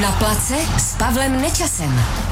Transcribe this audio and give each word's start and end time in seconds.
Na 0.00 0.12
place 0.12 0.56
s 0.78 0.94
Pavlem 0.96 1.40
Nečasem. 1.40 2.31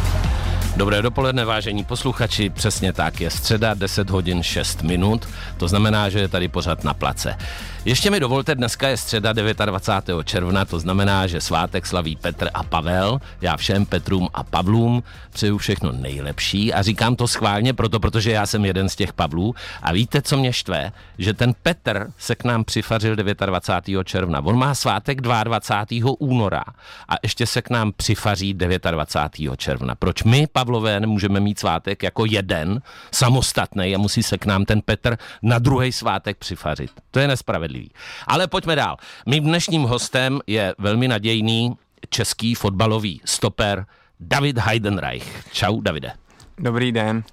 Dobré 0.76 1.02
dopoledne, 1.02 1.44
vážení 1.44 1.84
posluchači, 1.84 2.50
přesně 2.50 2.92
tak, 2.92 3.20
je 3.20 3.30
středa 3.30 3.74
10 3.74 4.10
hodin 4.10 4.42
6 4.42 4.82
minut, 4.82 5.28
to 5.56 5.68
znamená, 5.68 6.08
že 6.08 6.18
je 6.18 6.28
tady 6.28 6.48
pořád 6.48 6.84
na 6.84 6.94
place. 6.94 7.36
Ještě 7.84 8.10
mi 8.10 8.20
dovolte, 8.20 8.54
dneska 8.54 8.88
je 8.88 8.96
středa 8.96 9.32
29. 9.32 10.26
června, 10.26 10.64
to 10.64 10.80
znamená, 10.80 11.26
že 11.26 11.40
svátek 11.40 11.86
slaví 11.86 12.16
Petr 12.16 12.48
a 12.54 12.62
Pavel. 12.62 13.20
Já 13.40 13.56
všem 13.56 13.86
Petrům 13.86 14.28
a 14.34 14.42
Pavlům 14.42 15.02
přeju 15.30 15.58
všechno 15.58 15.92
nejlepší 15.92 16.72
a 16.72 16.82
říkám 16.82 17.16
to 17.16 17.28
schválně 17.28 17.72
proto, 17.72 18.00
protože 18.00 18.30
já 18.30 18.46
jsem 18.46 18.64
jeden 18.64 18.88
z 18.88 18.96
těch 18.96 19.12
Pavlů. 19.12 19.54
A 19.82 19.92
víte, 19.92 20.22
co 20.22 20.36
mě 20.36 20.52
štve? 20.52 20.92
Že 21.18 21.34
ten 21.34 21.54
Petr 21.62 22.06
se 22.18 22.34
k 22.34 22.44
nám 22.44 22.64
přifařil 22.64 23.16
29. 23.16 24.06
června. 24.06 24.44
On 24.44 24.58
má 24.58 24.74
svátek 24.74 25.20
22. 25.20 26.12
února 26.18 26.64
a 27.08 27.14
ještě 27.22 27.46
se 27.46 27.62
k 27.62 27.70
nám 27.70 27.92
přifaří 27.92 28.54
29. 28.54 29.56
června. 29.56 29.94
Proč 29.94 30.22
my, 30.22 30.46
Pavlové, 30.60 31.00
nemůžeme 31.00 31.40
mít 31.40 31.58
svátek 31.58 32.02
jako 32.02 32.24
jeden, 32.24 32.82
samostatný 33.12 33.94
a 33.94 33.98
musí 33.98 34.22
se 34.22 34.38
k 34.38 34.46
nám 34.46 34.64
ten 34.64 34.80
Petr 34.82 35.16
na 35.42 35.58
druhý 35.58 35.92
svátek 35.92 36.36
přifařit? 36.36 36.90
To 37.10 37.18
je 37.18 37.28
nespravedlivé 37.28 37.60
spravedlivý. 37.60 37.90
Ale 38.26 38.46
pojďme 38.46 38.76
dál. 38.76 38.96
Mým 39.26 39.44
dnešním 39.44 39.82
hostem 39.82 40.40
je 40.46 40.74
velmi 40.78 41.08
nadějný 41.08 41.76
český 42.08 42.54
fotbalový 42.54 43.20
stoper 43.24 43.86
David 44.20 44.58
Heidenreich. 44.58 45.44
Čau, 45.52 45.80
Davide. 45.80 46.19
Dobrý 46.62 46.92
den. 46.92 47.24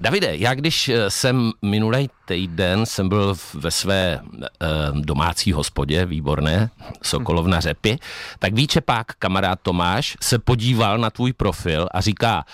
Davide, 0.00 0.36
já 0.36 0.54
když 0.54 0.88
eh, 0.88 1.10
jsem 1.10 1.52
minulý 1.62 2.10
týden 2.24 2.86
jsem 2.86 3.08
byl 3.08 3.34
ve 3.54 3.70
své 3.70 4.12
e, 4.12 4.20
domácí 4.92 5.52
hospodě, 5.52 6.06
výborné, 6.06 6.70
Sokolov 7.02 7.46
na 7.46 7.60
řepy, 7.60 7.98
tak 8.38 8.54
Víčepák, 8.54 9.06
kamarád 9.18 9.60
Tomáš, 9.62 10.16
se 10.20 10.38
podíval 10.38 10.98
na 10.98 11.10
tvůj 11.10 11.32
profil 11.32 11.88
a 11.94 12.00
říká, 12.00 12.44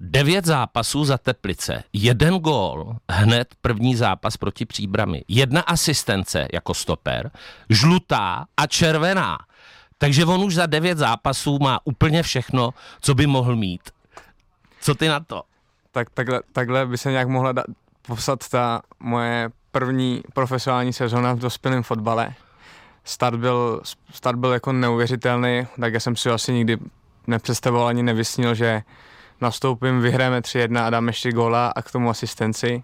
Devět 0.00 0.44
zápasů 0.44 1.04
za 1.04 1.18
Teplice, 1.18 1.82
jeden 1.92 2.34
gól, 2.34 2.96
hned 3.10 3.54
první 3.60 3.96
zápas 3.96 4.36
proti 4.36 4.66
příbrami, 4.66 5.24
jedna 5.28 5.60
asistence 5.60 6.48
jako 6.52 6.74
stoper, 6.74 7.30
žlutá 7.70 8.44
a 8.56 8.66
červená. 8.66 9.38
Takže 9.98 10.24
on 10.24 10.44
už 10.44 10.54
za 10.54 10.66
devět 10.66 10.98
zápasů 10.98 11.58
má 11.58 11.80
úplně 11.84 12.22
všechno, 12.22 12.70
co 13.00 13.14
by 13.14 13.26
mohl 13.26 13.56
mít. 13.56 13.80
Co 14.80 14.94
ty 14.94 15.08
na 15.08 15.20
to? 15.20 15.42
Tak 15.94 16.10
takhle, 16.10 16.40
takhle 16.52 16.86
by 16.86 16.98
se 16.98 17.10
nějak 17.10 17.28
mohla 17.28 17.52
da- 17.52 17.64
popsat 18.06 18.48
ta 18.48 18.82
moje 19.00 19.50
první 19.70 20.22
profesionální 20.32 20.92
sezóna 20.92 21.32
v 21.32 21.38
dospělém 21.38 21.82
fotbale. 21.82 22.34
Start 23.04 23.38
byl, 23.38 23.80
start 24.10 24.38
byl 24.38 24.52
jako 24.52 24.72
neuvěřitelný, 24.72 25.66
tak 25.80 25.94
já 25.94 26.00
jsem 26.00 26.16
si 26.16 26.30
asi 26.30 26.52
nikdy 26.52 26.78
nepředstavoval 27.26 27.88
ani 27.88 28.02
nevysnil, 28.02 28.54
že 28.54 28.82
nastoupím, 29.40 30.00
vyhrajeme 30.00 30.40
3-1 30.40 30.84
a 30.84 30.90
dáme 30.90 31.08
ještě 31.08 31.32
góla 31.32 31.72
a 31.76 31.82
k 31.82 31.90
tomu 31.90 32.10
asistenci, 32.10 32.82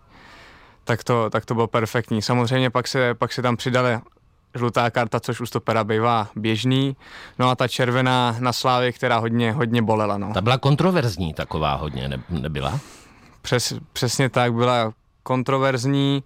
tak 0.84 1.04
to, 1.04 1.30
tak 1.30 1.44
to 1.44 1.54
bylo 1.54 1.66
perfektní. 1.66 2.22
Samozřejmě 2.22 2.70
pak 2.70 2.88
se, 2.88 3.14
pak 3.14 3.32
se 3.32 3.42
tam 3.42 3.56
přidala 3.56 4.02
žlutá 4.54 4.90
karta, 4.90 5.20
což 5.20 5.40
u 5.40 5.46
stopera 5.46 5.84
bývá 5.84 6.28
běžný, 6.36 6.96
no 7.38 7.50
a 7.50 7.54
ta 7.54 7.68
červená 7.68 8.36
na 8.38 8.52
Slávě, 8.52 8.92
která 8.92 9.18
hodně, 9.18 9.52
hodně 9.52 9.82
bolela. 9.82 10.18
No. 10.18 10.32
Ta 10.34 10.40
byla 10.40 10.58
kontroverzní 10.58 11.34
taková 11.34 11.74
hodně, 11.74 12.08
ne, 12.08 12.22
nebyla? 12.28 12.80
Přes, 13.42 13.74
přesně 13.92 14.28
tak, 14.28 14.54
byla 14.54 14.92
kontroverzní, 15.22 16.22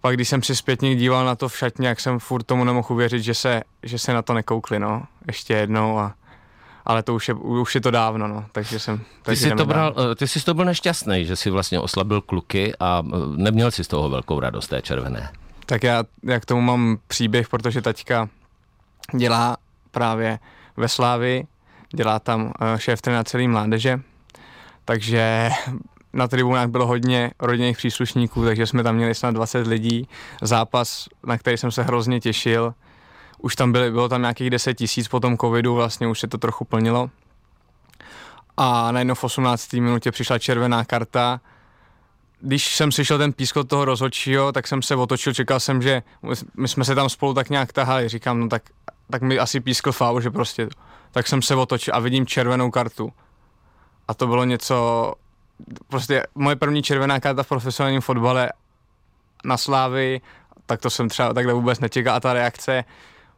pak 0.00 0.14
když 0.14 0.28
jsem 0.28 0.42
si 0.42 0.56
zpětně 0.56 0.96
díval 0.96 1.24
na 1.24 1.34
to 1.34 1.48
v 1.48 1.56
šatně, 1.56 1.88
jak 1.88 2.00
jsem 2.00 2.18
furt 2.18 2.42
tomu 2.42 2.64
nemohl 2.64 2.88
uvěřit, 2.90 3.22
že 3.22 3.34
se, 3.34 3.62
že 3.82 3.98
se 3.98 4.14
na 4.14 4.22
to 4.22 4.34
nekoukli, 4.34 4.78
no, 4.78 5.02
ještě 5.26 5.54
jednou 5.54 5.98
a 5.98 6.14
ale 6.86 7.02
to 7.02 7.14
už 7.14 7.28
je, 7.28 7.34
už 7.34 7.74
je 7.74 7.80
to 7.80 7.90
dávno, 7.90 8.28
no, 8.28 8.44
takže 8.52 8.78
jsem... 8.78 9.00
Ty 9.22 9.36
jsi, 9.36 9.50
to 9.50 9.66
bral, 9.66 9.94
eh, 10.12 10.14
ty 10.14 10.28
jsi 10.28 10.44
to 10.44 10.54
byl 10.54 10.64
nešťastný, 10.64 11.24
že 11.24 11.36
jsi 11.36 11.50
vlastně 11.50 11.80
oslabil 11.80 12.20
kluky 12.20 12.72
a 12.80 13.02
eh, 13.06 13.16
neměl 13.36 13.70
si 13.70 13.84
z 13.84 13.88
toho 13.88 14.10
velkou 14.10 14.40
radost 14.40 14.68
té 14.68 14.82
červené. 14.82 15.28
Tak 15.66 15.82
já, 15.82 16.04
jak 16.22 16.42
k 16.42 16.46
tomu 16.46 16.60
mám 16.60 16.98
příběh, 17.06 17.48
protože 17.48 17.82
taťka 17.82 18.28
dělá 19.16 19.56
právě 19.90 20.38
ve 20.76 20.88
Slávi, 20.88 21.44
dělá 21.94 22.18
tam 22.18 22.52
eh, 22.60 22.78
šéf 22.78 23.06
na 23.06 23.24
celý 23.24 23.48
mládeže, 23.48 24.00
takže 24.84 25.50
na 26.14 26.28
tribunách 26.28 26.68
bylo 26.68 26.86
hodně 26.86 27.30
rodinných 27.40 27.76
příslušníků, 27.76 28.44
takže 28.44 28.66
jsme 28.66 28.82
tam 28.82 28.96
měli 28.96 29.14
snad 29.14 29.30
20 29.30 29.66
lidí. 29.66 30.08
Zápas, 30.42 31.08
na 31.26 31.38
který 31.38 31.56
jsem 31.56 31.70
se 31.70 31.82
hrozně 31.82 32.20
těšil, 32.20 32.74
už 33.38 33.56
tam 33.56 33.72
byly, 33.72 33.90
bylo 33.90 34.08
tam 34.08 34.20
nějakých 34.20 34.50
10 34.50 34.74
tisíc 34.74 35.08
po 35.08 35.20
tom 35.20 35.38
covidu, 35.38 35.74
vlastně 35.74 36.06
už 36.06 36.20
se 36.20 36.26
to 36.26 36.38
trochu 36.38 36.64
plnilo. 36.64 37.10
A 38.56 38.92
najednou 38.92 39.14
v 39.14 39.24
18. 39.24 39.72
minutě 39.72 40.10
přišla 40.10 40.38
červená 40.38 40.84
karta. 40.84 41.40
Když 42.40 42.76
jsem 42.76 42.92
slyšel 42.92 43.18
ten 43.18 43.32
písk 43.32 43.56
od 43.56 43.68
toho 43.68 43.84
rozhodčího, 43.84 44.52
tak 44.52 44.66
jsem 44.66 44.82
se 44.82 44.96
otočil, 44.96 45.34
čekal 45.34 45.60
jsem, 45.60 45.82
že 45.82 46.02
my 46.56 46.68
jsme 46.68 46.84
se 46.84 46.94
tam 46.94 47.08
spolu 47.08 47.34
tak 47.34 47.50
nějak 47.50 47.72
tahali. 47.72 48.08
Říkám, 48.08 48.40
no 48.40 48.48
tak, 48.48 48.62
tak 49.10 49.22
mi 49.22 49.38
asi 49.38 49.60
pískl 49.60 49.92
faul, 49.92 50.20
že 50.20 50.30
prostě. 50.30 50.68
Tak 51.10 51.26
jsem 51.26 51.42
se 51.42 51.54
otočil 51.54 51.94
a 51.94 51.98
vidím 51.98 52.26
červenou 52.26 52.70
kartu. 52.70 53.12
A 54.08 54.14
to 54.14 54.26
bylo 54.26 54.44
něco, 54.44 55.12
prostě 55.88 56.26
moje 56.34 56.56
první 56.56 56.82
červená 56.82 57.20
karta 57.20 57.42
v 57.42 57.48
profesionálním 57.48 58.00
fotbale 58.00 58.52
na 59.44 59.56
Slávy, 59.56 60.20
tak 60.66 60.80
to 60.80 60.90
jsem 60.90 61.08
třeba 61.08 61.32
takhle 61.32 61.54
vůbec 61.54 61.80
nečekal. 61.80 62.14
A 62.14 62.20
ta 62.20 62.32
reakce, 62.32 62.84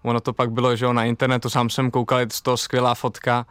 ono 0.02 0.20
to 0.20 0.32
pak 0.32 0.50
bylo, 0.50 0.76
že 0.76 0.92
na 0.92 1.04
internetu 1.04 1.50
sám 1.50 1.70
jsem 1.70 1.90
koukal, 1.90 2.18
je 2.18 2.26
to 2.42 2.56
skvělá 2.56 2.94
fotka, 2.94 3.46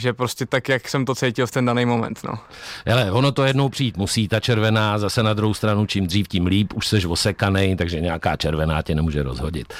že 0.00 0.12
prostě 0.12 0.46
tak, 0.46 0.68
jak 0.68 0.88
jsem 0.88 1.04
to 1.04 1.14
cítil 1.14 1.46
v 1.46 1.50
ten 1.50 1.64
daný 1.64 1.86
moment, 1.86 2.20
no. 2.24 2.38
Hele, 2.86 3.12
ono 3.12 3.32
to 3.32 3.44
jednou 3.44 3.68
přijít 3.68 3.96
musí, 3.96 4.28
ta 4.28 4.40
červená, 4.40 4.98
zase 4.98 5.22
na 5.22 5.34
druhou 5.34 5.54
stranu, 5.54 5.86
čím 5.86 6.06
dřív, 6.06 6.28
tím 6.28 6.46
líp, 6.46 6.72
už 6.74 6.86
seš 6.86 7.04
osekanej, 7.04 7.76
takže 7.76 8.00
nějaká 8.00 8.36
červená 8.36 8.82
tě 8.82 8.94
nemůže 8.94 9.22
rozhodit. 9.22 9.74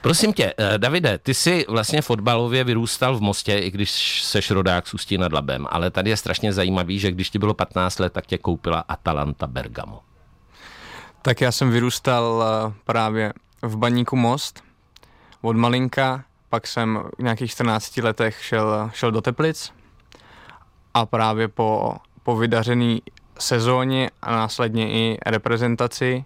Prosím 0.00 0.32
tě, 0.32 0.54
eh, 0.58 0.78
Davide, 0.78 1.18
ty 1.18 1.34
jsi 1.34 1.64
vlastně 1.68 2.02
fotbalově 2.02 2.64
vyrůstal 2.64 3.16
v 3.16 3.20
Mostě, 3.20 3.58
i 3.58 3.70
když 3.70 4.22
seš 4.22 4.50
rodák 4.50 4.88
s 4.88 4.94
Ústí 4.94 5.18
nad 5.18 5.32
Labem, 5.32 5.66
ale 5.70 5.90
tady 5.90 6.10
je 6.10 6.16
strašně 6.16 6.52
zajímavý, 6.52 6.98
že 6.98 7.10
když 7.10 7.30
ti 7.30 7.38
bylo 7.38 7.54
15 7.54 7.98
let, 7.98 8.12
tak 8.12 8.26
tě 8.26 8.38
koupila 8.38 8.84
Atalanta 8.88 9.46
Bergamo. 9.46 10.00
Tak 11.22 11.40
já 11.40 11.52
jsem 11.52 11.70
vyrůstal 11.70 12.44
eh, 12.44 12.72
právě 12.84 13.32
v 13.62 13.76
baníku 13.76 14.16
Most, 14.16 14.62
od 15.42 15.56
malinka, 15.56 16.24
pak 16.54 16.66
jsem 16.66 17.02
v 17.18 17.22
nějakých 17.22 17.50
14 17.50 17.96
letech 17.96 18.44
šel, 18.44 18.90
šel 18.92 19.10
do 19.10 19.20
Teplic 19.20 19.72
a 20.94 21.06
právě 21.06 21.48
po, 21.48 21.96
po 22.22 22.36
vydařený 22.36 23.02
sezóně 23.38 24.10
a 24.22 24.32
následně 24.32 24.90
i 24.90 25.18
reprezentaci 25.26 26.24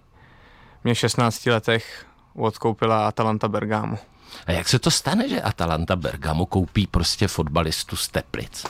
mě 0.83 0.93
v 0.93 0.97
16 0.97 1.45
letech 1.45 2.05
odkoupila 2.35 3.07
Atalanta 3.07 3.47
Bergamo. 3.47 3.97
A 4.45 4.51
jak 4.51 4.69
se 4.69 4.79
to 4.79 4.91
stane, 4.91 5.29
že 5.29 5.41
Atalanta 5.41 5.95
Bergamo 5.95 6.45
koupí 6.45 6.87
prostě 6.87 7.27
fotbalistu 7.27 7.95
z 7.95 8.07
Teplic? 8.07 8.65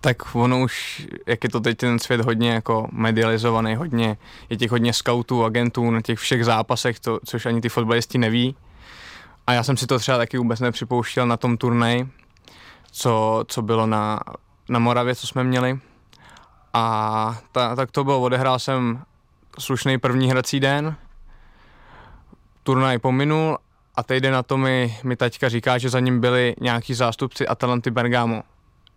Tak 0.00 0.34
ono 0.34 0.60
už, 0.60 1.06
jak 1.26 1.44
je 1.44 1.50
to 1.50 1.60
teď 1.60 1.78
ten 1.78 1.98
svět 1.98 2.20
hodně 2.20 2.50
jako 2.50 2.88
medializovaný, 2.92 3.74
hodně, 3.74 4.16
je 4.48 4.56
těch 4.56 4.70
hodně 4.70 4.92
scoutů, 4.92 5.44
agentů 5.44 5.90
na 5.90 6.02
těch 6.02 6.18
všech 6.18 6.44
zápasech, 6.44 7.00
to, 7.00 7.20
což 7.24 7.46
ani 7.46 7.60
ty 7.60 7.68
fotbalisti 7.68 8.18
neví, 8.18 8.56
a 9.46 9.52
já 9.52 9.62
jsem 9.62 9.76
si 9.76 9.86
to 9.86 9.98
třeba 9.98 10.18
taky 10.18 10.38
vůbec 10.38 10.60
nepřipouštěl 10.60 11.26
na 11.26 11.36
tom 11.36 11.56
turnej, 11.56 12.06
co, 12.90 13.44
co 13.48 13.62
bylo 13.62 13.86
na, 13.86 14.20
na 14.68 14.78
Moravě, 14.78 15.14
co 15.14 15.26
jsme 15.26 15.44
měli. 15.44 15.80
A 16.74 17.38
ta, 17.52 17.76
tak 17.76 17.90
to 17.90 18.04
bylo, 18.04 18.20
odehrál 18.20 18.58
jsem 18.58 19.02
slušný 19.58 19.98
první 19.98 20.30
hrací 20.30 20.60
den, 20.60 20.96
turnaj 22.62 22.98
pominul 22.98 23.58
a 23.94 24.02
týden 24.02 24.32
na 24.32 24.42
to 24.42 24.56
mi, 24.56 24.98
mi 25.02 25.16
taťka 25.16 25.48
říká, 25.48 25.78
že 25.78 25.90
za 25.90 26.00
ním 26.00 26.20
byli 26.20 26.54
nějaký 26.60 26.94
zástupci 26.94 27.46
Atalanty 27.46 27.90
Bergamo. 27.90 28.42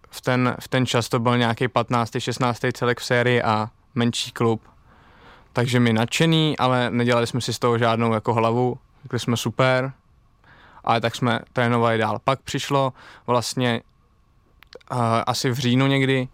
V 0.09 0.21
ten, 0.21 0.55
v 0.59 0.67
ten 0.67 0.85
čas 0.85 1.09
to 1.09 1.19
byl 1.19 1.37
nějaký 1.37 1.67
15. 1.67 2.11
16. 2.19 2.61
celek 2.73 2.99
v 2.99 3.05
sérii 3.05 3.41
a 3.41 3.69
menší 3.95 4.31
klub. 4.31 4.61
Takže 5.53 5.79
mi 5.79 5.93
nadšený, 5.93 6.57
ale 6.57 6.89
nedělali 6.89 7.27
jsme 7.27 7.41
si 7.41 7.53
z 7.53 7.59
toho 7.59 7.77
žádnou 7.77 8.13
jako 8.13 8.33
hlavu. 8.33 8.77
Řekli 9.03 9.19
jsme 9.19 9.37
super, 9.37 9.93
ale 10.83 11.01
tak 11.01 11.15
jsme 11.15 11.39
trénovali 11.53 11.97
dál. 11.97 12.19
Pak 12.23 12.41
přišlo 12.41 12.93
vlastně 13.27 13.81
uh, 14.91 14.97
asi 15.27 15.49
v 15.49 15.57
říjnu 15.57 15.87
někdy, 15.87 16.27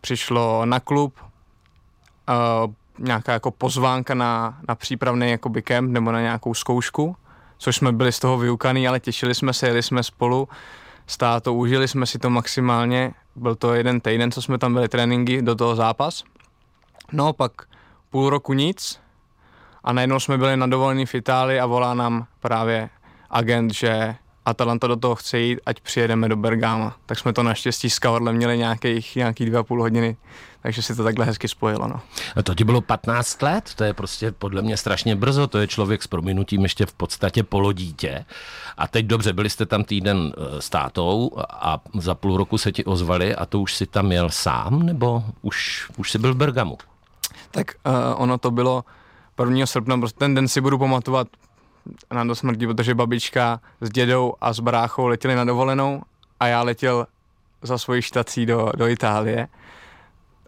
přišlo 0.00 0.66
na 0.66 0.80
klub 0.80 1.14
uh, 1.20 2.72
nějaká 2.98 3.32
jako 3.32 3.50
pozvánka 3.50 4.14
na, 4.14 4.58
na 4.68 4.74
přípravný 4.74 5.30
jakoby 5.30 5.62
kemp 5.62 5.90
nebo 5.90 6.12
na 6.12 6.20
nějakou 6.20 6.54
zkoušku, 6.54 7.16
což 7.58 7.76
jsme 7.76 7.92
byli 7.92 8.12
z 8.12 8.18
toho 8.18 8.38
vyukaný, 8.38 8.88
ale 8.88 9.00
těšili 9.00 9.34
jsme 9.34 9.52
se, 9.52 9.66
jeli 9.66 9.82
jsme 9.82 10.02
spolu 10.02 10.48
s 11.06 11.50
užili 11.50 11.88
jsme 11.88 12.06
si 12.06 12.18
to 12.18 12.30
maximálně, 12.30 13.14
byl 13.36 13.54
to 13.54 13.74
jeden 13.74 14.00
týden, 14.00 14.32
co 14.32 14.42
jsme 14.42 14.58
tam 14.58 14.74
byli 14.74 14.88
tréninky 14.88 15.42
do 15.42 15.54
toho 15.54 15.76
zápas. 15.76 16.24
No 17.12 17.32
pak 17.32 17.52
půl 18.10 18.30
roku 18.30 18.52
nic 18.52 19.00
a 19.84 19.92
najednou 19.92 20.20
jsme 20.20 20.38
byli 20.38 20.56
na 20.56 20.66
dovolený 20.66 21.06
v 21.06 21.14
Itálii 21.14 21.60
a 21.60 21.66
volá 21.66 21.94
nám 21.94 22.26
právě 22.40 22.90
agent, 23.32 23.74
že 23.74 24.16
Atalanta 24.44 24.86
do 24.86 24.96
toho 24.96 25.14
chce 25.14 25.40
jít, 25.40 25.60
ať 25.66 25.80
přijedeme 25.80 26.28
do 26.28 26.36
Bergama. 26.36 26.96
Tak 27.06 27.18
jsme 27.18 27.32
to 27.32 27.42
naštěstí 27.42 27.90
s 27.90 27.98
Kavarlem 27.98 28.36
měli 28.36 28.58
nějakých, 28.58 29.16
nějaký 29.16 29.46
dvě 29.46 29.58
a 29.58 29.62
půl 29.62 29.80
hodiny, 29.80 30.16
takže 30.62 30.82
si 30.82 30.96
to 30.96 31.04
takhle 31.04 31.24
hezky 31.24 31.48
spojilo. 31.48 31.88
No. 31.88 32.00
A 32.36 32.42
to 32.42 32.54
ti 32.54 32.64
bylo 32.64 32.80
15 32.80 33.42
let, 33.42 33.70
to 33.76 33.84
je 33.84 33.94
prostě 33.94 34.32
podle 34.32 34.62
mě 34.62 34.76
strašně 34.76 35.16
brzo, 35.16 35.46
to 35.46 35.58
je 35.58 35.66
člověk 35.66 36.02
s 36.02 36.06
prominutím 36.06 36.62
ještě 36.62 36.86
v 36.86 36.92
podstatě 36.92 37.42
polodítě. 37.42 38.24
A 38.76 38.88
teď 38.88 39.06
dobře, 39.06 39.32
byli 39.32 39.50
jste 39.50 39.66
tam 39.66 39.84
týden 39.84 40.32
eh, 40.36 40.62
s 40.62 40.70
tátou 40.70 41.30
a 41.50 41.80
za 41.98 42.14
půl 42.14 42.36
roku 42.36 42.58
se 42.58 42.72
ti 42.72 42.84
ozvali 42.84 43.34
a 43.34 43.46
to 43.46 43.60
už 43.60 43.74
si 43.74 43.86
tam 43.86 44.12
jel 44.12 44.30
sám, 44.30 44.82
nebo 44.82 45.24
už, 45.42 45.90
už 45.96 46.10
jsi 46.10 46.18
byl 46.18 46.34
v 46.34 46.36
Bergamu? 46.36 46.78
Tak 47.50 47.66
uh, 47.86 47.92
ono 48.16 48.38
to 48.38 48.50
bylo 48.50 48.84
1. 49.44 49.66
srpna, 49.66 49.98
prostě 49.98 50.18
ten 50.18 50.34
den 50.34 50.48
si 50.48 50.60
budu 50.60 50.78
pamatovat 50.78 51.28
na 52.12 52.24
do 52.24 52.34
smrti, 52.34 52.66
protože 52.66 52.94
babička 52.94 53.60
s 53.80 53.90
dědou 53.90 54.34
a 54.40 54.52
s 54.52 54.60
bráchou 54.60 55.06
letěli 55.06 55.34
na 55.34 55.44
dovolenou 55.44 56.02
a 56.40 56.46
já 56.46 56.62
letěl 56.62 57.06
za 57.62 57.78
svojí 57.78 58.02
štací 58.02 58.46
do, 58.46 58.72
do 58.76 58.88
Itálie 58.88 59.48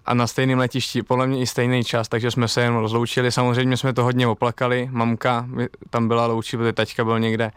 a 0.07 0.15
na 0.15 0.27
stejném 0.27 0.59
letišti, 0.59 1.03
podle 1.03 1.27
mě 1.27 1.41
i 1.41 1.47
stejný 1.47 1.85
čas, 1.85 2.09
takže 2.09 2.31
jsme 2.31 2.49
se 2.49 2.63
jen 2.63 2.75
rozloučili. 2.75 3.33
Samozřejmě 3.33 3.77
jsme 3.77 3.93
to 3.93 4.05
hodně 4.05 4.27
oplakali, 4.27 4.89
mamka 4.93 5.49
tam 5.91 6.09
byla 6.09 6.27
loučí, 6.27 6.57
protože 6.57 6.73
taťka 6.73 7.05
byl 7.05 7.21
někde 7.21 7.51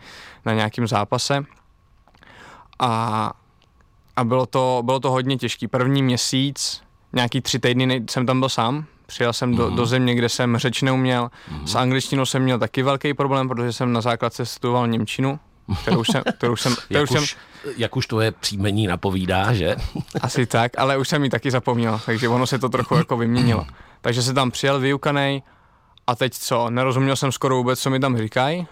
na 0.45 0.53
nějakém 0.53 0.87
zápase. 0.87 1.43
A, 2.79 3.31
a 4.15 4.23
bylo, 4.23 4.45
to, 4.45 4.81
bylo 4.85 4.99
to 4.99 5.11
hodně 5.11 5.37
těžký. 5.37 5.67
První 5.67 6.03
měsíc, 6.03 6.81
nějaký 7.13 7.41
tři 7.41 7.59
týdny 7.59 8.03
jsem 8.09 8.25
tam 8.25 8.39
byl 8.39 8.49
sám, 8.49 8.85
Přijel 9.07 9.33
jsem 9.33 9.55
do, 9.55 9.69
do 9.69 9.85
země, 9.85 10.15
kde 10.15 10.29
jsem 10.29 10.57
řeč 10.57 10.81
neuměl. 10.81 11.29
S 11.65 11.75
angličtinou 11.75 12.25
jsem 12.25 12.43
měl 12.43 12.59
taky 12.59 12.83
velký 12.83 13.13
problém, 13.13 13.47
protože 13.47 13.73
jsem 13.73 13.93
na 13.93 14.01
základce 14.01 14.45
studoval 14.45 14.87
Němčinu, 14.87 15.39
kterou 15.81 16.03
jsem, 16.03 16.23
kterou 16.37 16.55
jsem, 16.55 16.75
kterou 16.85 16.99
jak, 16.99 17.09
jsem, 17.09 17.23
už, 17.23 17.37
jak 17.77 17.95
už 17.95 18.07
to 18.07 18.21
je 18.21 18.31
příjmení 18.31 18.87
napovídá, 18.87 19.53
že? 19.53 19.75
Asi 20.21 20.45
tak, 20.45 20.71
ale 20.77 20.97
už 20.97 21.09
jsem 21.09 21.23
ji 21.23 21.29
taky 21.29 21.51
zapomněl, 21.51 22.01
takže 22.05 22.29
ono 22.29 22.47
se 22.47 22.59
to 22.59 22.69
trochu 22.69 22.95
jako 22.95 23.17
vyměnilo. 23.17 23.65
Takže 24.01 24.21
se 24.21 24.33
tam 24.33 24.51
přijel 24.51 24.79
vyukanej 24.79 25.41
a 26.07 26.15
teď 26.15 26.33
co, 26.33 26.69
nerozuměl 26.69 27.15
jsem 27.15 27.31
skoro 27.31 27.55
vůbec, 27.55 27.79
co 27.79 27.89
mi 27.89 27.99
tam 27.99 28.17
říkají, 28.17 28.67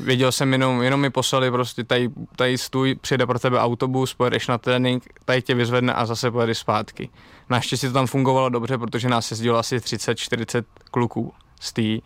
Věděl 0.00 0.32
jsem 0.32 0.52
jenom, 0.52 0.82
jenom 0.82 1.00
mi 1.00 1.10
poslali 1.10 1.50
prostě 1.50 1.84
tady, 1.84 2.10
tady 2.36 2.58
stůj, 2.58 2.94
přijde 2.94 3.26
pro 3.26 3.38
tebe 3.38 3.60
autobus, 3.60 4.14
pojedeš 4.14 4.48
na 4.48 4.58
trénink, 4.58 5.04
tady 5.24 5.42
tě 5.42 5.54
vyzvedne 5.54 5.92
a 5.92 6.06
zase 6.06 6.30
pojedeš 6.30 6.58
zpátky. 6.58 7.08
Naštěstí 7.50 7.86
to 7.86 7.92
tam 7.92 8.06
fungovalo 8.06 8.48
dobře, 8.48 8.78
protože 8.78 9.08
nás 9.08 9.30
jezdilo 9.30 9.58
asi 9.58 9.76
30-40 9.78 10.64
kluků 10.90 11.34
z, 11.60 11.72
tý, 11.72 12.02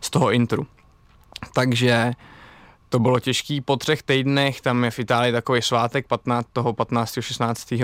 z 0.00 0.10
toho 0.10 0.30
intru. 0.30 0.66
Takže 1.54 2.12
to 2.88 2.98
bylo 2.98 3.20
těžký. 3.20 3.60
Po 3.60 3.76
třech 3.76 4.02
týdnech, 4.02 4.60
tam 4.60 4.84
je 4.84 4.90
v 4.90 4.98
Itálii 4.98 5.32
takový 5.32 5.62
svátek 5.62 6.06
15, 6.06 6.46
toho 6.52 6.72
15. 6.72 7.18
16. 7.20 7.74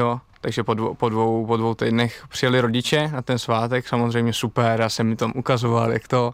Takže 0.40 0.64
po 0.64 0.74
dvou, 0.74 0.94
po, 0.94 1.08
dvou, 1.08 1.46
po 1.46 1.56
dvou 1.56 1.74
týdnech 1.74 2.24
přijeli 2.28 2.60
rodiče 2.60 3.08
na 3.08 3.22
ten 3.22 3.38
svátek, 3.38 3.88
samozřejmě 3.88 4.32
super, 4.32 4.80
já 4.80 4.88
jsem 4.88 5.06
mi 5.06 5.16
tam 5.16 5.32
ukazoval, 5.34 5.92
jak 5.92 6.08
to, 6.08 6.30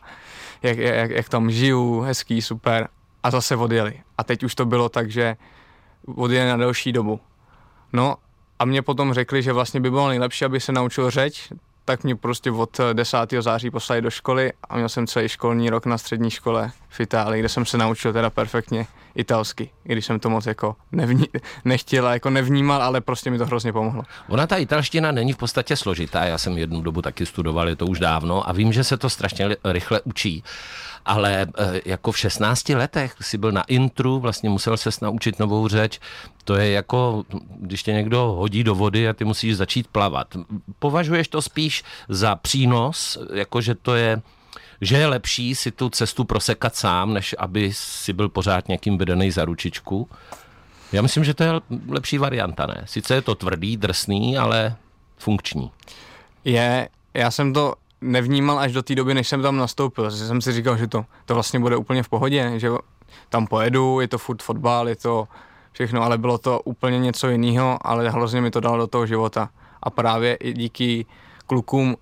jak, 0.62 0.78
jak, 0.78 1.10
jak 1.10 1.28
tam 1.28 1.50
žiju, 1.50 2.00
hezký, 2.00 2.42
super 2.42 2.88
a 3.22 3.30
zase 3.30 3.56
odjeli. 3.56 4.00
A 4.18 4.24
teď 4.24 4.42
už 4.44 4.54
to 4.54 4.66
bylo 4.66 4.88
tak, 4.88 5.10
že 5.10 5.36
odjeli 6.16 6.48
na 6.48 6.56
delší 6.56 6.92
dobu. 6.92 7.20
No 7.92 8.16
a 8.58 8.64
mě 8.64 8.82
potom 8.82 9.12
řekli, 9.12 9.42
že 9.42 9.52
vlastně 9.52 9.80
by 9.80 9.90
bylo 9.90 10.08
nejlepší, 10.08 10.44
aby 10.44 10.60
se 10.60 10.72
naučil 10.72 11.10
řeč, 11.10 11.52
tak 11.86 12.04
mě 12.04 12.16
prostě 12.16 12.50
od 12.50 12.80
10. 12.92 13.16
září 13.40 13.70
poslali 13.70 14.02
do 14.02 14.10
školy 14.10 14.52
a 14.68 14.76
měl 14.76 14.88
jsem 14.88 15.06
celý 15.06 15.28
školní 15.28 15.70
rok 15.70 15.86
na 15.86 15.98
střední 15.98 16.30
škole 16.30 16.70
v 16.88 17.00
Itálii, 17.00 17.40
kde 17.40 17.48
jsem 17.48 17.66
se 17.66 17.78
naučil 17.78 18.12
teda 18.12 18.30
perfektně 18.30 18.86
italsky, 19.14 19.70
i 19.84 19.92
když 19.92 20.06
jsem 20.06 20.20
to 20.20 20.30
moc 20.30 20.46
jako 20.46 20.76
nevní, 20.92 21.26
nechtěl 21.64 22.06
a 22.06 22.12
jako 22.12 22.30
nevnímal, 22.30 22.82
ale 22.82 23.00
prostě 23.00 23.30
mi 23.30 23.38
to 23.38 23.46
hrozně 23.46 23.72
pomohlo. 23.72 24.02
Ona 24.28 24.46
ta 24.46 24.56
italština 24.56 25.12
není 25.12 25.32
v 25.32 25.36
podstatě 25.36 25.76
složitá, 25.76 26.24
já 26.24 26.38
jsem 26.38 26.58
jednu 26.58 26.80
dobu 26.80 27.02
taky 27.02 27.26
studoval, 27.26 27.68
je 27.68 27.76
to 27.76 27.86
už 27.86 27.98
dávno 27.98 28.48
a 28.48 28.52
vím, 28.52 28.72
že 28.72 28.84
se 28.84 28.96
to 28.96 29.10
strašně 29.10 29.56
rychle 29.64 30.00
učí 30.00 30.42
ale 31.06 31.46
eh, 31.58 31.80
jako 31.84 32.12
v 32.12 32.18
16 32.18 32.68
letech 32.68 33.14
si 33.20 33.38
byl 33.38 33.52
na 33.52 33.62
intru, 33.62 34.20
vlastně 34.20 34.50
musel 34.50 34.76
se 34.76 34.90
naučit 35.02 35.38
novou 35.38 35.68
řeč, 35.68 36.00
to 36.44 36.54
je 36.54 36.70
jako, 36.70 37.24
když 37.56 37.82
tě 37.82 37.92
někdo 37.92 38.18
hodí 38.18 38.64
do 38.64 38.74
vody 38.74 39.08
a 39.08 39.12
ty 39.12 39.24
musíš 39.24 39.56
začít 39.56 39.86
plavat. 39.86 40.36
Považuješ 40.78 41.28
to 41.28 41.42
spíš 41.42 41.75
za 42.08 42.36
přínos, 42.36 43.18
jako 43.34 43.60
že 43.60 43.74
to 43.74 43.94
je 43.94 44.22
že 44.80 44.96
je 44.96 45.06
lepší 45.06 45.54
si 45.54 45.70
tu 45.70 45.88
cestu 45.88 46.24
prosekat 46.24 46.76
sám, 46.76 47.14
než 47.14 47.34
aby 47.38 47.70
si 47.72 48.12
byl 48.12 48.28
pořád 48.28 48.68
někým 48.68 48.98
vedený 48.98 49.30
za 49.30 49.44
ručičku. 49.44 50.08
Já 50.92 51.02
myslím, 51.02 51.24
že 51.24 51.34
to 51.34 51.42
je 51.44 51.50
lepší 51.88 52.18
varianta, 52.18 52.66
ne? 52.66 52.82
Sice 52.84 53.14
je 53.14 53.22
to 53.22 53.34
tvrdý, 53.34 53.76
drsný, 53.76 54.38
ale 54.38 54.76
funkční. 55.16 55.70
Je, 56.44 56.88
já 57.14 57.30
jsem 57.30 57.52
to 57.52 57.74
nevnímal 58.00 58.58
až 58.58 58.72
do 58.72 58.82
té 58.82 58.94
doby, 58.94 59.14
než 59.14 59.28
jsem 59.28 59.42
tam 59.42 59.56
nastoupil. 59.56 60.10
Že 60.10 60.16
jsem 60.16 60.40
si 60.40 60.52
říkal, 60.52 60.76
že 60.76 60.86
to, 60.86 61.04
to 61.24 61.34
vlastně 61.34 61.60
bude 61.60 61.76
úplně 61.76 62.02
v 62.02 62.08
pohodě, 62.08 62.52
že 62.56 62.68
tam 63.28 63.46
pojedu, 63.46 64.00
je 64.00 64.08
to 64.08 64.18
furt 64.18 64.42
fotbal, 64.42 64.88
je 64.88 64.96
to 64.96 65.28
všechno, 65.72 66.02
ale 66.02 66.18
bylo 66.18 66.38
to 66.38 66.60
úplně 66.60 66.98
něco 66.98 67.28
jiného, 67.28 67.78
ale 67.80 68.10
hrozně 68.10 68.40
mi 68.40 68.50
to 68.50 68.60
dalo 68.60 68.76
do 68.76 68.86
toho 68.86 69.06
života. 69.06 69.48
A 69.82 69.90
právě 69.90 70.34
i 70.34 70.52
díky 70.52 71.06
klukům, 71.46 71.96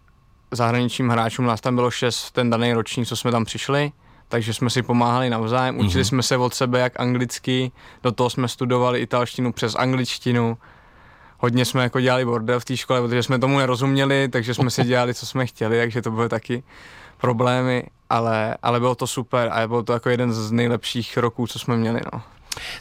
zahraničním 0.50 1.08
hráčům, 1.08 1.46
nás 1.46 1.60
tam 1.60 1.74
bylo 1.74 1.90
šest 1.90 2.30
ten 2.30 2.50
daný 2.50 2.72
ročník, 2.72 3.08
co 3.08 3.16
jsme 3.16 3.30
tam 3.30 3.44
přišli, 3.44 3.92
takže 4.28 4.54
jsme 4.54 4.70
si 4.70 4.82
pomáhali 4.82 5.30
navzájem, 5.30 5.78
učili 5.78 6.02
mm-hmm. 6.02 6.08
jsme 6.08 6.22
se 6.22 6.36
od 6.36 6.54
sebe 6.54 6.80
jak 6.80 7.00
anglicky, 7.00 7.72
do 8.02 8.12
toho 8.12 8.30
jsme 8.30 8.48
studovali 8.48 9.00
italštinu 9.00 9.52
přes 9.52 9.74
angličtinu, 9.74 10.58
hodně 11.38 11.64
jsme 11.64 11.82
jako 11.82 12.00
dělali 12.00 12.24
bordel 12.24 12.60
v 12.60 12.64
té 12.64 12.76
škole, 12.76 13.02
protože 13.02 13.22
jsme 13.22 13.38
tomu 13.38 13.58
nerozuměli, 13.58 14.28
takže 14.28 14.54
jsme 14.54 14.70
si 14.70 14.84
dělali, 14.92 15.14
co 15.14 15.26
jsme 15.26 15.46
chtěli, 15.46 15.78
takže 15.78 16.02
to 16.02 16.10
byly 16.10 16.28
taky 16.28 16.62
problémy, 17.20 17.84
ale, 18.10 18.56
ale 18.62 18.80
bylo 18.80 18.94
to 18.94 19.06
super 19.06 19.48
a 19.52 19.68
bylo 19.68 19.82
to 19.82 19.92
jako 19.92 20.10
jeden 20.10 20.32
z 20.32 20.52
nejlepších 20.52 21.16
roků, 21.16 21.46
co 21.46 21.58
jsme 21.58 21.76
měli. 21.76 22.00
No. 22.12 22.22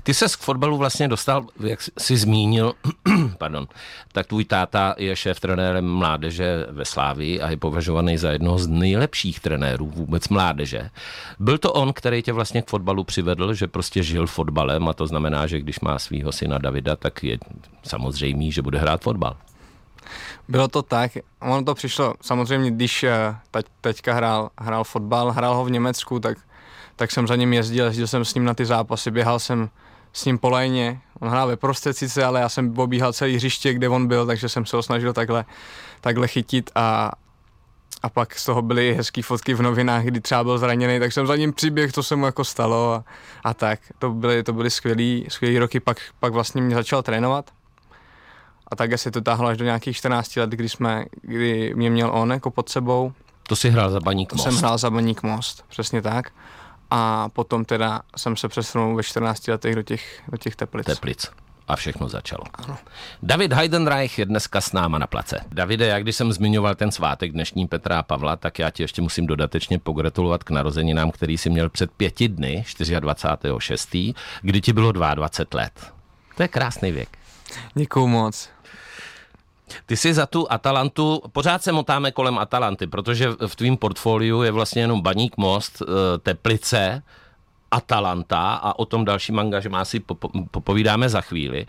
Ty 0.04 0.14
se 0.14 0.26
k 0.26 0.38
fotbalu 0.38 0.78
vlastně 0.78 1.08
dostal, 1.08 1.46
jak 1.60 1.80
jsi 1.98 2.18
zmínil, 2.18 2.74
pardon, 3.38 3.68
tak 4.12 4.28
tvůj 4.28 4.46
táta 4.46 4.96
je 4.98 5.16
šéf 5.16 5.40
trenérem 5.40 5.86
mládeže 5.86 6.66
ve 6.70 6.86
Slávii 6.86 7.42
a 7.42 7.50
je 7.50 7.58
považovaný 7.58 8.18
za 8.18 8.32
jednoho 8.32 8.60
z 8.60 8.68
nejlepších 8.68 9.40
trenérů 9.40 9.86
vůbec 9.86 10.30
mládeže. 10.30 10.90
Byl 11.40 11.58
to 11.58 11.74
on, 11.74 11.94
který 11.94 12.22
tě 12.22 12.34
vlastně 12.34 12.62
k 12.62 12.70
fotbalu 12.70 13.04
přivedl, 13.04 13.54
že 13.54 13.68
prostě 13.68 14.04
žil 14.04 14.28
fotbalem 14.28 14.88
a 14.88 14.94
to 14.94 15.08
znamená, 15.08 15.48
že 15.48 15.60
když 15.60 15.80
má 15.80 16.00
svého 16.00 16.32
syna 16.32 16.58
Davida, 16.58 16.96
tak 16.96 17.24
je 17.24 17.38
samozřejmý, 17.84 18.52
že 18.52 18.62
bude 18.62 18.80
hrát 18.80 19.02
fotbal. 19.02 19.38
Bylo 20.48 20.68
to 20.68 20.82
tak, 20.82 21.12
ono 21.42 21.64
to 21.64 21.76
přišlo, 21.76 22.14
samozřejmě, 22.22 22.72
když 22.72 23.04
eh, 23.04 23.36
teď, 23.52 23.66
teďka 23.82 24.14
hrál, 24.14 24.50
hrál 24.58 24.84
fotbal, 24.84 25.32
hrál 25.32 25.56
ho 25.56 25.66
v 25.66 25.72
Německu, 25.72 26.20
tak 26.20 26.38
tak 26.96 27.12
jsem 27.12 27.28
za 27.28 27.36
ním 27.36 27.54
jezdil, 27.54 27.86
jezdil 27.86 28.08
jsem 28.08 28.26
s 28.26 28.34
ním 28.34 28.46
na 28.46 28.54
ty 28.54 28.66
zápasy, 28.66 29.12
běhal 29.12 29.40
jsem 29.40 29.70
s 30.14 30.26
ním 30.26 30.38
po 30.38 30.50
lajně, 30.50 31.02
on 31.20 31.30
hrál 31.30 31.48
ve 31.48 31.58
prostřed 31.58 31.98
sice, 31.98 32.24
ale 32.24 32.40
já 32.40 32.50
jsem 32.50 32.80
obíhal 32.80 33.14
celý 33.14 33.36
hřiště, 33.36 33.74
kde 33.74 33.90
on 33.90 34.08
byl, 34.08 34.26
takže 34.26 34.50
jsem 34.50 34.66
se 34.66 34.76
ho 34.76 34.84
snažil 34.84 35.14
takhle, 35.14 35.46
takhle 36.02 36.28
chytit 36.28 36.72
a, 36.76 37.12
a 38.04 38.10
pak 38.10 38.40
z 38.40 38.46
toho 38.46 38.62
byly 38.62 38.94
hezký 38.96 39.22
fotky 39.22 39.54
v 39.54 39.62
novinách, 39.62 40.04
kdy 40.04 40.22
třeba 40.22 40.44
byl 40.44 40.58
zraněný, 40.58 41.00
tak 41.00 41.14
jsem 41.14 41.28
za 41.28 41.36
ním 41.36 41.54
přiběh, 41.54 41.92
to 41.92 42.04
se 42.04 42.16
mu 42.16 42.26
jako 42.26 42.44
stalo 42.44 42.94
a, 42.94 43.04
a 43.44 43.54
tak. 43.54 43.80
To 44.00 44.10
byly, 44.10 44.44
to 44.44 44.54
byly 44.54 44.70
skvělý, 44.70 45.26
skvělý 45.30 45.60
roky, 45.60 45.80
pak, 45.80 45.98
pak 46.20 46.34
vlastně 46.34 46.62
mě 46.62 46.76
začal 46.76 47.04
trénovat. 47.04 47.52
A 48.68 48.76
tak 48.76 49.00
se 49.00 49.12
to 49.12 49.22
táhlo 49.22 49.48
až 49.48 49.58
do 49.58 49.66
nějakých 49.66 49.98
14 49.98 50.36
let, 50.36 50.50
kdy, 50.50 50.70
jsme, 50.70 51.06
kdy 51.22 51.74
mě 51.76 51.90
měl 51.90 52.12
on 52.14 52.32
jako 52.32 52.52
pod 52.52 52.70
sebou. 52.70 53.14
To 53.48 53.56
si 53.56 53.70
hrál 53.70 53.90
za 53.90 54.00
Baník 54.00 54.34
Most. 54.34 54.44
To 54.46 54.52
jsem 54.52 54.60
hrál 54.60 54.78
za 54.78 54.90
Baník 54.90 55.24
Most, 55.24 55.66
přesně 55.70 56.02
tak 56.02 56.32
a 56.96 57.30
potom 57.30 57.66
teda 57.66 58.02
jsem 58.18 58.36
se 58.36 58.48
přesunul 58.48 58.96
ve 58.96 59.04
14 59.04 59.48
letech 59.48 59.76
do 59.76 59.84
těch, 59.84 60.22
do 60.28 60.38
těch 60.38 60.56
teplic. 60.56 60.86
Teplic. 60.86 61.32
A 61.68 61.76
všechno 61.76 62.10
začalo. 62.10 62.44
Ano. 62.54 62.78
David 63.24 63.54
Heidenreich 63.54 64.20
je 64.20 64.26
dneska 64.26 64.62
s 64.62 64.72
náma 64.72 64.98
na 64.98 65.08
place. 65.08 65.40
Davide, 65.52 65.86
jak 65.86 66.04
když 66.04 66.16
jsem 66.16 66.34
zmiňoval 66.34 66.76
ten 66.76 66.92
svátek 66.92 67.32
dnešní 67.32 67.68
Petra 67.68 68.00
a 68.00 68.04
Pavla, 68.04 68.36
tak 68.36 68.60
já 68.60 68.70
ti 68.70 68.84
ještě 68.84 69.02
musím 69.02 69.28
dodatečně 69.28 69.80
pogratulovat 69.80 70.44
k 70.44 70.50
narozeninám, 70.50 71.12
který 71.12 71.38
si 71.38 71.50
měl 71.50 71.70
před 71.70 71.92
pěti 71.92 72.28
dny, 72.28 72.64
24.6., 72.68 74.16
kdy 74.42 74.62
ti 74.62 74.74
bylo 74.74 74.92
22 74.92 75.62
let. 75.62 75.94
To 76.38 76.44
je 76.44 76.48
krásný 76.48 76.92
věk. 76.92 77.10
Děkuju 77.74 78.08
moc. 78.08 78.50
Ty 79.86 79.98
si 79.98 80.14
za 80.14 80.26
tu 80.26 80.52
Atalantu, 80.52 81.22
pořád 81.32 81.64
se 81.64 81.72
motáme 81.72 82.12
kolem 82.12 82.38
Atalanty, 82.38 82.88
protože 82.88 83.30
v 83.48 83.56
tvým 83.56 83.78
portfoliu 83.78 84.42
je 84.42 84.52
vlastně 84.52 84.82
jenom 84.82 85.02
Baník 85.02 85.38
Most, 85.38 85.82
eh, 85.82 86.18
Teplice, 86.18 87.04
Atalanta 87.74 88.54
a 88.54 88.80
o 88.80 88.86
tom 88.86 89.06
dalším 89.06 89.40
angažmá 89.40 89.86
si 89.86 90.00
popovídáme 90.52 91.10
za 91.10 91.22
chvíli. 91.22 91.66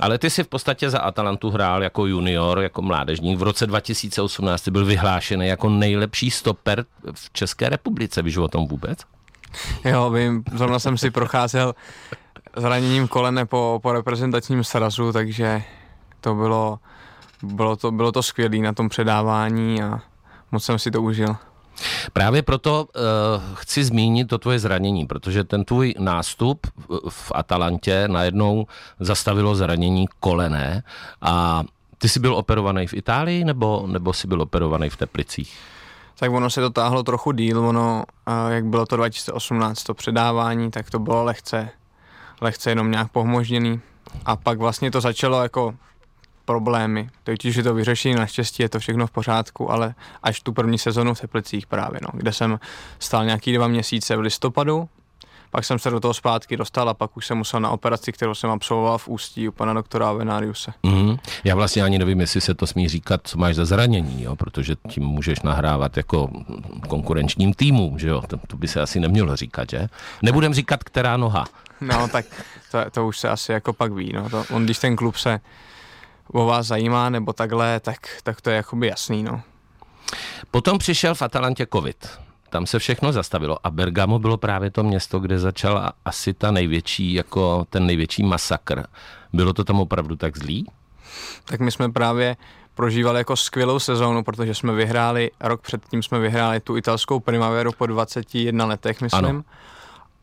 Ale 0.00 0.18
ty 0.18 0.30
si 0.30 0.44
v 0.44 0.48
podstatě 0.48 0.90
za 0.90 0.98
Atalantu 0.98 1.50
hrál 1.50 1.82
jako 1.82 2.06
junior, 2.06 2.60
jako 2.60 2.82
mládežník. 2.82 3.38
V 3.38 3.42
roce 3.42 3.66
2018 3.66 4.68
byl 4.68 4.84
vyhlášený 4.84 5.46
jako 5.46 5.68
nejlepší 5.68 6.30
stoper 6.30 6.84
v 7.12 7.32
České 7.32 7.68
republice. 7.68 8.22
Víš 8.22 8.36
o 8.36 8.48
tom 8.48 8.68
vůbec? 8.68 8.98
Jo, 9.84 10.10
vím, 10.10 10.44
zrovna 10.52 10.78
jsem 10.78 10.98
si 10.98 11.10
procházel 11.10 11.74
zraněním 12.56 13.08
kolene 13.08 13.46
po, 13.46 13.80
po 13.82 13.92
reprezentačním 13.92 14.64
srazu, 14.64 15.12
takže 15.12 15.62
to 16.20 16.34
bylo, 16.34 16.78
bylo 17.42 17.76
to, 17.76 17.90
bylo 17.90 18.12
to 18.12 18.22
skvělé 18.22 18.58
na 18.58 18.72
tom 18.72 18.88
předávání 18.88 19.82
a 19.82 20.00
moc 20.52 20.64
jsem 20.64 20.78
si 20.78 20.90
to 20.90 21.02
užil. 21.02 21.36
Právě 22.12 22.42
proto 22.42 22.84
uh, 22.84 23.42
chci 23.54 23.84
zmínit 23.84 24.28
to 24.28 24.38
tvoje 24.38 24.58
zranění, 24.58 25.06
protože 25.06 25.44
ten 25.44 25.64
tvůj 25.64 25.94
nástup 25.98 26.66
v 27.08 27.32
Atalantě 27.34 28.08
najednou 28.08 28.66
zastavilo 29.00 29.54
zranění 29.54 30.06
kolené 30.20 30.82
a 31.20 31.64
ty 31.98 32.08
jsi 32.08 32.20
byl 32.20 32.34
operovaný 32.34 32.86
v 32.86 32.94
Itálii 32.94 33.44
nebo, 33.44 33.84
nebo 33.86 34.12
jsi 34.12 34.26
byl 34.26 34.42
operovaný 34.42 34.90
v 34.90 34.96
Teplicích? 34.96 35.58
Tak 36.18 36.32
ono 36.32 36.50
se 36.50 36.60
to 36.60 36.70
táhlo 36.70 37.02
trochu 37.02 37.32
díl, 37.32 37.66
ono, 37.66 38.04
uh, 38.28 38.52
jak 38.52 38.64
bylo 38.64 38.86
to 38.86 38.96
2018, 38.96 39.82
to 39.82 39.94
předávání, 39.94 40.70
tak 40.70 40.90
to 40.90 40.98
bylo 40.98 41.24
lehce, 41.24 41.68
lehce 42.40 42.70
jenom 42.70 42.90
nějak 42.90 43.12
pohmožděný. 43.12 43.80
A 44.24 44.36
pak 44.36 44.58
vlastně 44.58 44.90
to 44.90 45.00
začalo 45.00 45.42
jako 45.42 45.74
problémy. 46.46 47.08
Totiž, 47.24 47.54
že 47.54 47.62
to 47.62 47.74
vyřeší, 47.74 48.14
naštěstí 48.14 48.62
je 48.62 48.68
to 48.68 48.78
všechno 48.78 49.06
v 49.06 49.10
pořádku, 49.10 49.70
ale 49.70 49.94
až 50.22 50.40
tu 50.40 50.52
první 50.52 50.78
sezonu 50.78 51.14
v 51.14 51.20
Teplicích 51.20 51.66
právě, 51.66 52.00
no, 52.02 52.08
kde 52.12 52.32
jsem 52.32 52.58
stál 52.98 53.24
nějaký 53.24 53.52
dva 53.52 53.68
měsíce 53.68 54.16
v 54.16 54.20
listopadu, 54.20 54.88
pak 55.50 55.64
jsem 55.64 55.78
se 55.78 55.90
do 55.90 56.00
toho 56.00 56.14
zpátky 56.14 56.56
dostal 56.56 56.88
a 56.88 56.94
pak 56.94 57.16
už 57.16 57.26
jsem 57.26 57.38
musel 57.38 57.60
na 57.60 57.70
operaci, 57.70 58.12
kterou 58.12 58.34
jsem 58.34 58.50
absolvoval 58.50 58.98
v 58.98 59.08
Ústí 59.08 59.48
u 59.48 59.52
pana 59.52 59.72
doktora 59.72 60.08
Avenariuse. 60.08 60.72
Mm, 60.82 61.16
já 61.44 61.54
vlastně 61.54 61.82
ani 61.82 61.98
nevím, 61.98 62.20
jestli 62.20 62.40
se 62.40 62.54
to 62.54 62.66
smí 62.66 62.88
říkat, 62.88 63.20
co 63.24 63.38
máš 63.38 63.54
za 63.54 63.64
zranění, 63.64 64.22
jo? 64.22 64.36
protože 64.36 64.76
tím 64.88 65.04
můžeš 65.04 65.42
nahrávat 65.42 65.96
jako 65.96 66.30
konkurenčním 66.88 67.54
týmům, 67.54 67.98
že 67.98 68.08
jo? 68.08 68.22
To, 68.26 68.36
to 68.46 68.56
by 68.56 68.68
se 68.68 68.80
asi 68.80 69.00
nemělo 69.00 69.36
říkat, 69.36 69.70
že? 69.70 69.88
Nebudem 70.22 70.54
říkat, 70.54 70.84
která 70.84 71.16
noha. 71.16 71.44
No, 71.80 72.08
tak 72.08 72.26
to, 72.70 72.78
to 72.90 73.06
už 73.06 73.18
se 73.18 73.28
asi 73.28 73.52
jako 73.52 73.72
pak 73.72 73.92
ví, 73.92 74.12
no. 74.12 74.30
To, 74.30 74.44
on, 74.50 74.64
když 74.64 74.78
ten 74.78 74.96
klub 74.96 75.16
se 75.16 75.40
o 76.32 76.46
vás 76.46 76.66
zajímá 76.66 77.10
nebo 77.10 77.32
takhle, 77.32 77.80
tak, 77.80 77.98
tak 78.22 78.40
to 78.40 78.50
je 78.50 78.56
jakoby 78.56 78.86
jasný, 78.86 79.22
no. 79.22 79.40
Potom 80.50 80.78
přišel 80.78 81.14
v 81.14 81.22
Atalantě 81.22 81.66
covid. 81.72 82.18
Tam 82.50 82.66
se 82.66 82.78
všechno 82.78 83.12
zastavilo 83.12 83.66
a 83.66 83.70
Bergamo 83.70 84.18
bylo 84.18 84.36
právě 84.36 84.70
to 84.70 84.82
město, 84.82 85.18
kde 85.18 85.38
začala 85.38 85.92
asi 86.04 86.34
ta 86.34 86.50
největší, 86.50 87.14
jako 87.14 87.66
ten 87.70 87.86
největší 87.86 88.22
masakr. 88.22 88.82
Bylo 89.32 89.52
to 89.52 89.64
tam 89.64 89.80
opravdu 89.80 90.16
tak 90.16 90.38
zlý? 90.38 90.66
Tak 91.44 91.60
my 91.60 91.72
jsme 91.72 91.92
právě 91.92 92.36
prožívali 92.74 93.18
jako 93.18 93.36
skvělou 93.36 93.78
sezónu, 93.78 94.24
protože 94.24 94.54
jsme 94.54 94.72
vyhráli, 94.72 95.30
rok 95.40 95.60
předtím 95.60 96.02
jsme 96.02 96.18
vyhráli 96.18 96.60
tu 96.60 96.76
italskou 96.76 97.20
primaveru 97.20 97.72
po 97.72 97.86
21 97.86 98.66
letech, 98.66 99.00
myslím. 99.00 99.26
Ano. 99.26 99.42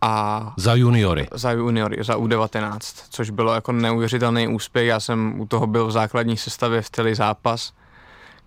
A 0.05 0.53
za 0.57 0.75
juniory. 0.75 1.27
Za 1.33 1.51
juniory, 1.51 1.97
za 2.03 2.15
U19, 2.15 2.79
což 3.09 3.29
bylo 3.29 3.53
jako 3.53 3.71
neuvěřitelný 3.71 4.47
úspěch. 4.47 4.87
Já 4.87 4.99
jsem 4.99 5.39
u 5.39 5.45
toho 5.45 5.67
byl 5.67 5.87
v 5.87 5.91
základní 5.91 6.37
sestavě 6.37 6.81
v 6.81 6.89
celý 6.89 7.15
zápas, 7.15 7.73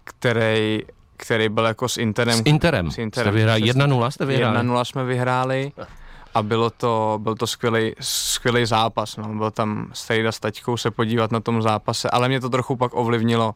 který, 0.04 0.82
který 1.16 1.48
byl 1.48 1.64
jako 1.64 1.88
s 1.88 1.96
Interem. 1.96 2.38
S 2.38 2.42
Interem. 2.44 2.90
S 2.90 2.98
Interem. 2.98 3.32
Jste 3.32 3.38
vyhráli 3.38 3.62
1-0 3.62 4.10
jste 4.10 4.24
vyhráli? 4.24 4.58
1-0 4.58 4.84
jsme 4.84 5.04
vyhráli 5.04 5.72
a 6.34 6.42
bylo 6.42 6.70
to, 6.70 7.18
byl 7.22 7.34
to 7.34 7.46
skvělý, 7.46 7.92
skvělý 8.00 8.66
zápas. 8.66 9.16
No. 9.16 9.34
Byl 9.34 9.50
tam 9.50 9.90
Stejda 9.92 10.32
s 10.32 10.40
taťkou 10.40 10.76
se 10.76 10.90
podívat 10.90 11.32
na 11.32 11.40
tom 11.40 11.62
zápase, 11.62 12.10
ale 12.10 12.28
mě 12.28 12.40
to 12.40 12.48
trochu 12.48 12.76
pak 12.76 12.94
ovlivnilo 12.94 13.54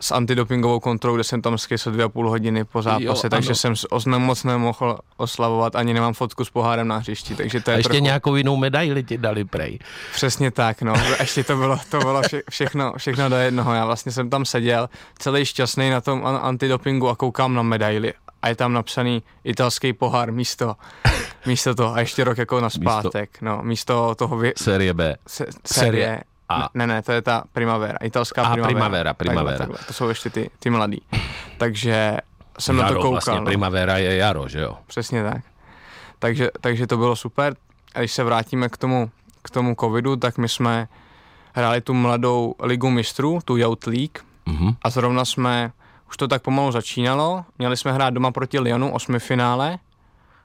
s 0.00 0.12
antidopingovou 0.12 0.80
kontrolou, 0.80 1.14
kde 1.14 1.24
jsem 1.24 1.42
tam 1.42 1.58
skysl 1.58 1.90
dvě 1.90 2.04
a 2.04 2.08
půl 2.08 2.30
hodiny 2.30 2.64
po 2.64 2.82
zápase, 2.82 3.26
jo, 3.26 3.30
takže 3.30 3.54
jsem 3.54 3.74
osnem 3.90 4.22
moc 4.22 4.44
nemohl 4.44 4.98
oslavovat, 5.16 5.76
ani 5.76 5.94
nemám 5.94 6.14
fotku 6.14 6.44
s 6.44 6.50
pohárem 6.50 6.88
na 6.88 6.96
hřišti, 6.96 7.34
takže 7.34 7.60
to 7.60 7.70
je 7.70 7.74
A 7.74 7.78
ještě 7.78 7.88
trochu... 7.88 8.04
nějakou 8.04 8.36
jinou 8.36 8.56
medaili 8.56 9.02
ti 9.02 9.18
dali 9.18 9.44
prej. 9.44 9.78
Přesně 10.14 10.50
tak, 10.50 10.82
no, 10.82 10.94
ještě 11.20 11.44
to 11.44 11.56
bylo, 11.56 11.78
to 11.90 11.98
bylo 11.98 12.22
vše, 12.22 12.42
všechno, 12.50 12.92
všechno 12.96 13.28
do 13.28 13.36
jednoho, 13.36 13.74
já 13.74 13.84
vlastně 13.84 14.12
jsem 14.12 14.30
tam 14.30 14.44
seděl, 14.44 14.88
celý 15.18 15.44
šťastný 15.44 15.90
na 15.90 16.00
tom 16.00 16.26
antidopingu 16.26 17.08
a 17.08 17.16
koukám 17.16 17.54
na 17.54 17.62
medaily 17.62 18.12
a 18.42 18.48
je 18.48 18.54
tam 18.54 18.72
napsaný 18.72 19.22
italský 19.44 19.92
pohár 19.92 20.32
místo, 20.32 20.76
místo 21.46 21.74
toho 21.74 21.94
a 21.94 22.00
ještě 22.00 22.24
rok 22.24 22.38
jako 22.38 22.60
na 22.60 22.70
zpátek, 22.70 23.30
místo, 23.30 23.44
no, 23.44 23.62
místo 23.62 24.14
toho... 24.14 24.38
Vě... 24.38 24.52
Série 24.56 24.94
B. 24.94 25.16
Se, 25.26 25.46
série, 25.64 25.92
série 25.92 26.22
a. 26.48 26.68
Ne, 26.74 26.86
ne, 26.86 27.02
to 27.02 27.12
je 27.12 27.22
ta 27.22 27.44
Primavera, 27.52 27.98
italská 28.02 28.42
a, 28.42 28.52
Primavera. 28.52 28.74
Primavera, 28.74 29.14
Primavera. 29.14 29.58
Takhle, 29.58 29.76
takhle. 29.76 29.86
To 29.86 29.92
jsou 29.92 30.08
ještě 30.08 30.30
ty, 30.30 30.50
ty 30.58 30.70
mladý. 30.70 31.02
Takže 31.58 32.18
jsem 32.58 32.78
jaro, 32.78 32.88
na 32.88 32.94
to 32.94 32.96
koukal. 32.96 33.10
vlastně 33.10 33.34
no. 33.34 33.44
Primavera 33.44 33.98
je 33.98 34.16
jaro, 34.16 34.48
že 34.48 34.60
jo? 34.60 34.78
Přesně 34.86 35.24
tak. 35.24 35.44
Takže, 36.18 36.50
takže 36.60 36.86
to 36.86 36.96
bylo 36.96 37.16
super. 37.16 37.56
A 37.94 37.98
když 37.98 38.12
se 38.12 38.24
vrátíme 38.24 38.68
k 38.68 38.76
tomu, 38.76 39.10
k 39.42 39.50
tomu 39.50 39.76
covidu, 39.80 40.16
tak 40.16 40.38
my 40.38 40.48
jsme 40.48 40.88
hráli 41.52 41.80
tu 41.80 41.94
mladou 41.94 42.54
ligu 42.62 42.90
mistrů, 42.90 43.38
tu 43.44 43.56
Youth 43.56 43.86
League 43.86 44.18
mm-hmm. 44.46 44.76
a 44.82 44.90
zrovna 44.90 45.24
jsme, 45.24 45.72
už 46.08 46.16
to 46.16 46.28
tak 46.28 46.42
pomalu 46.42 46.72
začínalo, 46.72 47.44
měli 47.58 47.76
jsme 47.76 47.92
hrát 47.92 48.14
doma 48.14 48.30
proti 48.30 48.58
Lyonu 48.58 48.94
osmi 48.94 49.18
finále 49.18 49.78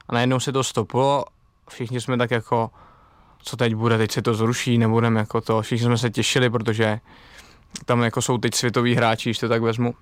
a 0.08 0.14
najednou 0.14 0.40
se 0.40 0.52
to 0.52 0.64
stopilo, 0.64 1.26
všichni 1.70 2.02
jsme 2.02 2.18
tak 2.18 2.32
jako 2.32 2.72
co 3.44 3.58
teď 3.58 3.76
bude, 3.76 3.98
teď 3.98 4.12
se 4.12 4.22
to 4.22 4.34
zruší, 4.34 4.78
nebudeme 4.78 5.20
jako 5.20 5.42
to, 5.42 5.62
všichni 5.62 5.86
jsme 5.86 5.98
se 5.98 6.10
těšili, 6.10 6.50
protože 6.50 7.00
tam 7.86 8.02
jako 8.02 8.22
jsou 8.22 8.38
teď 8.38 8.56
světoví 8.56 8.96
hráči, 8.96 9.30
když 9.30 9.40
to 9.40 9.50
tak 9.50 9.62
vezmu. 9.62 9.94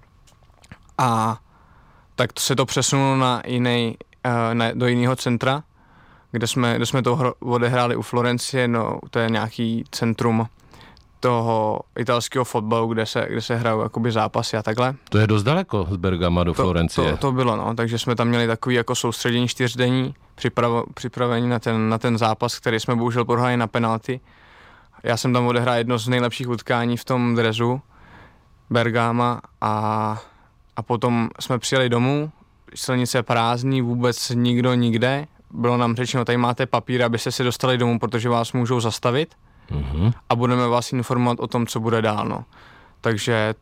A 0.98 1.40
tak 2.16 2.40
se 2.40 2.56
to 2.56 2.66
přesunulo 2.66 3.16
na 3.16 3.42
jiný, 3.46 3.98
uh, 4.26 4.54
na, 4.54 4.72
do 4.74 4.88
jiného 4.88 5.16
centra, 5.16 5.64
kde 6.32 6.48
jsme, 6.48 6.76
kde 6.76 6.86
jsme 6.86 7.02
to 7.02 7.34
odehráli 7.40 7.96
u 7.96 8.02
Florencie, 8.02 8.68
no 8.68 9.00
to 9.10 9.20
je 9.20 9.30
nějaký 9.30 9.84
centrum 9.92 10.48
toho 11.22 11.80
italského 12.00 12.46
fotbalu, 12.46 12.88
kde 12.88 13.06
se, 13.06 13.28
kde 13.30 13.42
se 13.42 13.56
hrajou 13.56 13.82
jakoby 13.82 14.12
zápasy 14.12 14.58
a 14.58 14.64
takhle. 14.64 14.96
To 15.10 15.18
je 15.18 15.28
dost 15.28 15.44
daleko 15.44 15.88
z 15.90 15.98
Bergama 15.98 16.44
do 16.44 16.54
to, 16.54 16.64
Florencie. 16.64 17.12
To, 17.12 17.18
to 17.18 17.32
bylo, 17.32 17.56
no, 17.56 17.76
takže 17.76 18.00
jsme 18.00 18.16
tam 18.16 18.28
měli 18.28 18.48
takový 18.48 18.76
jako 18.76 18.96
soustředění 18.96 19.48
čtyřdenní, 19.48 20.16
připravo, 20.36 20.84
připravení 20.94 21.50
na 21.50 21.60
ten, 21.60 21.90
na 21.90 21.98
ten 21.98 22.18
zápas, 22.18 22.60
který 22.60 22.80
jsme 22.80 22.96
bohužel 22.96 23.26
prohráli 23.26 23.58
na 23.58 23.68
penalty. 23.68 24.20
Já 25.04 25.18
jsem 25.18 25.34
tam 25.34 25.48
odehrál 25.48 25.76
jedno 25.76 25.98
z 25.98 26.08
nejlepších 26.08 26.50
utkání 26.50 26.98
v 26.98 27.06
tom 27.06 27.36
drezu 27.36 27.82
Bergama 28.70 29.42
a, 29.62 30.18
a 30.76 30.84
potom 30.84 31.30
jsme 31.40 31.60
přijeli 31.60 31.90
domů, 31.90 32.32
silnice 32.76 33.24
prázdní, 33.24 33.82
vůbec 33.82 34.30
nikdo 34.30 34.74
nikde. 34.74 35.28
Bylo 35.52 35.78
nám 35.78 35.96
řečeno, 35.96 36.26
tady 36.26 36.38
máte 36.38 36.66
papír, 36.66 37.04
abyste 37.04 37.32
se 37.32 37.44
dostali 37.44 37.78
domů, 37.78 38.00
protože 38.00 38.30
vás 38.30 38.54
můžou 38.54 38.80
zastavit 38.80 39.36
mm-hmm. 39.72 40.14
a 40.30 40.36
budeme 40.36 40.68
vás 40.68 40.94
informovat 40.94 41.40
o 41.40 41.48
tom, 41.48 41.68
co 41.68 41.80
bude 41.80 42.02
dál. 42.02 42.26
No. 42.28 42.46
Takže 43.02 43.54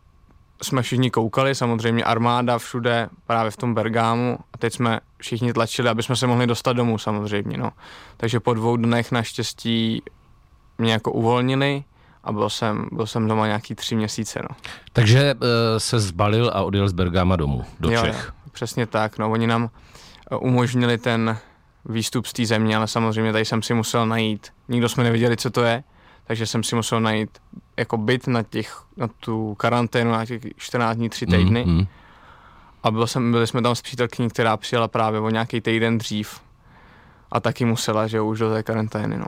jsme 0.64 0.82
všichni 0.82 1.12
koukali, 1.12 1.56
samozřejmě 1.56 2.04
armáda 2.04 2.58
všude, 2.58 3.10
právě 3.28 3.52
v 3.52 3.58
tom 3.58 3.74
Bergámu 3.74 4.38
a 4.54 4.58
teď 4.58 4.74
jsme 4.74 5.00
všichni 5.18 5.54
tlačili, 5.54 5.90
aby 5.90 6.04
jsme 6.04 6.16
se 6.16 6.28
mohli 6.28 6.48
dostat 6.48 6.74
domů 6.74 6.98
samozřejmě, 6.98 7.58
no. 7.58 7.72
Takže 8.18 8.40
po 8.40 8.54
dvou 8.54 8.78
dnech 8.78 9.12
naštěstí 9.12 10.02
mě 10.78 10.94
jako 10.94 11.12
uvolnili 11.12 11.84
a 12.24 12.32
byl 12.32 12.50
jsem, 12.50 12.88
byl 12.92 13.08
jsem 13.08 13.28
doma 13.28 13.48
nějaký 13.48 13.76
tři 13.76 13.96
měsíce, 13.96 14.40
no. 14.50 14.56
Takže 14.94 15.34
uh, 15.34 15.50
se 15.78 16.00
zbalil 16.00 16.52
a 16.54 16.64
odjel 16.64 16.90
z 16.90 16.94
Bergáma 16.94 17.36
domů, 17.36 17.66
do 17.80 17.92
jo, 17.92 18.02
Čech. 18.02 18.26
Jo, 18.26 18.50
přesně 18.52 18.86
tak, 18.86 19.18
no. 19.18 19.32
Oni 19.32 19.48
nám 19.48 19.64
uh, 20.32 20.48
umožnili 20.48 20.98
ten 20.98 21.38
výstup 21.86 22.26
z 22.26 22.34
té 22.34 22.46
země, 22.46 22.78
ale 22.78 22.88
samozřejmě 22.88 23.32
tady 23.32 23.46
jsem 23.46 23.62
si 23.62 23.74
musel 23.74 24.06
najít. 24.06 24.48
Nikdo 24.68 24.90
jsme 24.90 25.04
nevěděli, 25.04 25.38
co 25.38 25.50
to 25.50 25.62
je, 25.62 25.84
takže 26.30 26.46
jsem 26.46 26.64
si 26.64 26.76
musel 26.76 27.02
najít 27.02 27.30
jako 27.78 27.98
byt 27.98 28.28
na, 28.28 28.44
těch, 28.44 28.84
na 28.98 29.08
tu 29.20 29.56
karanténu 29.56 30.12
na 30.12 30.26
těch 30.26 30.42
14 30.58 30.98
dní, 30.98 31.10
3 31.10 31.26
týdny. 31.26 31.66
Mm-hmm. 31.66 31.88
A 32.84 32.92
byl 32.92 33.08
jsem, 33.08 33.32
byli 33.32 33.48
jsme 33.48 33.62
tam 33.62 33.76
s 33.76 33.82
přítelkyní, 33.82 34.30
která 34.30 34.58
přijela 34.58 34.88
právě 34.88 35.20
o 35.20 35.30
nějaký 35.30 35.62
týden 35.62 35.98
dřív 35.98 36.40
a 37.32 37.40
taky 37.40 37.66
musela, 37.66 38.08
že 38.08 38.22
už 38.22 38.40
do 38.40 38.50
té 38.50 38.64
karantény. 38.64 39.18
No. 39.18 39.26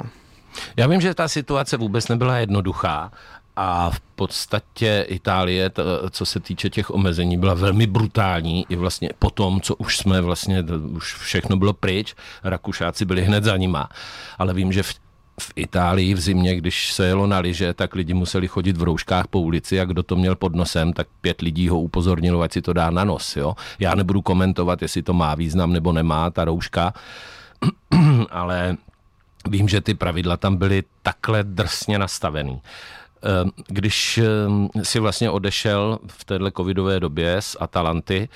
Já 0.77 0.88
vím, 0.88 1.01
že 1.01 1.13
ta 1.13 1.27
situace 1.27 1.77
vůbec 1.77 2.08
nebyla 2.08 2.38
jednoduchá 2.38 3.12
a 3.55 3.89
v 3.89 4.00
podstatě 4.00 5.05
Itálie, 5.08 5.70
to, 5.70 5.84
co 6.10 6.25
se 6.25 6.39
týče 6.39 6.70
těch 6.70 6.89
omezení, 6.91 7.38
byla 7.38 7.53
velmi 7.53 7.88
brutální 7.88 8.65
i 8.70 8.75
vlastně 8.75 9.10
po 9.20 9.29
tom, 9.29 9.62
co 9.62 9.75
už 9.75 9.98
jsme 9.98 10.22
vlastně, 10.22 10.63
už 10.91 11.15
všechno 11.15 11.58
bylo 11.58 11.74
pryč, 11.74 12.15
Rakušáci 12.43 13.05
byli 13.05 13.22
hned 13.22 13.43
za 13.43 13.58
nima. 13.58 13.89
Ale 14.38 14.53
vím, 14.53 14.72
že 14.72 14.84
v 14.84 14.93
v 15.41 15.53
Itálii 15.55 16.13
v 16.13 16.19
zimě, 16.19 16.55
když 16.55 16.93
se 16.93 17.05
jelo 17.05 17.27
na 17.27 17.39
liže, 17.39 17.74
tak 17.74 17.95
lidi 17.95 18.13
museli 18.13 18.48
chodit 18.48 18.77
v 18.77 18.83
rouškách 18.83 19.27
po 19.27 19.41
ulici 19.41 19.79
a 19.81 19.86
kdo 19.86 20.03
to 20.03 20.15
měl 20.15 20.36
pod 20.36 20.55
nosem, 20.55 20.93
tak 20.93 21.07
pět 21.21 21.41
lidí 21.41 21.69
ho 21.69 21.79
upozornilo, 21.79 22.41
ať 22.41 22.51
si 22.51 22.62
to 22.62 22.74
dá 22.74 22.89
na 22.89 23.03
nos. 23.03 23.36
Jo? 23.36 23.55
Já 23.79 23.95
nebudu 23.95 24.21
komentovat, 24.21 24.81
jestli 24.81 25.03
to 25.03 25.13
má 25.13 25.36
význam 25.36 25.74
nebo 25.74 25.91
nemá 25.91 26.29
ta 26.29 26.45
rouška, 26.45 26.93
ale 28.29 28.77
vím, 29.50 29.69
že 29.69 29.81
ty 29.81 29.93
pravidla 29.93 30.38
tam 30.38 30.55
byly 30.55 30.83
takhle 31.03 31.43
drsně 31.43 32.00
nastavený. 32.00 32.62
Ehm, 33.24 33.51
když 33.68 34.18
ehm, 34.18 34.70
si 34.84 35.00
vlastně 35.00 35.30
odešel 35.30 36.00
v 36.08 36.24
téhle 36.25 36.51
covidové 36.51 37.00
době 37.00 37.42
z 37.42 37.58
Atalanty, 37.60 38.30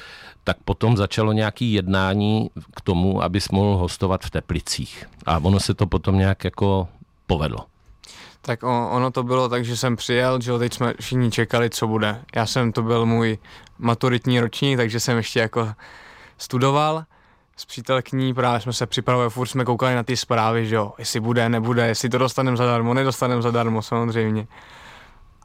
tak 0.43 0.57
potom 0.65 0.97
začalo 0.97 1.31
nějaké 1.31 1.65
jednání 1.65 2.49
k 2.75 2.81
tomu, 2.81 3.23
abys 3.23 3.49
mohl 3.49 3.77
hostovat 3.77 4.25
v 4.25 4.29
Teplicích. 4.29 5.05
A 5.25 5.37
ono 5.43 5.59
se 5.59 5.73
to 5.73 5.87
potom 5.87 6.17
nějak 6.17 6.43
jako 6.43 6.87
povedlo. 7.27 7.59
Tak 8.41 8.63
ono 8.63 9.11
to 9.11 9.23
bylo 9.23 9.49
tak, 9.49 9.65
že 9.65 9.77
jsem 9.77 9.95
přijel, 9.95 10.41
že 10.41 10.57
teď 10.59 10.73
jsme 10.73 10.93
všichni 10.99 11.31
čekali, 11.31 11.69
co 11.69 11.87
bude. 11.87 12.21
Já 12.35 12.45
jsem, 12.45 12.71
to 12.71 12.81
byl 12.81 13.05
můj 13.05 13.37
maturitní 13.79 14.39
ročník, 14.39 14.77
takže 14.77 14.99
jsem 14.99 15.17
ještě 15.17 15.39
jako 15.39 15.73
studoval 16.37 17.03
s 17.55 17.65
přítelkyní, 17.65 18.33
právě 18.33 18.59
jsme 18.59 18.73
se 18.73 18.85
připravovali, 18.85 19.29
furt 19.29 19.47
jsme 19.47 19.65
koukali 19.65 19.95
na 19.95 20.03
ty 20.03 20.17
zprávy, 20.17 20.67
že 20.67 20.75
jo, 20.75 20.93
jestli 20.97 21.19
bude, 21.19 21.49
nebude, 21.49 21.87
jestli 21.87 22.09
to 22.09 22.17
dostaneme 22.17 22.57
zadarmo, 22.57 22.93
nedostaneme 22.93 23.41
zadarmo 23.41 23.81
samozřejmě. 23.81 24.47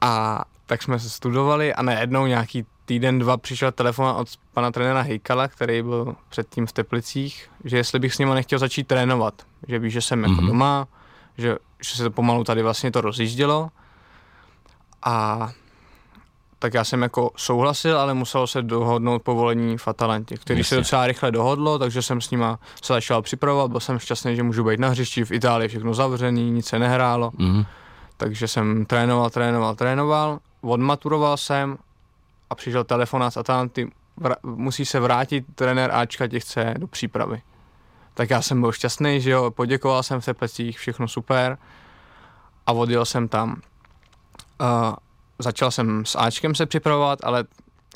A 0.01 0.45
tak 0.67 0.83
jsme 0.83 0.99
se 0.99 1.11
studovali 1.11 1.75
a 1.75 1.83
najednou 1.83 2.27
nějaký 2.27 2.67
týden, 2.85 3.19
dva 3.19 3.37
přišel 3.37 3.73
telefon 3.73 4.07
od 4.07 4.29
pana 4.53 4.71
trenéra 4.71 5.01
Hejkala, 5.01 5.49
který 5.49 5.83
byl 5.83 6.17
předtím 6.29 6.67
v 6.67 6.73
Teplicích, 6.73 7.51
že 7.65 7.77
jestli 7.77 7.99
bych 7.99 8.15
s 8.15 8.19
ním 8.19 8.35
nechtěl 8.35 8.59
začít 8.59 8.87
trénovat, 8.87 9.35
že 9.69 9.79
ví, 9.79 9.91
že 9.91 10.01
jsem 10.01 10.23
mm-hmm. 10.23 10.31
jako 10.31 10.43
mhm. 10.43 10.47
doma, 10.47 10.89
že, 11.39 11.57
že 11.83 11.97
se 11.97 12.03
to 12.03 12.11
pomalu 12.11 12.45
tady 12.45 12.63
vlastně 12.63 12.91
to 12.91 13.01
rozjíždělo 13.01 13.71
a 15.03 15.49
tak 16.63 16.75
já 16.75 16.85
jsem 16.85 17.03
jako 17.03 17.31
souhlasil, 17.37 17.99
ale 17.99 18.15
muselo 18.15 18.47
se 18.47 18.63
dohodnout 18.63 19.23
povolení 19.23 19.79
v 19.79 19.89
Atalantě, 19.89 20.37
který 20.37 20.61
Jistě. 20.61 20.75
se 20.75 20.77
docela 20.77 21.07
rychle 21.07 21.31
dohodlo, 21.31 21.79
takže 21.79 22.03
jsem 22.03 22.21
s 22.21 22.31
nima 22.31 22.59
se 22.83 22.93
začal 22.93 23.23
připravovat, 23.23 23.71
byl 23.71 23.81
jsem 23.81 23.99
šťastný, 23.99 24.37
že 24.37 24.43
můžu 24.43 24.65
být 24.65 24.81
na 24.81 24.89
hřišti, 24.89 25.25
v 25.25 25.31
Itálii 25.33 25.69
všechno 25.69 25.95
zavřený, 25.95 26.51
nic 26.51 26.67
se 26.67 26.79
nehrálo, 26.79 27.31
mm-hmm. 27.31 27.67
takže 28.17 28.49
jsem 28.49 28.87
trénoval, 28.87 29.31
trénoval, 29.31 29.75
trénoval, 29.75 30.39
odmaturoval 30.61 31.37
jsem 31.37 31.79
a 32.51 32.55
přišel 32.55 32.85
telefonát 32.85 33.33
z 33.33 33.37
Atalanty, 33.37 33.91
vr- 34.21 34.37
musí 34.43 34.85
se 34.85 35.01
vrátit, 35.01 35.45
trenér 35.55 35.91
Ačka 35.95 36.27
tě 36.29 36.41
chce 36.41 36.75
do 36.79 36.87
přípravy. 36.87 37.43
Tak 38.15 38.31
já 38.31 38.43
jsem 38.43 38.61
byl 38.61 38.73
šťastný, 38.73 39.21
že 39.21 39.31
jo, 39.31 39.51
poděkoval 39.51 40.03
jsem 40.03 40.21
v 40.21 40.25
Teplecích, 40.25 40.79
všechno 40.79 41.09
super 41.09 41.59
a 42.67 42.73
odjel 42.73 43.05
jsem 43.05 43.29
tam. 43.29 43.61
Uh, 44.61 44.95
začal 45.43 45.71
jsem 45.71 46.07
s 46.07 46.19
Ačkem 46.19 46.55
se 46.55 46.67
připravovat, 46.67 47.19
ale 47.23 47.45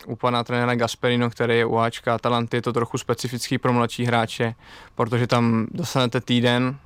u 0.07 0.17
pana 0.17 0.45
trenéra 0.45 0.75
Gasperino, 0.75 1.31
který 1.31 1.59
je 1.59 1.65
u 1.65 1.79
Ačka 1.79 2.15
Atalanty, 2.15 2.57
je 2.57 2.63
to 2.63 2.73
trochu 2.73 2.99
specifický 2.99 3.59
pro 3.59 3.73
mladší 3.73 4.05
hráče, 4.05 4.55
protože 4.95 5.27
tam 5.27 5.67
dostanete 5.71 6.21
týden 6.21 6.77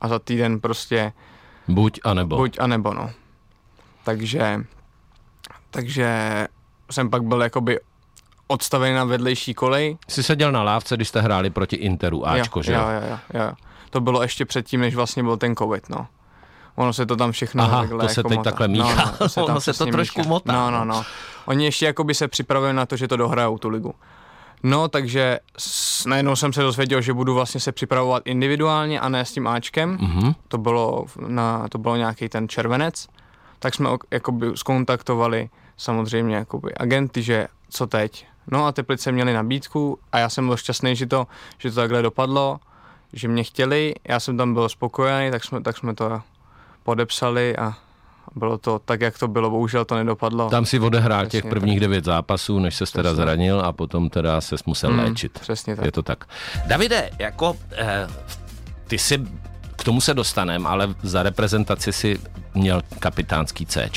a 0.00 0.08
za 0.08 0.18
týden 0.18 0.60
prostě 0.60 1.12
buď 1.68 2.00
a 2.04 2.14
nebo. 2.14 2.36
Buď 2.36 2.58
a 2.60 2.66
nebo, 2.66 2.94
no. 2.94 3.10
Takže, 4.04 4.60
takže 5.70 6.08
jsem 6.90 7.10
pak 7.10 7.22
byl 7.22 7.42
jakoby 7.42 7.80
odstavený 8.46 8.94
na 8.94 9.04
vedlejší 9.04 9.54
kolej. 9.54 9.98
Jsi 10.08 10.22
seděl 10.22 10.52
na 10.52 10.62
lávce, 10.62 10.96
když 10.96 11.08
jste 11.08 11.20
hráli 11.20 11.50
proti 11.50 11.76
Interu 11.76 12.28
Ačko, 12.28 12.58
jo, 12.58 12.62
že 12.62 12.72
jo? 12.72 12.80
Jo, 12.80 13.08
jo, 13.10 13.40
jo. 13.40 13.52
To 13.90 14.00
bylo 14.00 14.22
ještě 14.22 14.44
předtím, 14.44 14.80
než 14.80 14.94
vlastně 14.94 15.22
byl 15.22 15.36
ten 15.36 15.56
covid, 15.56 15.88
no. 15.88 16.06
Ono 16.76 16.92
se 16.92 17.06
to 17.06 17.16
tam 17.16 17.32
všechno 17.32 17.64
Aha, 17.64 17.80
takhle 17.80 18.08
to 18.08 18.14
se 18.14 18.20
jako 18.20 18.28
teď 18.28 18.38
motá. 18.38 18.50
takhle 18.50 18.68
míchá. 18.68 18.94
No, 18.96 19.04
no, 19.04 19.12
to 19.18 19.28
se 19.28 19.40
ono 19.42 19.60
se 19.60 19.72
to 19.72 19.86
trošku 19.86 20.20
míchá. 20.20 20.28
motá. 20.28 20.52
No, 20.52 20.70
no, 20.70 20.84
no. 20.84 21.02
Oni 21.46 21.64
ještě 21.64 21.86
jakoby 21.86 22.14
se 22.14 22.28
připravili 22.28 22.72
na 22.72 22.86
to, 22.86 22.96
že 22.96 23.08
to 23.08 23.16
dohrajou 23.16 23.58
tu 23.58 23.68
ligu. 23.68 23.94
No, 24.62 24.88
takže 24.88 25.38
s, 25.58 26.04
najednou 26.06 26.36
jsem 26.36 26.52
se 26.52 26.62
dozvěděl, 26.62 27.00
že 27.00 27.12
budu 27.12 27.34
vlastně 27.34 27.60
se 27.60 27.72
připravovat 27.72 28.22
individuálně 28.26 29.00
a 29.00 29.08
ne 29.08 29.24
s 29.24 29.32
tím 29.32 29.46
Ačkem. 29.46 29.96
Mm-hmm. 29.98 30.34
To 30.48 30.58
bylo, 30.58 31.04
na, 31.26 31.68
to 31.68 31.78
bylo 31.78 31.96
nějaký 31.96 32.28
ten 32.28 32.48
červenec. 32.48 33.06
Tak 33.58 33.74
jsme 33.74 33.90
jakoby 34.10 34.46
skontaktovali 34.54 35.48
samozřejmě 35.76 36.36
jakoby 36.36 36.74
agenty, 36.74 37.22
že 37.22 37.48
co 37.70 37.86
teď. 37.86 38.26
No 38.50 38.66
a 38.66 38.72
Teplice 38.72 39.12
měli 39.12 39.32
nabídku 39.32 39.98
a 40.12 40.18
já 40.18 40.28
jsem 40.28 40.46
byl 40.46 40.56
šťastný, 40.56 40.96
že 40.96 41.06
to, 41.06 41.26
že 41.58 41.70
to 41.70 41.76
takhle 41.76 42.02
dopadlo, 42.02 42.60
že 43.12 43.28
mě 43.28 43.44
chtěli, 43.44 43.94
já 44.08 44.20
jsem 44.20 44.36
tam 44.36 44.54
byl 44.54 44.68
spokojený, 44.68 45.30
tak 45.30 45.44
jsme, 45.44 45.62
tak 45.62 45.76
jsme 45.76 45.94
to 45.94 46.20
podepsali 46.86 47.56
a 47.56 47.74
bylo 48.36 48.58
to 48.58 48.78
tak, 48.78 49.00
jak 49.00 49.18
to 49.18 49.28
bylo, 49.28 49.50
bohužel 49.50 49.84
to 49.84 49.94
nedopadlo. 49.94 50.50
Tam 50.50 50.66
si 50.66 50.80
odehrál 50.80 51.26
těch 51.26 51.44
prvních 51.44 51.80
devět 51.80 52.04
zápasů, 52.04 52.58
než 52.58 52.74
se 52.74 52.86
teda 52.86 53.14
zranil 53.14 53.60
a 53.60 53.72
potom 53.72 54.10
teda 54.10 54.40
se 54.40 54.56
musel 54.66 54.90
hmm, 54.90 54.98
léčit. 54.98 55.38
Přesně 55.38 55.76
tak. 55.76 55.84
Je 55.84 55.92
to 55.92 56.02
tak. 56.02 56.24
Davide, 56.66 57.10
jako 57.18 57.56
eh, 57.72 58.06
ty 58.86 58.98
si 58.98 59.26
k 59.76 59.84
tomu 59.84 60.00
se 60.00 60.14
dostanem, 60.14 60.66
ale 60.66 60.94
za 61.02 61.22
reprezentaci 61.22 61.92
si 61.92 62.18
měl 62.54 62.82
kapitánský 62.98 63.66
C 63.66 63.90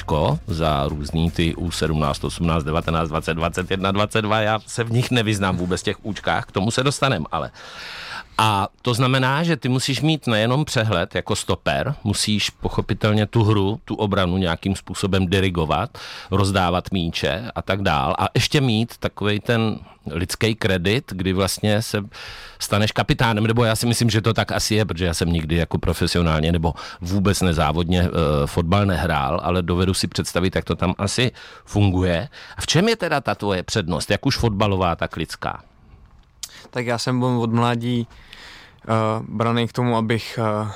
za 0.48 0.88
různý 0.88 1.32
ty 1.32 1.54
U17, 1.54 2.28
18, 2.28 2.64
19, 2.64 3.10
20, 3.10 3.34
21, 3.34 3.92
22. 3.92 4.42
Já 4.42 4.60
se 4.60 4.84
v 4.84 4.92
nich 4.92 5.12
nevyznám 5.12 5.58
vůbec 5.58 5.84
těch 5.84 6.06
účkách, 6.06 6.46
k 6.46 6.52
tomu 6.52 6.72
se 6.72 6.84
dostanem, 6.84 7.26
ale 7.32 7.52
a 8.42 8.68
to 8.82 8.94
znamená, 8.94 9.44
že 9.44 9.58
ty 9.58 9.70
musíš 9.70 10.02
mít 10.02 10.28
nejenom 10.28 10.66
přehled 10.66 11.16
jako 11.16 11.36
stoper, 11.36 11.96
musíš 12.04 12.50
pochopitelně 12.50 13.26
tu 13.26 13.44
hru, 13.44 13.80
tu 13.86 13.96
obranu 13.96 14.38
nějakým 14.38 14.76
způsobem 14.76 15.28
dirigovat, 15.28 15.98
rozdávat 16.32 16.92
míče 16.92 17.52
a 17.56 17.62
tak 17.62 17.82
dál. 17.82 18.16
A 18.20 18.28
ještě 18.34 18.62
mít 18.62 18.98
takový 18.98 19.40
ten 19.40 19.80
lidský 20.06 20.56
kredit, 20.56 21.14
kdy 21.16 21.34
vlastně 21.34 21.82
se 21.82 22.04
staneš 22.60 22.92
kapitánem, 22.92 23.48
nebo 23.48 23.64
já 23.64 23.76
si 23.76 23.86
myslím, 23.86 24.10
že 24.10 24.22
to 24.22 24.34
tak 24.34 24.52
asi 24.52 24.76
je, 24.76 24.86
protože 24.86 25.06
já 25.06 25.14
jsem 25.14 25.34
nikdy 25.34 25.56
jako 25.56 25.78
profesionálně 25.78 26.52
nebo 26.52 26.74
vůbec 27.02 27.42
nezávodně 27.42 28.04
uh, 28.04 28.10
fotbal 28.46 28.86
nehrál, 28.86 29.40
ale 29.44 29.62
dovedu 29.62 29.94
si 29.94 30.08
představit, 30.08 30.56
jak 30.56 30.66
to 30.66 30.76
tam 30.76 30.96
asi 30.98 31.32
funguje. 31.66 32.30
A 32.58 32.62
v 32.62 32.68
čem 32.68 32.90
je 32.90 32.96
teda 32.96 33.22
ta 33.22 33.36
tvoje 33.36 33.64
přednost, 33.64 34.12
jak 34.12 34.26
už 34.26 34.38
fotbalová, 34.38 34.96
tak 34.96 35.16
lidská? 35.16 35.64
Tak 36.70 36.86
já 36.86 36.98
jsem 36.98 37.20
byl 37.20 37.28
od 37.42 37.54
mládí 37.54 38.08
uh, 38.90 39.26
braný 39.28 39.68
k 39.68 39.74
tomu, 39.74 39.98
abych 39.98 40.40
uh, 40.42 40.72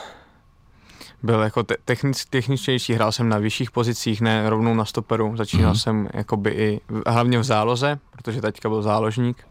byl 1.23 1.41
jako 1.41 1.63
te- 1.63 1.78
technic, 1.86 2.26
techničtější, 2.26 2.93
hrál 2.93 3.12
jsem 3.12 3.30
na 3.30 3.38
vyšších 3.38 3.71
pozicích, 3.71 4.21
ne 4.21 4.49
rovnou 4.49 4.73
na 4.73 4.86
stoperu. 4.86 5.38
Začínal 5.38 5.73
mm-hmm. 5.73 5.84
jsem 5.84 6.10
jakoby 6.13 6.52
i 6.52 6.82
hlavně 7.08 7.39
v 7.39 7.43
záloze, 7.43 7.99
protože 8.12 8.41
teďka 8.41 8.69
byl 8.69 8.82
záložník. 8.82 9.47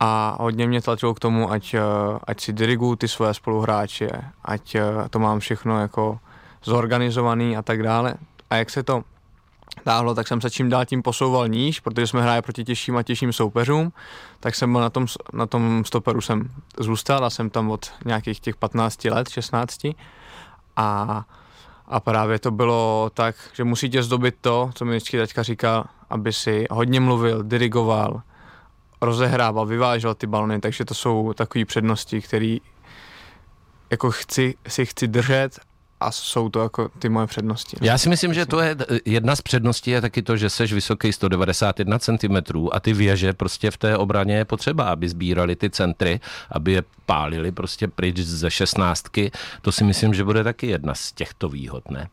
A 0.00 0.36
hodně 0.40 0.66
mě 0.66 0.82
tlačilo 0.82 1.14
k 1.14 1.20
tomu, 1.20 1.52
ať, 1.52 1.74
uh, 1.74 1.80
ať 2.26 2.40
si 2.40 2.52
diriguju 2.52 2.96
ty 2.96 3.08
svoje 3.08 3.34
spoluhráče, 3.34 4.10
ať 4.44 4.74
uh, 4.74 5.08
to 5.10 5.18
mám 5.18 5.40
všechno 5.40 5.80
jako 5.80 6.18
zorganizovaný 6.64 7.56
a 7.56 7.62
tak 7.62 7.82
dále. 7.82 8.14
A 8.50 8.56
jak 8.56 8.70
se 8.70 8.82
to 8.82 9.02
táhlo, 9.84 10.14
tak 10.14 10.28
jsem 10.28 10.40
se 10.40 10.50
čím 10.50 10.68
dál 10.68 10.84
tím 10.84 11.02
posouval 11.02 11.48
níž, 11.48 11.80
protože 11.80 12.06
jsme 12.06 12.22
hráli 12.22 12.42
proti 12.42 12.64
těžším 12.64 12.96
a 12.96 13.02
těžším 13.02 13.32
soupeřům, 13.32 13.92
tak 14.40 14.54
jsem 14.54 14.72
byl 14.72 14.80
na 14.80 14.90
tom, 14.90 15.06
na 15.32 15.46
tom 15.46 15.84
stoperu 15.84 16.20
jsem 16.20 16.50
zůstal 16.80 17.24
a 17.24 17.30
jsem 17.30 17.50
tam 17.50 17.70
od 17.70 17.92
nějakých 18.04 18.40
těch 18.40 18.56
15 18.56 19.04
let, 19.04 19.28
16 19.28 19.80
a, 20.76 21.24
a 21.86 22.00
právě 22.00 22.38
to 22.38 22.50
bylo 22.50 23.10
tak, 23.14 23.36
že 23.52 23.64
musíte 23.64 24.02
zdobit 24.02 24.34
to, 24.40 24.70
co 24.74 24.84
mi 24.84 24.90
vždycky 24.90 25.18
teďka 25.18 25.42
říkal, 25.42 25.84
aby 26.10 26.32
si 26.32 26.66
hodně 26.70 27.00
mluvil, 27.00 27.42
dirigoval, 27.42 28.22
rozehrával, 29.00 29.66
vyvážel 29.66 30.14
ty 30.14 30.26
balony, 30.26 30.60
takže 30.60 30.84
to 30.84 30.94
jsou 30.94 31.32
takové 31.32 31.64
přednosti, 31.64 32.20
které 32.20 32.56
jako 33.90 34.10
chci, 34.10 34.54
si 34.68 34.86
chci 34.86 35.08
držet 35.08 35.60
a 36.00 36.10
jsou 36.10 36.48
to 36.48 36.60
jako 36.60 36.88
ty 36.88 37.08
moje 37.08 37.26
přednosti. 37.26 37.76
No. 37.80 37.86
Já 37.86 37.98
si 37.98 38.08
myslím, 38.08 38.34
že 38.34 38.46
to 38.46 38.60
je 38.60 38.76
jedna 39.04 39.36
z 39.36 39.42
předností 39.42 39.90
je 39.90 40.00
taky 40.00 40.22
to, 40.22 40.36
že 40.36 40.50
seš 40.50 40.72
vysoký 40.72 41.12
191 41.12 41.98
cm 41.98 42.36
a 42.72 42.80
ty 42.80 42.92
věže 42.92 43.32
prostě 43.32 43.70
v 43.70 43.76
té 43.76 43.96
obraně 43.96 44.36
je 44.36 44.44
potřeba, 44.44 44.84
aby 44.84 45.08
sbírali 45.08 45.56
ty 45.56 45.70
centry, 45.70 46.20
aby 46.50 46.72
je 46.72 46.82
pálili 47.06 47.52
prostě 47.52 47.88
pryč 47.88 48.18
ze 48.18 48.50
šestnáctky. 48.50 49.30
To 49.62 49.72
si 49.72 49.84
myslím, 49.84 50.14
že 50.14 50.24
bude 50.24 50.44
taky 50.44 50.66
jedna 50.66 50.94
z 50.94 51.12
těchto 51.12 51.48
výhod, 51.48 51.90
ne? 51.90 52.08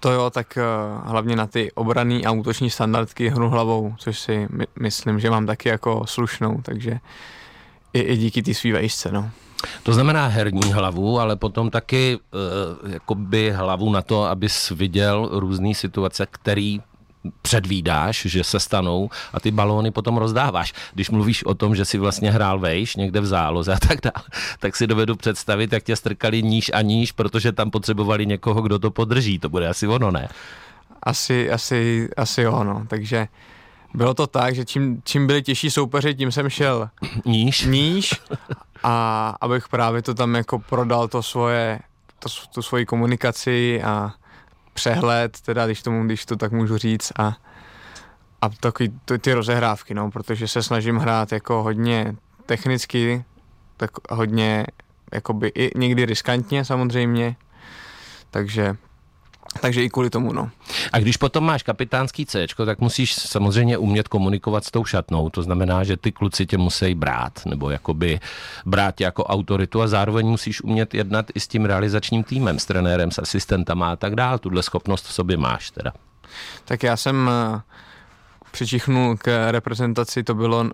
To 0.00 0.10
jo, 0.12 0.30
tak 0.30 0.58
uh, 0.58 1.08
hlavně 1.08 1.36
na 1.36 1.46
ty 1.46 1.72
obraný 1.72 2.26
a 2.26 2.30
útoční 2.30 2.70
standardky 2.70 3.28
hru 3.28 3.48
hlavou, 3.48 3.94
což 3.98 4.18
si 4.18 4.46
my, 4.50 4.66
myslím, 4.80 5.20
že 5.20 5.30
mám 5.30 5.46
taky 5.46 5.68
jako 5.68 6.06
slušnou, 6.06 6.60
takže 6.62 6.98
i, 7.92 8.00
i 8.00 8.16
díky 8.16 8.42
té 8.42 8.54
svý 8.54 8.72
vejšce, 8.72 9.12
no. 9.12 9.30
To 9.82 9.92
znamená 9.92 10.26
herní 10.26 10.72
hlavu, 10.72 11.20
ale 11.20 11.36
potom 11.36 11.70
taky 11.70 12.18
uh, 12.82 12.92
jakoby 12.92 13.50
hlavu 13.50 13.92
na 13.92 14.02
to, 14.02 14.24
abys 14.24 14.70
viděl 14.70 15.28
různé 15.32 15.74
situace, 15.74 16.26
který 16.30 16.80
předvídáš, 17.42 18.22
že 18.26 18.44
se 18.44 18.60
stanou 18.60 19.10
a 19.32 19.40
ty 19.40 19.50
balóny 19.50 19.90
potom 19.90 20.16
rozdáváš. 20.16 20.72
Když 20.94 21.10
mluvíš 21.10 21.44
o 21.44 21.54
tom, 21.54 21.74
že 21.74 21.84
si 21.84 21.98
vlastně 21.98 22.30
hrál 22.30 22.58
vejš 22.58 22.96
někde 22.96 23.20
v 23.20 23.26
záloze 23.26 23.72
a 23.72 23.78
tak 23.88 23.98
dále, 24.02 24.26
tak 24.58 24.76
si 24.76 24.86
dovedu 24.86 25.16
představit, 25.16 25.72
jak 25.72 25.82
tě 25.82 25.96
strkali 25.96 26.42
níž 26.42 26.70
a 26.74 26.82
níž, 26.82 27.12
protože 27.12 27.52
tam 27.52 27.70
potřebovali 27.70 28.26
někoho, 28.26 28.62
kdo 28.62 28.78
to 28.78 28.90
podrží. 28.90 29.38
To 29.38 29.48
bude 29.48 29.68
asi 29.68 29.86
ono, 29.86 30.10
ne? 30.10 30.28
Asi, 31.02 31.50
asi, 31.50 32.08
asi 32.16 32.46
ono. 32.46 32.86
Takže 32.88 33.28
bylo 33.94 34.14
to 34.14 34.26
tak, 34.26 34.54
že 34.54 34.64
čím, 34.64 35.02
čím 35.04 35.26
byli 35.26 35.42
těžší 35.42 35.70
soupeři, 35.70 36.14
tím 36.14 36.32
jsem 36.32 36.50
šel 36.50 36.90
níž, 37.24 37.64
níž 37.64 38.14
a 38.82 39.34
abych 39.40 39.68
právě 39.68 40.02
to 40.02 40.14
tam 40.14 40.34
jako 40.34 40.58
prodal 40.58 41.08
to 41.08 41.22
svoje, 41.22 41.80
to, 42.18 42.28
tu 42.54 42.62
svoji 42.62 42.86
komunikaci 42.86 43.82
a 43.82 44.12
přehled, 44.74 45.40
teda 45.40 45.66
když, 45.66 45.82
tomu, 45.82 46.04
když 46.04 46.26
to 46.26 46.36
tak 46.36 46.52
můžu 46.52 46.78
říct 46.78 47.12
a, 47.18 47.36
a 48.42 48.48
takový 48.48 49.00
ty, 49.04 49.18
ty 49.18 49.32
rozehrávky, 49.32 49.94
no, 49.94 50.10
protože 50.10 50.48
se 50.48 50.62
snažím 50.62 50.96
hrát 50.96 51.32
jako 51.32 51.62
hodně 51.62 52.16
technicky, 52.46 53.24
tak 53.76 53.90
hodně 54.10 54.66
jakoby 55.12 55.52
i 55.54 55.78
někdy 55.78 56.04
riskantně 56.04 56.64
samozřejmě, 56.64 57.36
takže 58.30 58.76
takže 59.60 59.84
i 59.84 59.90
kvůli 59.90 60.10
tomu, 60.10 60.32
no. 60.32 60.50
A 60.92 60.98
když 60.98 61.16
potom 61.16 61.44
máš 61.44 61.62
kapitánský 61.62 62.26
C, 62.26 62.46
tak 62.66 62.80
musíš 62.80 63.14
samozřejmě 63.14 63.78
umět 63.78 64.08
komunikovat 64.08 64.64
s 64.64 64.70
tou 64.70 64.84
šatnou. 64.84 65.30
To 65.30 65.42
znamená, 65.42 65.84
že 65.84 65.96
ty 65.96 66.12
kluci 66.12 66.46
tě 66.46 66.58
musí 66.58 66.94
brát, 66.94 67.46
nebo 67.46 67.70
jakoby 67.70 68.20
brát 68.66 69.00
jako 69.00 69.24
autoritu 69.24 69.82
a 69.82 69.88
zároveň 69.88 70.26
musíš 70.26 70.62
umět 70.62 70.94
jednat 70.94 71.26
i 71.34 71.40
s 71.40 71.48
tím 71.48 71.64
realizačním 71.64 72.24
týmem, 72.24 72.58
s 72.58 72.66
trenérem, 72.66 73.10
s 73.10 73.18
asistentama 73.18 73.92
a 73.92 73.96
tak 73.96 74.14
dále. 74.14 74.38
Tuhle 74.38 74.62
schopnost 74.62 75.06
v 75.06 75.12
sobě 75.12 75.36
máš 75.36 75.70
teda. 75.70 75.92
Tak 76.64 76.82
já 76.82 76.96
jsem 76.96 77.30
eh, 77.30 77.60
přičichnul 78.50 79.16
k 79.16 79.50
reprezentaci, 79.50 80.22
to 80.22 80.34
bylo 80.34 80.70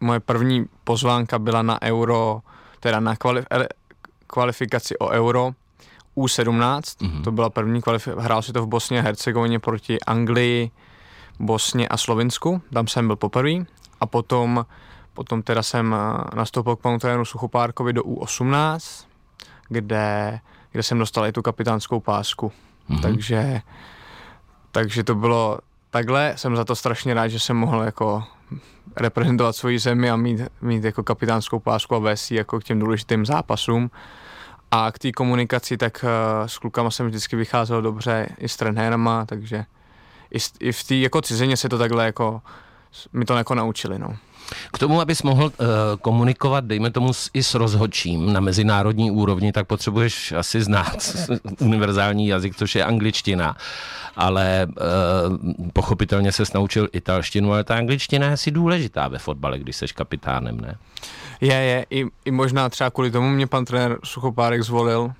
moje 0.00 0.20
první 0.20 0.66
pozvánka 0.84 1.38
byla 1.38 1.62
na 1.62 1.82
euro, 1.82 2.40
teda 2.80 3.00
na 3.00 3.14
kvalifikaci 4.26 4.98
o 4.98 5.08
euro 5.08 5.52
U17, 6.16 6.80
mm-hmm. 6.80 7.22
to 7.22 7.32
byla 7.32 7.50
první 7.50 7.82
kvalifikace, 7.82 8.22
hrál 8.22 8.42
si 8.42 8.52
to 8.52 8.62
v 8.62 8.66
Bosně 8.66 8.98
a 8.98 9.02
Hercegovině 9.02 9.58
proti 9.58 10.00
Anglii, 10.00 10.70
Bosně 11.38 11.88
a 11.88 11.96
Slovinsku, 11.96 12.62
tam 12.72 12.86
jsem 12.86 13.06
byl 13.06 13.16
poprvé 13.16 13.64
a 14.00 14.06
potom, 14.06 14.66
potom 15.14 15.42
teda 15.42 15.62
jsem 15.62 15.94
eh, 15.94 16.36
nastoupil 16.36 16.76
k 16.76 16.80
panu 16.80 16.98
trénu 16.98 17.24
Suchopárkovi 17.24 17.92
do 17.92 18.02
U18, 18.02 19.06
kde, 19.68 20.40
kde 20.72 20.82
jsem 20.82 20.98
dostal 20.98 21.26
i 21.26 21.32
tu 21.32 21.42
kapitánskou 21.42 22.00
pásku, 22.00 22.52
mm-hmm. 22.90 23.00
takže, 23.00 23.60
takže 24.70 25.04
to 25.04 25.14
bylo 25.14 25.58
takhle, 25.90 26.32
jsem 26.36 26.56
za 26.56 26.64
to 26.64 26.76
strašně 26.76 27.14
rád, 27.14 27.28
že 27.28 27.40
jsem 27.40 27.56
mohl 27.56 27.82
jako 27.82 28.24
reprezentovat 28.96 29.56
svoji 29.56 29.78
zemi 29.78 30.10
a 30.10 30.16
mít, 30.16 30.40
mít 30.60 30.84
jako 30.84 31.02
kapitánskou 31.02 31.58
pásku 31.58 31.94
a 31.94 31.98
vést 31.98 32.30
jako 32.30 32.60
k 32.60 32.64
těm 32.64 32.78
důležitým 32.78 33.26
zápasům. 33.26 33.90
A 34.74 34.92
k 34.92 34.98
té 34.98 35.12
komunikaci, 35.12 35.76
tak 35.76 36.04
uh, 36.04 36.46
s 36.46 36.58
klukama 36.58 36.90
jsem 36.90 37.06
vždycky 37.06 37.36
vycházel 37.36 37.82
dobře, 37.82 38.28
i 38.38 38.48
s 38.48 38.56
trenérama, 38.56 39.26
takže 39.26 39.64
i, 40.34 40.38
i 40.60 40.72
v 40.72 40.84
té 40.84 40.94
jako 40.94 41.20
cizině 41.20 41.56
se 41.56 41.68
to 41.68 41.78
takhle 41.78 42.04
jako, 42.04 42.42
mi 43.12 43.24
to 43.24 43.36
jako 43.36 43.54
naučili, 43.54 43.98
no. 43.98 44.16
K 44.72 44.78
tomu, 44.78 45.00
abys 45.00 45.22
mohl 45.22 45.44
uh, 45.44 45.52
komunikovat, 46.00 46.64
dejme 46.64 46.90
tomu 46.90 47.12
s, 47.12 47.30
i 47.34 47.42
s 47.42 47.54
rozhodčím 47.54 48.32
na 48.32 48.40
mezinárodní 48.40 49.10
úrovni, 49.10 49.52
tak 49.52 49.66
potřebuješ 49.66 50.32
asi 50.32 50.62
znát 50.62 51.16
univerzální 51.60 52.28
jazyk, 52.28 52.56
což 52.56 52.74
je 52.74 52.84
angličtina. 52.84 53.56
Ale 54.16 54.66
uh, 54.66 55.72
pochopitelně 55.72 56.32
se 56.32 56.42
naučil 56.54 56.88
italštinu, 56.92 57.52
ale 57.52 57.64
ta 57.64 57.76
angličtina 57.76 58.26
je 58.26 58.32
asi 58.32 58.50
důležitá 58.50 59.08
ve 59.08 59.18
fotbale, 59.18 59.58
když 59.58 59.76
jsi 59.76 59.86
kapitánem, 59.86 60.60
ne? 60.60 60.76
Je, 61.42 61.54
je. 61.54 61.86
I, 61.90 62.06
i 62.24 62.30
možná 62.30 62.68
třeba 62.68 62.90
kvůli 62.90 63.10
tomu 63.10 63.28
mě 63.28 63.46
pan 63.46 63.64
trenér 63.64 63.98
Suchopárek 64.04 64.62
zvolil, 64.62 65.12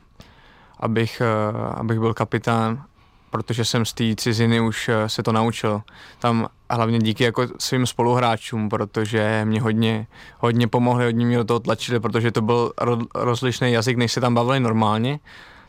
abych, 0.80 1.22
uh, 1.54 1.66
abych 1.74 1.98
byl 1.98 2.14
kapitán 2.14 2.84
protože 3.32 3.64
jsem 3.64 3.84
z 3.84 3.92
té 3.92 4.04
ciziny 4.16 4.60
už 4.60 4.88
eh, 4.88 5.08
se 5.08 5.22
to 5.22 5.32
naučil. 5.32 5.82
Tam 6.18 6.48
hlavně 6.70 6.98
díky 6.98 7.24
jako 7.24 7.46
svým 7.58 7.86
spoluhráčům, 7.86 8.68
protože 8.68 9.40
mě 9.44 9.60
hodně, 9.60 10.06
hodně 10.38 10.68
pomohli, 10.68 11.04
hodně 11.04 11.26
mě 11.26 11.36
do 11.36 11.44
toho 11.44 11.60
tlačili, 11.60 12.00
protože 12.00 12.30
to 12.30 12.40
byl 12.40 12.72
rozlišný 13.14 13.72
jazyk, 13.72 13.96
než 13.96 14.12
se 14.12 14.20
tam 14.20 14.34
bavili 14.34 14.60
normálně. 14.60 15.18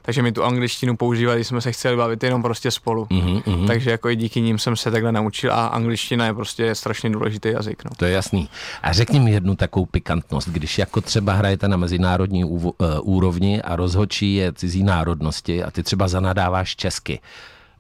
Takže 0.06 0.22
mi 0.22 0.32
tu 0.32 0.44
angličtinu 0.44 0.98
používali, 0.98 1.38
když 1.38 1.48
jsme 1.48 1.62
se 1.62 1.72
chtěli 1.72 1.98
bavit 1.98 2.24
jenom 2.24 2.42
prostě 2.42 2.72
spolu. 2.72 3.06
Mm-hmm, 3.06 3.44
mm-hmm. 3.44 3.68
Takže 3.68 3.92
jako 3.92 4.10
i 4.10 4.16
díky 4.16 4.42
ním 4.42 4.60
jsem 4.60 4.76
se 4.76 4.92
takhle 4.92 5.12
naučil 5.12 5.54
a 5.54 5.68
angličtina 5.68 6.26
je 6.26 6.34
prostě 6.34 6.76
strašně 6.76 7.10
důležitý 7.10 7.50
jazyk. 7.50 7.86
No. 7.86 7.92
To 7.98 8.06
je 8.06 8.12
jasný. 8.12 8.50
A 8.82 8.94
řekni 8.94 9.20
mi 9.20 9.32
jednu 9.32 9.56
takovou 9.56 9.86
pikantnost, 9.86 10.50
když 10.50 10.78
jako 10.78 11.02
třeba 11.02 11.34
hrajete 11.34 11.68
na 11.68 11.78
mezinárodní 11.78 12.44
eh, 12.44 13.00
úrovni 13.02 13.62
a 13.62 13.76
rozhočí 13.76 14.36
je 14.36 14.54
cizí 14.54 14.84
národnosti 14.84 15.64
a 15.64 15.72
ty 15.72 15.84
třeba 15.84 16.08
zanadáváš 16.08 16.76
česky 16.76 17.20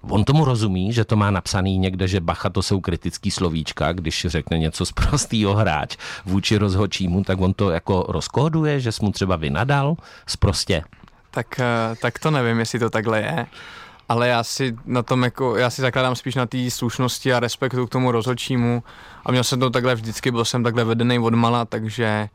On 0.09 0.23
tomu 0.23 0.45
rozumí, 0.45 0.93
že 0.93 1.05
to 1.05 1.15
má 1.15 1.31
napsaný 1.31 1.77
někde, 1.77 2.07
že 2.07 2.19
bacha 2.19 2.49
to 2.49 2.61
jsou 2.61 2.81
kritický 2.81 3.31
slovíčka, 3.31 3.93
když 3.93 4.25
řekne 4.29 4.57
něco 4.57 4.85
z 4.85 4.91
prostýho 4.91 5.55
hráč 5.55 5.97
vůči 6.25 6.57
rozhočímu, 6.57 7.23
tak 7.23 7.41
on 7.41 7.53
to 7.53 7.69
jako 7.69 8.05
rozkóduje, 8.09 8.79
že 8.79 8.91
jsi 8.91 9.05
mu 9.05 9.11
třeba 9.11 9.35
vynadal 9.35 9.95
zprostě. 10.27 10.83
Tak, 11.33 11.59
eh, 11.59 11.95
tak 12.01 12.19
to 12.19 12.31
nevím, 12.31 12.59
jestli 12.59 12.79
to 12.79 12.89
takhle 12.89 13.21
je, 13.21 13.45
ale 14.09 14.27
já 14.27 14.43
si 14.43 14.75
na 14.85 15.03
tom 15.03 15.23
jako, 15.23 15.55
já 15.55 15.69
si 15.69 15.81
zakládám 15.81 16.15
spíš 16.15 16.35
na 16.35 16.45
té 16.45 16.71
slušnosti 16.71 17.33
a 17.33 17.39
respektu 17.39 17.87
k 17.87 17.89
tomu 17.89 18.11
rozhodčímu. 18.11 18.83
A 19.25 19.31
měl 19.31 19.43
jsem 19.43 19.59
to 19.59 19.69
takhle 19.69 19.95
vždycky, 19.95 20.31
byl 20.31 20.45
jsem 20.45 20.63
takhle 20.63 20.83
vedený 20.83 21.19
od 21.19 21.33
mala, 21.33 21.65
takže 21.65 22.29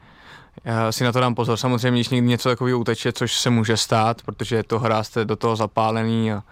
já 0.65 0.93
si 0.93 1.05
na 1.05 1.13
to 1.13 1.21
dám 1.21 1.35
pozor. 1.35 1.57
Samozřejmě, 1.57 1.97
když 1.97 2.09
někdy 2.09 2.29
něco 2.29 2.49
takového 2.49 2.79
uteče, 2.79 3.13
což 3.13 3.39
se 3.39 3.51
může 3.51 3.77
stát, 3.77 4.23
protože 4.23 4.63
to 4.63 4.79
hra, 4.79 5.03
jste 5.03 5.25
do 5.25 5.37
toho 5.37 5.57
zapálený 5.57 6.33
a 6.33 6.43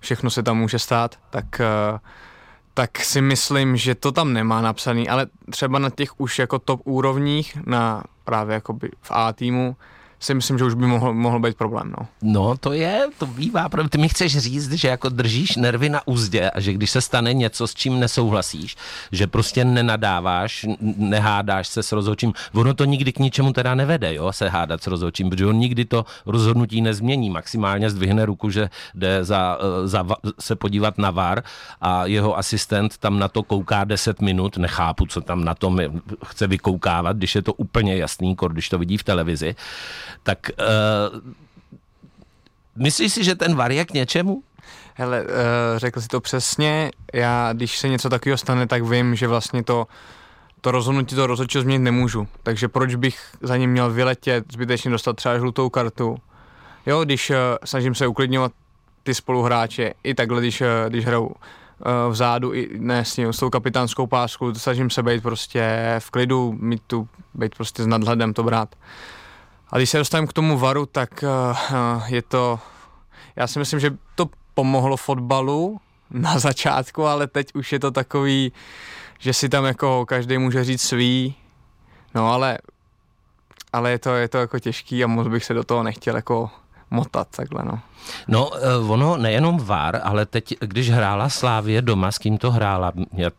všechno 0.00 0.30
se 0.30 0.42
tam 0.42 0.58
může 0.58 0.78
stát, 0.78 1.18
tak, 1.30 1.60
eh, 1.60 1.98
tak 2.74 2.98
si 2.98 3.20
myslím, 3.20 3.76
že 3.76 3.94
to 3.94 4.12
tam 4.12 4.32
nemá 4.32 4.60
napsaný, 4.60 5.08
ale 5.08 5.26
třeba 5.50 5.78
na 5.78 5.90
těch 5.90 6.20
už 6.20 6.38
jako 6.38 6.58
top 6.58 6.80
úrovních, 6.84 7.56
na 7.66 8.04
právě 8.24 8.54
jakoby 8.54 8.90
v 9.00 9.10
A 9.10 9.32
týmu, 9.32 9.76
si 10.24 10.34
myslím, 10.34 10.58
že 10.58 10.64
už 10.64 10.74
by 10.74 10.86
mohl, 10.86 11.14
mohl 11.14 11.40
být 11.40 11.56
problém. 11.56 11.94
No. 11.98 12.06
no, 12.22 12.56
to 12.56 12.72
je, 12.72 13.06
to 13.18 13.26
bývá 13.26 13.68
problém. 13.68 13.88
Ty 13.88 13.98
mi 13.98 14.08
chceš 14.08 14.38
říct, 14.38 14.72
že 14.72 14.88
jako 14.88 15.08
držíš 15.08 15.56
nervy 15.56 15.88
na 15.88 16.00
úzdě 16.06 16.50
a 16.50 16.60
že 16.60 16.72
když 16.72 16.90
se 16.90 17.00
stane 17.00 17.32
něco, 17.32 17.66
s 17.66 17.74
čím 17.74 18.00
nesouhlasíš, 18.00 18.76
že 19.12 19.26
prostě 19.26 19.64
nenadáváš, 19.64 20.66
nehádáš 20.96 21.68
se 21.68 21.82
s 21.82 21.92
rozhodčím. 21.92 22.32
Ono 22.52 22.74
to 22.74 22.84
nikdy 22.84 23.12
k 23.12 23.18
ničemu 23.18 23.52
teda 23.52 23.74
nevede, 23.74 24.14
jo, 24.14 24.32
se 24.32 24.48
hádat 24.48 24.82
s 24.82 24.86
rozhodčím, 24.86 25.30
protože 25.30 25.46
on 25.46 25.56
nikdy 25.56 25.84
to 25.84 26.04
rozhodnutí 26.26 26.80
nezmění. 26.80 27.30
Maximálně 27.30 27.90
zdvihne 27.90 28.26
ruku, 28.26 28.50
že 28.50 28.70
jde 28.94 29.24
za, 29.24 29.58
eh, 29.60 29.88
za, 29.88 30.06
se 30.40 30.56
podívat 30.56 30.98
na 30.98 31.10
VAR 31.10 31.42
a 31.80 32.06
jeho 32.06 32.38
asistent 32.38 32.98
tam 32.98 33.18
na 33.18 33.28
to 33.28 33.42
kouká 33.42 33.84
10 33.84 34.20
minut, 34.20 34.56
nechápu, 34.56 35.06
co 35.06 35.20
tam 35.20 35.44
na 35.44 35.54
tom 35.54 35.80
chce 36.24 36.46
vykoukávat, 36.46 37.16
když 37.16 37.34
je 37.34 37.42
to 37.42 37.52
úplně 37.52 37.96
jasný, 37.96 38.36
když 38.50 38.68
to 38.68 38.78
vidí 38.78 38.96
v 38.96 39.04
televizi 39.04 39.56
tak 40.22 40.38
uh, 40.58 41.20
myslíš 42.76 43.12
si, 43.12 43.24
že 43.24 43.34
ten 43.34 43.54
var 43.54 43.72
je 43.72 43.84
k 43.84 43.92
něčemu? 43.92 44.42
Hele, 44.94 45.22
uh, 45.22 45.28
řekl 45.76 46.00
si 46.00 46.08
to 46.08 46.20
přesně. 46.20 46.90
Já, 47.14 47.52
když 47.52 47.78
se 47.78 47.88
něco 47.88 48.08
takového 48.08 48.38
stane, 48.38 48.66
tak 48.66 48.82
vím, 48.82 49.14
že 49.14 49.28
vlastně 49.28 49.64
to, 49.64 49.86
to 50.60 50.70
rozhodnutí 50.70 51.14
to 51.14 51.26
rozhodčího 51.26 51.62
změnit 51.62 51.84
nemůžu. 51.84 52.28
Takže 52.42 52.68
proč 52.68 52.94
bych 52.94 53.20
za 53.42 53.56
ním 53.56 53.70
měl 53.70 53.92
vyletět, 53.92 54.44
zbytečně 54.52 54.90
dostat 54.90 55.16
třeba 55.16 55.38
žlutou 55.38 55.70
kartu. 55.70 56.16
Jo, 56.86 57.04
když 57.04 57.30
uh, 57.30 57.36
snažím 57.64 57.94
se 57.94 58.06
uklidňovat 58.06 58.52
ty 59.02 59.14
spoluhráče, 59.14 59.94
i 60.04 60.14
takhle, 60.14 60.40
když, 60.40 60.60
uh, 60.60 60.66
když 60.88 61.06
hrajou 61.06 61.26
uh, 61.26 61.34
vzadu, 62.10 62.52
i 62.52 62.70
ne 62.78 63.04
s, 63.04 63.16
ním, 63.16 63.32
s 63.32 63.38
tou 63.38 63.50
kapitánskou 63.50 64.06
páskou, 64.06 64.54
snažím 64.54 64.90
se 64.90 65.02
být 65.02 65.22
prostě 65.22 65.96
v 65.98 66.10
klidu, 66.10 66.56
mít 66.60 66.82
tu, 66.86 67.08
být 67.34 67.54
prostě 67.54 67.82
s 67.82 67.86
nadhledem 67.86 68.34
to 68.34 68.42
brát. 68.42 68.68
A 69.74 69.78
když 69.78 69.90
se 69.90 69.98
dostaneme 69.98 70.26
k 70.26 70.32
tomu 70.32 70.58
varu, 70.58 70.86
tak 70.86 71.24
uh, 71.72 72.02
je 72.06 72.22
to, 72.22 72.60
já 73.36 73.46
si 73.46 73.58
myslím, 73.58 73.80
že 73.80 73.90
to 74.14 74.28
pomohlo 74.54 74.96
fotbalu 74.96 75.80
na 76.10 76.38
začátku, 76.38 77.06
ale 77.06 77.26
teď 77.26 77.54
už 77.54 77.72
je 77.72 77.78
to 77.78 77.90
takový, 77.90 78.52
že 79.18 79.32
si 79.32 79.48
tam 79.48 79.64
jako 79.64 80.06
každý 80.06 80.38
může 80.38 80.64
říct 80.64 80.82
svý, 80.82 81.34
no 82.14 82.32
ale, 82.32 82.58
ale 83.72 83.90
je 83.90 83.98
to, 83.98 84.14
je 84.14 84.28
to 84.28 84.38
jako 84.38 84.58
těžký 84.58 85.04
a 85.04 85.06
moc 85.06 85.28
bych 85.28 85.44
se 85.44 85.54
do 85.54 85.64
toho 85.64 85.82
nechtěl 85.82 86.16
jako 86.16 86.50
motat 86.90 87.28
takhle, 87.36 87.64
no. 87.64 87.80
No, 88.28 88.50
eh, 88.56 88.76
ono 88.88 89.16
nejenom 89.16 89.58
VAR, 89.58 90.00
ale 90.04 90.26
teď, 90.26 90.54
když 90.60 90.90
hrála 90.90 91.28
Slávě 91.28 91.82
doma, 91.82 92.12
s 92.12 92.18
kým 92.18 92.38
to 92.38 92.50
hrála, 92.50 92.92
já 93.12 93.30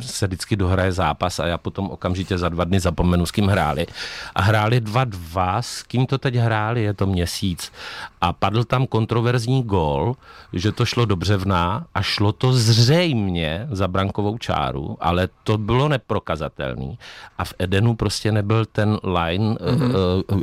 se 0.00 0.26
vždycky 0.26 0.56
dohraje 0.56 0.92
zápas 0.92 1.38
a 1.38 1.46
já 1.46 1.58
potom 1.58 1.90
okamžitě 1.90 2.38
za 2.38 2.48
dva 2.48 2.64
dny 2.64 2.80
zapomenu, 2.80 3.26
s 3.26 3.30
kým 3.30 3.46
hráli. 3.46 3.86
A 4.34 4.42
hráli 4.42 4.80
2-2, 4.80 5.58
s 5.58 5.82
kým 5.82 6.06
to 6.06 6.18
teď 6.18 6.34
hráli, 6.34 6.82
je 6.82 6.94
to 6.94 7.06
měsíc. 7.06 7.72
A 8.20 8.32
padl 8.32 8.64
tam 8.64 8.86
kontroverzní 8.86 9.62
gól, 9.62 10.16
že 10.52 10.72
to 10.72 10.84
šlo 10.84 11.04
do 11.04 11.16
břevna 11.16 11.86
a 11.94 12.02
šlo 12.02 12.32
to 12.32 12.52
zřejmě 12.52 13.66
za 13.70 13.88
brankovou 13.88 14.38
čáru, 14.38 14.96
ale 15.00 15.28
to 15.44 15.58
bylo 15.58 15.88
neprokazatelný. 15.88 16.98
A 17.38 17.44
v 17.44 17.54
Edenu 17.58 17.96
prostě 17.96 18.32
nebyl 18.32 18.64
ten 18.64 18.98
line 19.04 19.54
mm-hmm. 19.54 19.94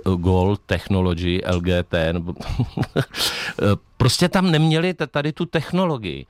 uh, 0.06 0.14
uh, 0.14 0.22
goal 0.22 0.58
technology 0.66 1.42
LGT, 1.52 1.94
nebo 2.12 2.34
prostě 3.98 4.30
tam 4.30 4.52
neměli 4.52 4.94
tady 4.94 5.34
tu 5.34 5.46
technologii. 5.46 6.26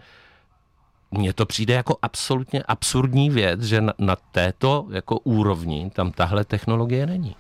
Mně 1.12 1.34
to 1.34 1.46
přijde 1.46 1.74
jako 1.74 1.98
absolutně 2.02 2.64
absurdní 2.64 3.30
věc, 3.30 3.62
že 3.62 3.82
na, 3.82 3.94
na 3.98 4.16
této 4.32 4.88
jako 4.90 5.20
úrovni 5.20 5.92
tam 5.96 6.12
tahle 6.12 6.46
technologie 6.46 7.06
není. 7.06 7.36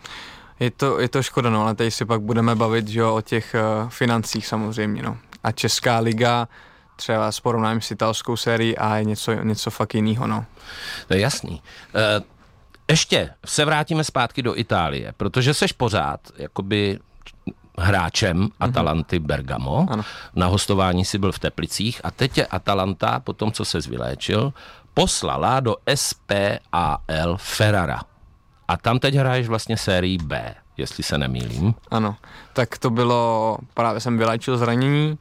Je 0.59 0.71
to, 0.71 0.99
je 0.99 1.09
to 1.09 1.23
škoda, 1.23 1.49
no, 1.49 1.61
ale 1.61 1.75
teď 1.75 1.93
si 1.93 2.05
pak 2.05 2.21
budeme 2.21 2.55
bavit 2.55 2.87
že 2.87 2.99
jo, 2.99 3.15
o 3.15 3.21
těch 3.21 3.55
uh, 3.55 3.89
financích 3.89 4.47
samozřejmě. 4.47 5.03
No. 5.03 5.17
A 5.43 5.51
Česká 5.51 5.99
liga 5.99 6.47
třeba 6.95 7.31
s 7.31 7.39
porovnáním 7.39 7.81
s 7.81 7.91
italskou 7.91 8.37
sérií 8.37 8.77
a 8.77 8.97
je 8.97 9.03
něco, 9.03 9.33
něco 9.33 9.71
fakt 9.71 9.95
jiného. 9.95 10.27
No. 10.27 10.45
To 11.07 11.13
je 11.13 11.19
jasný. 11.19 11.51
Uh, 11.51 12.23
ještě 12.89 13.29
se 13.45 13.65
vrátíme 13.65 14.03
zpátky 14.03 14.41
do 14.41 14.59
Itálie, 14.59 15.13
protože 15.17 15.53
seš 15.53 15.71
pořád 15.71 16.19
jakoby 16.37 16.99
hráčem 17.77 18.49
Atalanty 18.59 19.19
Bergamo. 19.19 19.87
Ano. 19.89 20.03
Na 20.35 20.47
hostování 20.47 21.05
si 21.05 21.17
byl 21.17 21.31
v 21.31 21.39
Teplicích 21.39 22.01
a 22.03 22.11
teď 22.11 22.37
je 22.37 22.45
Atalanta, 22.45 23.19
po 23.19 23.33
tom, 23.33 23.51
co 23.51 23.65
se 23.65 23.79
vyléčil, 23.79 24.53
poslala 24.93 25.59
do 25.59 25.75
SPAL 25.95 27.37
Ferrara. 27.37 28.01
A 28.67 28.77
tam 28.77 28.99
teď 28.99 29.15
hraješ 29.15 29.47
vlastně 29.47 29.77
sérii 29.77 30.17
B, 30.17 30.55
jestli 30.77 31.03
se 31.03 31.17
nemýlím. 31.17 31.73
Ano, 31.91 32.15
tak 32.53 32.77
to 32.77 32.89
bylo, 32.89 33.57
právě 33.73 34.01
jsem 34.01 34.17
vyléčil 34.17 34.57
zranění. 34.57 35.17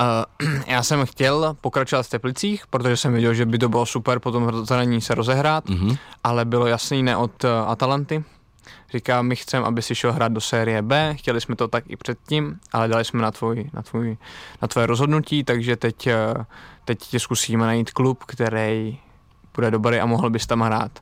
Uh, 0.00 0.48
já 0.66 0.82
jsem 0.82 1.06
chtěl 1.06 1.56
pokračovat 1.60 2.02
v 2.02 2.10
Teplicích, 2.10 2.66
protože 2.66 2.96
jsem 2.96 3.14
viděl, 3.14 3.34
že 3.34 3.46
by 3.46 3.58
to 3.58 3.68
bylo 3.68 3.86
super 3.86 4.18
po 4.18 4.32
tom 4.32 4.66
zranění 4.66 5.00
se 5.00 5.14
rozehrát, 5.14 5.66
mm-hmm. 5.66 5.98
ale 6.24 6.44
bylo 6.44 6.66
jasný 6.66 7.02
ne 7.02 7.16
od 7.16 7.44
uh, 7.44 7.50
Atalanty. 7.50 8.24
Říká, 8.92 9.22
my 9.22 9.36
chceme, 9.36 9.66
aby 9.66 9.82
si 9.82 9.94
šel 9.94 10.12
hrát 10.12 10.32
do 10.32 10.40
série 10.40 10.82
B, 10.82 11.14
chtěli 11.18 11.40
jsme 11.40 11.56
to 11.56 11.68
tak 11.68 11.84
i 11.88 11.96
předtím, 11.96 12.60
ale 12.72 12.88
dali 12.88 13.04
jsme 13.04 13.22
na, 13.22 13.30
tvoj, 13.30 13.70
na, 13.72 13.82
tvoj, 13.82 14.16
na 14.62 14.68
tvoje 14.68 14.86
rozhodnutí, 14.86 15.44
takže 15.44 15.76
teď, 15.76 16.06
uh, 16.06 16.44
teď 16.84 16.98
tě 16.98 17.20
zkusíme 17.20 17.66
najít 17.66 17.90
klub, 17.90 18.24
který 18.24 18.98
bude 19.54 19.70
dobrý 19.70 19.98
a 19.98 20.06
mohl 20.06 20.30
bys 20.30 20.46
tam 20.46 20.60
hrát. 20.60 20.92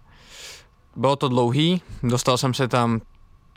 Bylo 0.96 1.16
to 1.16 1.28
dlouhý, 1.28 1.82
dostal 2.02 2.38
jsem 2.38 2.54
se 2.54 2.68
tam 2.68 3.00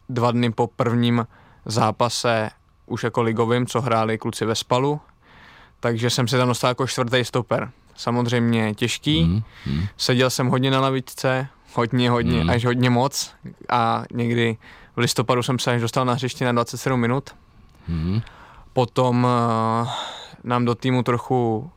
dva 0.09 0.31
dny 0.31 0.51
po 0.51 0.67
prvním 0.67 1.27
zápase 1.65 2.49
už 2.85 3.03
jako 3.03 3.21
ligovým, 3.21 3.65
co 3.65 3.81
hráli 3.81 4.17
kluci 4.17 4.45
ve 4.45 4.55
Spalu, 4.55 5.01
takže 5.79 6.09
jsem 6.09 6.27
se 6.27 6.37
tam 6.37 6.47
dostal 6.47 6.69
jako 6.69 6.87
čtvrtý 6.87 7.25
stoper. 7.25 7.71
Samozřejmě 7.95 8.73
těžký, 8.73 9.23
mm, 9.23 9.41
mm. 9.65 9.85
seděl 9.97 10.29
jsem 10.29 10.47
hodně 10.47 10.71
na 10.71 10.81
lavičce, 10.81 11.47
hodně, 11.73 12.09
hodně, 12.09 12.43
mm. 12.43 12.49
až 12.49 12.65
hodně 12.65 12.89
moc 12.89 13.33
a 13.69 14.03
někdy 14.11 14.57
v 14.95 14.99
listopadu 14.99 15.43
jsem 15.43 15.59
se 15.59 15.71
až 15.71 15.81
dostal 15.81 16.05
na 16.05 16.13
hřiště 16.13 16.45
na 16.45 16.51
27 16.51 16.99
minut. 16.99 17.29
Mm. 17.87 18.21
Potom 18.73 19.23
uh, 19.23 19.89
nám 20.43 20.65
do 20.65 20.75
týmu 20.75 21.03
trochu 21.03 21.71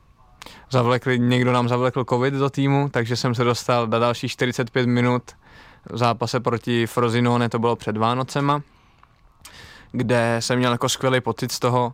zavlekli, 0.71 1.19
někdo 1.19 1.53
nám 1.53 1.69
zavlekl 1.69 2.05
covid 2.05 2.35
do 2.35 2.51
týmu, 2.51 2.89
takže 2.89 3.17
jsem 3.17 3.35
se 3.35 3.45
dostal 3.45 3.87
na 3.87 3.99
další 3.99 4.29
45 4.29 4.87
minut 4.87 5.23
v 5.91 5.97
zápase 5.99 6.41
proti 6.41 6.87
Frozinone, 6.87 7.49
to 7.49 7.59
bylo 7.59 7.77
před 7.77 7.97
Vánocema, 7.97 8.63
kde 9.93 10.37
jsem 10.41 10.59
měl 10.59 10.73
jako 10.73 10.89
skvělý 10.89 11.21
pocit 11.21 11.53
z 11.53 11.59
toho 11.59 11.93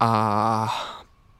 a 0.00 0.74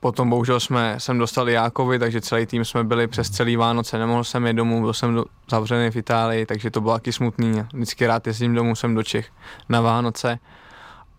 potom 0.00 0.30
bohužel 0.30 0.60
jsme, 0.60 0.94
jsem 0.98 1.18
dostal 1.18 1.48
Jákovi, 1.48 1.98
takže 1.98 2.20
celý 2.20 2.46
tým 2.46 2.64
jsme 2.64 2.84
byli 2.84 3.06
přes 3.06 3.30
celý 3.30 3.56
Vánoce, 3.56 3.98
nemohl 3.98 4.24
jsem 4.24 4.46
jít 4.46 4.56
domů, 4.56 4.80
byl 4.80 4.92
jsem 4.92 5.14
do, 5.14 5.24
zavřený 5.50 5.90
v 5.90 5.96
Itálii, 5.96 6.46
takže 6.46 6.70
to 6.70 6.80
bylo 6.80 6.94
taky 6.94 7.12
smutný. 7.12 7.62
Vždycky 7.72 8.06
rád 8.06 8.26
jezdím 8.26 8.54
domů 8.54 8.76
jsem 8.76 8.94
do 8.94 9.02
Čech 9.02 9.30
na 9.68 9.80
Vánoce 9.80 10.38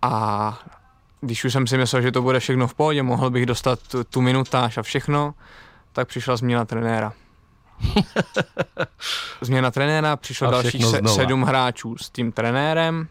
a 0.02 0.60
když 1.22 1.46
už 1.46 1.54
jsem 1.54 1.68
si 1.68 1.78
myslel, 1.78 2.02
že 2.02 2.12
to 2.12 2.22
bude 2.22 2.40
všechno 2.40 2.68
v 2.68 2.74
pohodě, 2.74 3.04
mohl 3.04 3.30
bych 3.30 3.46
dostat 3.46 3.80
tu, 3.88 4.04
tu 4.04 4.22
minutáž 4.22 4.78
a 4.78 4.84
všechno, 4.84 5.34
tak 5.94 6.08
přišla 6.08 6.38
změna 6.38 6.66
trenéra. 6.66 7.14
Změna 9.42 9.72
trenéra, 9.72 10.16
přišlo 10.16 10.48
a 10.48 10.52
dalších 10.52 10.86
se, 10.86 11.02
sedm 11.16 11.44
hráčů 11.44 11.98
s 11.98 12.10
tím 12.10 12.32
trenérem, 12.32 13.08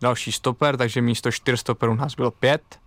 další 0.00 0.32
stoper, 0.32 0.76
takže 0.76 1.02
místo 1.02 1.32
čtyř 1.32 1.60
stoperů 1.60 1.94
nás 1.94 2.14
bylo 2.14 2.30
pět 2.30 2.78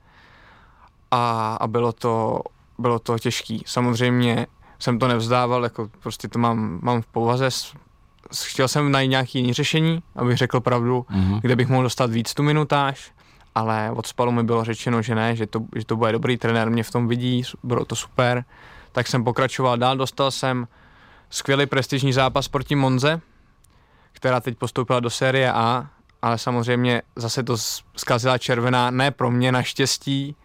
a, 1.12 1.56
a 1.62 1.68
bylo 1.68 1.92
to, 1.92 2.42
bylo 2.78 3.00
to 3.00 3.20
těžký. 3.20 3.64
Samozřejmě 3.66 4.48
jsem 4.80 5.00
to 5.00 5.08
nevzdával, 5.08 5.64
jako 5.64 5.90
prostě 6.00 6.28
to 6.28 6.40
mám, 6.40 6.80
mám 6.82 7.02
v 7.02 7.06
povaze, 7.06 7.50
chtěl 8.46 8.68
jsem 8.68 8.92
najít 8.92 9.10
nějaké 9.10 9.40
jiné 9.40 9.54
řešení, 9.54 10.04
abych 10.16 10.38
řekl 10.38 10.60
pravdu, 10.60 11.06
mm-hmm. 11.12 11.40
kde 11.42 11.56
bych 11.56 11.68
mohl 11.68 11.84
dostat 11.84 12.12
víc 12.12 12.34
tu 12.34 12.44
minutáž, 12.44 13.12
ale 13.56 13.92
od 13.92 14.08
spalu 14.08 14.32
mi 14.32 14.44
bylo 14.44 14.64
řečeno, 14.64 15.02
že 15.02 15.16
ne, 15.16 15.36
že 15.36 15.48
to, 15.48 15.60
že 15.76 15.86
to 15.86 15.96
bude 15.96 16.12
dobrý, 16.12 16.38
trenér 16.38 16.70
mě 16.70 16.84
v 16.84 16.92
tom 16.92 17.08
vidí, 17.08 17.44
bylo 17.64 17.86
to 17.86 17.96
super, 17.96 18.46
tak 18.92 19.08
jsem 19.08 19.24
pokračoval 19.24 19.78
dál, 19.78 19.98
dostal 19.98 20.32
jsem 20.32 20.68
skvělý 21.30 21.66
prestižní 21.66 22.14
zápas 22.14 22.48
proti 22.48 22.76
Monze, 22.76 23.22
která 24.12 24.40
teď 24.40 24.58
postoupila 24.58 25.00
do 25.00 25.10
série 25.10 25.52
A, 25.54 25.90
ale 26.22 26.38
samozřejmě 26.38 27.02
zase 27.16 27.44
to 27.44 27.58
zkazila 27.96 28.38
červená, 28.38 28.92
ne 28.92 29.12
pro 29.12 29.32
mě 29.32 29.52
naštěstí, 29.52 30.36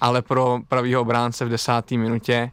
ale 0.00 0.22
pro 0.22 0.58
pravýho 0.68 1.00
obránce 1.00 1.44
v 1.44 1.48
desáté 1.48 1.96
minutě 1.96 2.50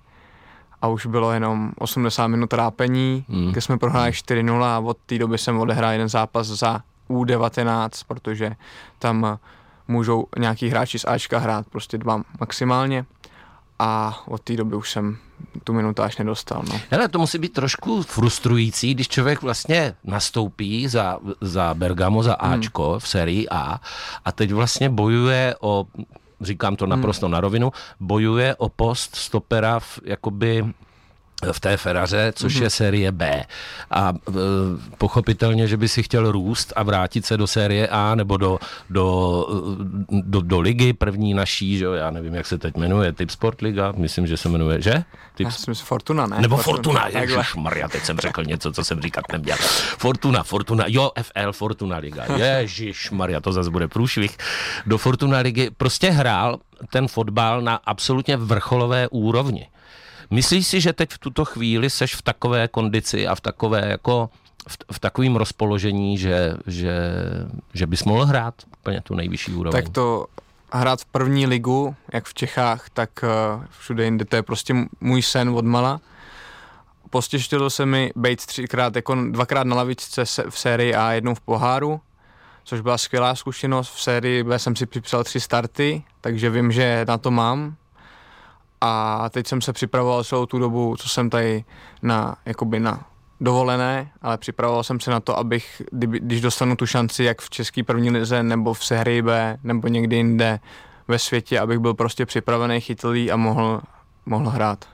a 0.81 0.87
už 0.87 1.05
bylo 1.05 1.31
jenom 1.31 1.71
80 1.79 2.27
minut 2.27 2.49
trápení, 2.49 3.25
mm. 3.27 3.51
kde 3.51 3.61
jsme 3.61 3.77
prohráli 3.77 4.11
4-0 4.11 4.63
a 4.63 4.79
od 4.79 4.97
té 5.05 5.17
doby 5.17 5.37
jsem 5.37 5.59
odehrál 5.59 5.91
jeden 5.91 6.09
zápas 6.09 6.47
za 6.47 6.81
U19, 7.09 7.89
protože 8.07 8.55
tam 8.99 9.39
můžou 9.87 10.25
nějaký 10.39 10.69
hráči 10.69 10.99
z 10.99 11.05
Ačka 11.05 11.39
hrát 11.39 11.65
prostě 11.69 11.97
dva 11.97 12.21
maximálně 12.39 13.05
a 13.79 14.21
od 14.27 14.41
té 14.41 14.55
doby 14.55 14.75
už 14.75 14.91
jsem 14.91 15.17
tu 15.63 15.73
minutáž 15.73 16.17
nedostal. 16.17 16.63
No. 16.69 16.79
Hele, 16.89 17.07
to 17.07 17.19
musí 17.19 17.37
být 17.37 17.53
trošku 17.53 18.03
frustrující, 18.03 18.93
když 18.93 19.07
člověk 19.07 19.41
vlastně 19.41 19.93
nastoupí 20.03 20.87
za, 20.87 21.17
za 21.41 21.73
Bergamo, 21.73 22.23
za 22.23 22.37
hmm. 22.41 22.53
Ačko 22.53 22.89
hmm. 22.89 22.99
v 22.99 23.07
sérii 23.07 23.49
A 23.49 23.81
a 24.25 24.31
teď 24.31 24.51
vlastně 24.51 24.89
bojuje 24.89 25.55
o, 25.59 25.85
říkám 26.41 26.75
to 26.75 26.87
naprosto 26.87 27.25
hmm. 27.25 27.33
na 27.33 27.41
rovinu, 27.41 27.71
bojuje 27.99 28.55
o 28.55 28.69
post 28.69 29.15
stopera 29.15 29.79
v, 29.79 29.99
jakoby 30.03 30.65
v 31.51 31.59
té 31.59 31.77
Feraře, 31.77 32.33
což 32.35 32.55
mm-hmm. 32.55 32.63
je 32.63 32.69
série 32.69 33.11
B. 33.11 33.45
A 33.91 34.13
e, 34.29 34.33
pochopitelně, 34.97 35.67
že 35.67 35.77
by 35.77 35.87
si 35.87 36.03
chtěl 36.03 36.31
růst 36.31 36.73
a 36.75 36.83
vrátit 36.83 37.25
se 37.25 37.37
do 37.37 37.47
série 37.47 37.87
A 37.87 38.15
nebo 38.15 38.37
do, 38.37 38.59
do, 38.89 39.45
do, 40.09 40.41
do 40.41 40.59
ligy 40.59 40.93
první 40.93 41.33
naší, 41.33 41.77
že 41.77 41.85
jo, 41.85 41.93
já 41.93 42.11
nevím, 42.11 42.35
jak 42.35 42.45
se 42.45 42.57
teď 42.57 42.77
jmenuje, 42.77 43.13
Typ 43.13 43.29
Sport 43.29 43.61
Liga, 43.61 43.93
myslím, 43.97 44.27
že 44.27 44.37
se 44.37 44.49
jmenuje, 44.49 44.81
že? 44.81 45.03
Typ... 45.35 45.45
Já 45.47 45.51
myslím, 45.67 45.75
Fortuna, 45.75 46.27
ne? 46.27 46.41
Nebo 46.41 46.57
Fortuna, 46.57 47.09
Fortuna 47.09 47.43
Maria, 47.55 47.87
teď 47.87 48.03
jsem 48.03 48.17
řekl 48.17 48.43
něco, 48.43 48.71
co 48.71 48.83
jsem 48.83 49.01
říkat 49.01 49.25
neměl. 49.31 49.57
Fortuna, 49.97 50.43
Fortuna, 50.43 50.83
jo, 50.87 51.11
FL, 51.21 51.51
Fortuna 51.51 51.97
Liga, 51.97 52.25
Ježíš 52.35 53.11
Maria, 53.11 53.39
to 53.41 53.51
zase 53.51 53.69
bude 53.69 53.87
průšvih. 53.87 54.37
Do 54.85 54.97
Fortuna 54.97 55.39
Ligy 55.39 55.69
prostě 55.77 56.09
hrál 56.09 56.59
ten 56.89 57.07
fotbal 57.07 57.61
na 57.61 57.75
absolutně 57.75 58.37
vrcholové 58.37 59.07
úrovni. 59.07 59.67
Myslíš 60.31 60.67
si, 60.67 60.81
že 60.81 60.93
teď 60.93 61.11
v 61.11 61.17
tuto 61.17 61.45
chvíli 61.45 61.89
seš 61.89 62.15
v 62.15 62.21
takové 62.21 62.67
kondici 62.67 63.27
a 63.27 63.35
v 63.35 63.41
takové 63.41 63.87
jako 63.89 64.29
v, 64.67 64.77
v 64.91 64.99
takovém 64.99 65.35
rozpoložení, 65.35 66.17
že, 66.17 66.53
že, 66.67 66.95
že 67.73 67.87
bys 67.87 68.03
mohl 68.03 68.25
hrát 68.25 68.53
úplně 68.79 69.01
tu 69.01 69.15
nejvyšší 69.15 69.53
úroveň? 69.53 69.83
Tak 69.83 69.93
to 69.93 70.25
hrát 70.73 71.01
v 71.01 71.05
první 71.05 71.47
ligu, 71.47 71.95
jak 72.13 72.25
v 72.25 72.33
Čechách, 72.33 72.89
tak 72.89 73.09
uh, 73.23 73.63
všude 73.79 74.03
jinde, 74.05 74.25
to 74.25 74.35
je 74.35 74.43
prostě 74.43 74.75
můj 75.01 75.21
sen 75.21 75.49
od 75.49 75.65
mala. 75.65 76.01
Postěštilo 77.09 77.69
se 77.69 77.85
mi 77.85 78.11
být 78.15 78.45
třikrát, 78.45 78.95
jako 78.95 79.15
dvakrát 79.15 79.67
na 79.67 79.75
lavičce 79.75 80.25
v 80.49 80.59
sérii 80.59 80.95
A, 80.95 81.11
jednou 81.11 81.35
v 81.35 81.41
poháru, 81.41 82.01
což 82.63 82.81
byla 82.81 82.97
skvělá 82.97 83.35
zkušenost. 83.35 83.93
V 83.93 84.01
sérii 84.01 84.45
jsem 84.57 84.75
si 84.75 84.85
připsal 84.85 85.23
tři 85.23 85.39
starty, 85.39 86.03
takže 86.21 86.49
vím, 86.49 86.71
že 86.71 87.05
na 87.07 87.17
to 87.17 87.31
mám 87.31 87.75
a 88.81 89.29
teď 89.29 89.47
jsem 89.47 89.61
se 89.61 89.73
připravoval 89.73 90.23
celou 90.23 90.45
tu 90.45 90.59
dobu, 90.59 90.95
co 90.99 91.09
jsem 91.09 91.29
tady 91.29 91.63
na, 92.01 92.35
jakoby 92.45 92.79
na 92.79 93.05
dovolené, 93.41 94.11
ale 94.21 94.37
připravoval 94.37 94.83
jsem 94.83 94.99
se 94.99 95.11
na 95.11 95.19
to, 95.19 95.39
abych, 95.39 95.81
když 95.91 96.41
dostanu 96.41 96.75
tu 96.75 96.85
šanci, 96.85 97.23
jak 97.23 97.41
v 97.41 97.49
české 97.49 97.83
první 97.83 98.09
lize, 98.09 98.43
nebo 98.43 98.73
v 98.73 98.85
sérii 98.85 99.21
B, 99.21 99.57
nebo 99.63 99.87
někdy 99.87 100.15
jinde 100.15 100.59
ve 101.07 101.19
světě, 101.19 101.59
abych 101.59 101.79
byl 101.79 101.93
prostě 101.93 102.25
připravený, 102.25 102.81
chytlý 102.81 103.31
a 103.31 103.35
mohl, 103.35 103.81
mohl 104.25 104.49
hrát. 104.49 104.85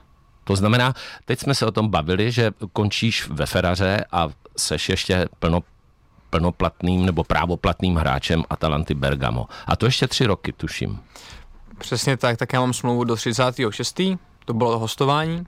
To 0.44 0.56
znamená, 0.56 0.94
teď 1.24 1.40
jsme 1.40 1.54
se 1.54 1.66
o 1.66 1.70
tom 1.70 1.88
bavili, 1.88 2.32
že 2.32 2.50
končíš 2.72 3.28
ve 3.28 3.46
Feraře 3.46 4.04
a 4.12 4.28
seš 4.56 4.88
ještě 4.88 5.28
plno, 5.38 5.60
plnoplatným 6.30 7.06
nebo 7.06 7.24
právoplatným 7.24 7.96
hráčem 7.96 8.44
Atalanty 8.50 8.94
Bergamo. 8.94 9.46
A 9.66 9.76
to 9.76 9.86
ještě 9.86 10.08
tři 10.08 10.26
roky, 10.26 10.52
tuším. 10.52 11.00
Přesně 11.78 12.16
tak, 12.16 12.36
tak 12.36 12.52
já 12.52 12.60
mám 12.60 12.72
smlouvu 12.72 13.04
do 13.04 13.16
36. 13.16 14.00
To 14.44 14.54
bylo 14.54 14.78
hostování, 14.78 15.44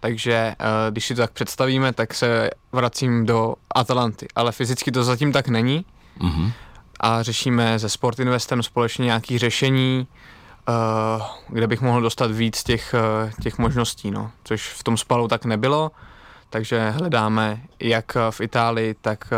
takže 0.00 0.32
eh, 0.32 0.90
když 0.90 1.06
si 1.06 1.14
to 1.14 1.20
tak 1.20 1.30
představíme, 1.30 1.92
tak 1.92 2.14
se 2.14 2.50
vracím 2.72 3.26
do 3.26 3.54
Atalanty, 3.74 4.26
ale 4.34 4.52
fyzicky 4.52 4.92
to 4.92 5.04
zatím 5.04 5.32
tak 5.32 5.48
není 5.48 5.84
mm-hmm. 6.20 6.52
a 7.00 7.22
řešíme 7.22 7.78
se 7.78 7.88
Sport 7.88 8.18
Investem 8.18 8.62
společně 8.62 9.04
nějaké 9.04 9.38
řešení, 9.38 10.06
eh, 10.68 10.72
kde 11.48 11.66
bych 11.66 11.80
mohl 11.80 12.00
dostat 12.00 12.30
víc 12.30 12.62
těch, 12.64 12.94
eh, 12.94 13.32
těch 13.42 13.58
možností, 13.58 14.10
no. 14.10 14.30
což 14.44 14.68
v 14.68 14.82
tom 14.84 14.96
spalu 14.96 15.28
tak 15.28 15.44
nebylo, 15.44 15.90
takže 16.50 16.90
hledáme 16.90 17.62
jak 17.80 18.16
v 18.30 18.40
Itálii, 18.40 18.94
tak 19.00 19.32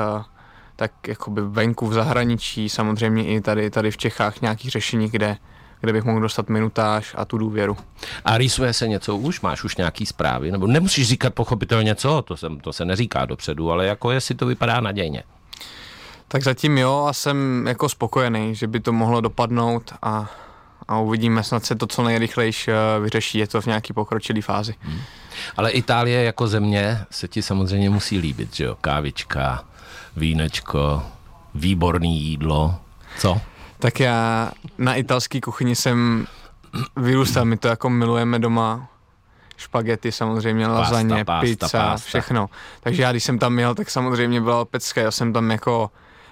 tak 0.77 0.93
jakoby 1.09 1.41
venku 1.43 1.87
v 1.87 1.93
zahraničí, 1.93 2.69
samozřejmě 2.69 3.27
i 3.27 3.41
tady, 3.41 3.71
tady 3.71 3.91
v 3.91 3.97
Čechách 3.97 4.41
nějakých 4.41 4.71
řešení, 4.71 5.11
kde, 5.11 5.37
kde 5.85 5.93
bych 5.93 6.05
mohl 6.05 6.21
dostat 6.21 6.49
minutáž 6.49 7.15
a 7.19 7.25
tu 7.25 7.39
důvěru. 7.39 7.77
A 8.25 8.39
rýsuje 8.39 8.73
se 8.73 8.89
něco 8.89 9.17
už? 9.17 9.41
Máš 9.41 9.65
už 9.65 9.77
nějaký 9.77 10.07
zprávy? 10.07 10.53
Nebo 10.53 10.67
nemusíš 10.67 11.09
říkat 11.09 11.35
pochopitelně 11.35 11.95
co, 11.95 12.23
to, 12.23 12.37
se, 12.37 12.47
to 12.61 12.73
se 12.73 12.85
neříká 12.85 13.25
dopředu, 13.25 13.71
ale 13.71 13.87
jako 13.87 14.11
jestli 14.11 14.35
to 14.35 14.47
vypadá 14.47 14.81
nadějně. 14.81 15.23
Tak 16.29 16.43
zatím 16.43 16.79
jo 16.79 17.07
a 17.09 17.13
jsem 17.13 17.67
jako 17.67 17.89
spokojený, 17.89 18.55
že 18.55 18.67
by 18.67 18.81
to 18.81 18.93
mohlo 18.93 19.21
dopadnout 19.21 19.95
a, 20.03 20.31
a 20.89 20.99
uvidíme, 20.99 21.43
snad 21.43 21.65
se 21.65 21.75
to 21.75 21.87
co 21.87 22.03
nejrychlejší 22.03 22.71
eh, 22.71 23.01
vyřeší, 23.01 23.39
je 23.39 23.47
to 23.47 23.61
v 23.61 23.67
nějaký 23.67 23.93
pokročilý 23.93 24.43
fázi. 24.43 24.75
Hmm. 24.81 25.01
Ale 25.57 25.71
Itálie 25.71 26.25
jako 26.25 26.47
země 26.47 27.05
se 27.11 27.29
ti 27.29 27.43
samozřejmě 27.43 27.91
musí 27.91 28.19
líbit, 28.19 28.57
že 28.57 28.65
jo? 28.65 28.77
Kávička, 28.81 29.65
vínečko, 30.17 31.03
výborný 31.55 32.21
jídlo. 32.21 32.75
Co? 33.19 33.41
Tak 33.85 34.01
já 34.01 34.51
na 34.79 34.95
italské 34.95 35.41
kuchyni 35.41 35.77
jsem 35.77 36.27
vyrůstal, 36.97 37.45
my 37.45 37.57
to 37.57 37.69
jako 37.69 37.91
milujeme 37.91 38.39
doma, 38.39 38.89
špagety 39.57 40.13
samozřejmě, 40.13 40.67
lasagne, 40.67 41.25
pasta, 41.25 41.41
pizza, 41.41 41.69
pasta. 41.79 42.07
všechno. 42.07 42.47
Takže 42.81 43.03
já 43.03 43.11
když 43.11 43.25
jsem 43.25 43.39
tam 43.39 43.59
jel, 43.59 43.75
tak 43.75 43.91
samozřejmě 43.91 44.41
byla 44.41 44.65
pecka, 44.65 45.01
já 45.01 45.11
jsem 45.11 45.33
tam 45.33 45.51
jako, 45.51 45.91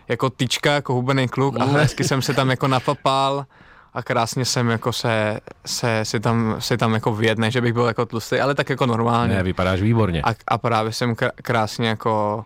jako 0.08 0.30
tyčka, 0.30 0.72
jako 0.72 0.94
hubený 0.94 1.28
kluk 1.28 1.60
a 1.60 1.64
hezky 1.64 2.04
jsem 2.04 2.22
se 2.22 2.34
tam 2.34 2.50
jako 2.50 2.68
napapal 2.68 3.46
a 3.94 4.02
krásně 4.02 4.44
jsem 4.44 4.68
jako 4.68 4.92
se, 4.92 5.40
se 5.66 6.00
si, 6.04 6.20
tam, 6.20 6.56
si 6.58 6.76
tam 6.76 6.94
jako 6.94 7.14
věd, 7.14 7.38
ne, 7.38 7.50
že 7.50 7.60
bych 7.60 7.72
byl 7.72 7.84
jako 7.84 8.06
tlustý, 8.06 8.40
ale 8.40 8.54
tak 8.54 8.70
jako 8.70 8.86
normálně. 8.86 9.34
Ne, 9.34 9.42
vypadáš 9.42 9.80
výborně. 9.80 10.22
A, 10.22 10.34
a 10.48 10.58
právě 10.58 10.92
jsem 10.92 11.14
krásně 11.42 11.88
jako 11.88 12.44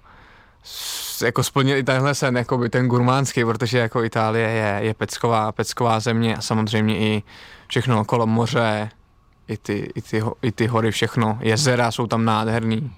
jako 1.23 1.43
splnil 1.43 1.77
i 1.77 1.83
tenhle 1.83 2.15
sen, 2.15 2.37
jako 2.37 2.59
by 2.59 2.69
ten 2.69 2.89
gurmánský, 2.89 3.45
protože 3.45 3.79
jako 3.79 4.05
Itálie 4.05 4.49
je, 4.49 4.79
je 4.81 4.95
pecková, 4.95 5.53
pecková 5.53 6.01
země 6.01 6.37
a 6.37 6.41
samozřejmě 6.41 6.99
i 6.99 7.23
všechno 7.69 8.01
okolo 8.01 8.27
moře, 8.27 8.91
i 9.49 9.57
ty, 9.57 9.93
i 9.95 10.03
ty, 10.03 10.23
i 10.43 10.53
ty 10.53 10.67
hory, 10.67 10.91
všechno, 10.91 11.39
jezera 11.41 11.91
jsou 11.91 12.07
tam 12.07 12.25
nádherný. 12.25 12.93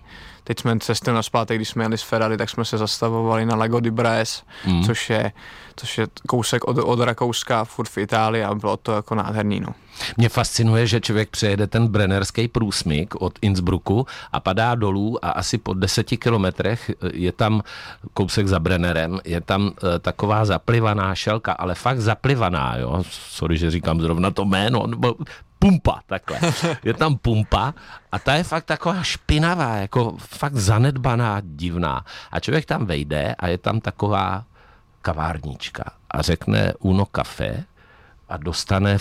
Teď 0.48 0.60
jsme 0.60 0.78
cestou 0.78 1.12
na 1.12 1.22
zpátek, 1.22 1.58
když 1.58 1.68
jsme 1.68 1.84
jeli 1.84 1.98
z 1.98 2.02
Ferrari, 2.02 2.36
tak 2.36 2.50
jsme 2.50 2.64
se 2.64 2.78
zastavovali 2.78 3.46
na 3.46 3.56
Lago 3.56 3.80
di 3.80 3.90
Bres, 3.90 4.42
mm. 4.66 4.84
což, 4.84 5.10
je, 5.10 5.32
což 5.76 5.98
je 5.98 6.06
kousek 6.26 6.64
od, 6.64 6.78
od 6.78 7.00
Rakouska, 7.00 7.64
furt 7.64 7.88
v 7.88 7.98
Itálii 7.98 8.44
a 8.44 8.54
bylo 8.54 8.76
to 8.76 8.92
jako 8.92 9.14
nádherný. 9.14 9.60
No. 9.60 9.68
Mě 10.16 10.28
fascinuje, 10.28 10.86
že 10.86 11.00
člověk 11.00 11.28
přejede 11.28 11.66
ten 11.66 11.86
Brennerský 11.86 12.48
průsmyk 12.48 13.14
od 13.14 13.38
Innsbrucku 13.42 14.06
a 14.32 14.40
padá 14.40 14.74
dolů 14.74 15.24
a 15.24 15.30
asi 15.30 15.58
po 15.58 15.74
deseti 15.74 16.16
kilometrech 16.16 16.90
je 17.12 17.32
tam 17.32 17.62
kousek 18.14 18.48
za 18.48 18.58
Brennerem, 18.58 19.20
je 19.24 19.40
tam 19.40 19.62
uh, 19.62 19.70
taková 20.00 20.44
zaplivaná 20.44 21.14
šelka, 21.14 21.52
ale 21.52 21.74
fakt 21.74 22.00
zaplivaná, 22.00 22.76
jo. 22.76 23.02
Sorry, 23.10 23.58
že 23.58 23.70
říkám 23.70 24.00
zrovna 24.00 24.30
to 24.30 24.44
jméno, 24.44 24.86
pumpa, 25.58 26.00
takhle. 26.06 26.38
Je 26.84 26.94
tam 26.94 27.16
pumpa 27.16 27.74
a 28.12 28.18
ta 28.18 28.34
je 28.34 28.44
fakt 28.44 28.64
taková 28.64 29.02
špinavá, 29.02 29.76
jako 29.76 30.16
fakt 30.18 30.56
zanedbaná, 30.56 31.40
divná. 31.44 32.04
A 32.30 32.40
člověk 32.40 32.64
tam 32.64 32.86
vejde 32.86 33.34
a 33.38 33.48
je 33.48 33.58
tam 33.58 33.80
taková 33.80 34.44
kavárnička 35.02 35.84
a 36.10 36.22
řekne 36.22 36.72
Uno 36.78 37.06
kafe 37.06 37.64
a 38.28 38.36
dostane 38.36 38.98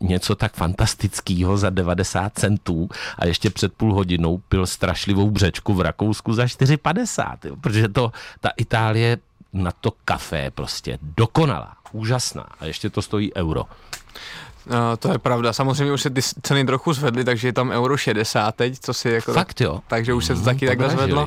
něco 0.00 0.34
tak 0.34 0.54
fantastického 0.54 1.58
za 1.58 1.70
90 1.70 2.32
centů 2.38 2.88
a 3.18 3.26
ještě 3.26 3.50
před 3.50 3.72
půl 3.72 3.94
hodinou 3.94 4.38
pil 4.38 4.66
strašlivou 4.66 5.30
břečku 5.30 5.74
v 5.74 5.80
Rakousku 5.80 6.32
za 6.32 6.44
4,50, 6.44 7.36
jo, 7.44 7.56
protože 7.56 7.88
to, 7.88 8.12
ta 8.40 8.50
Itálie 8.56 9.18
na 9.52 9.72
to 9.72 9.92
kafe 10.04 10.50
prostě 10.50 10.98
dokonalá, 11.02 11.76
úžasná 11.92 12.46
a 12.60 12.64
ještě 12.64 12.90
to 12.90 13.02
stojí 13.02 13.34
euro. 13.34 13.64
No, 14.68 14.96
to 14.96 15.12
je 15.12 15.18
pravda. 15.18 15.52
Samozřejmě 15.52 15.92
už 15.92 16.02
se 16.02 16.10
ty 16.10 16.20
ceny 16.42 16.64
trochu 16.64 16.92
zvedly, 16.92 17.24
takže 17.24 17.48
je 17.48 17.52
tam 17.52 17.70
euro 17.70 17.96
60 17.96 18.54
teď, 18.54 18.78
co 18.80 18.94
si 18.94 19.10
jako... 19.10 19.32
Fakt 19.32 19.60
jo? 19.60 19.80
Takže 19.88 20.14
už 20.14 20.24
se 20.24 20.34
to 20.34 20.38
mm, 20.38 20.44
taky 20.44 20.66
takhle 20.66 20.90
zvedlo. 20.90 21.26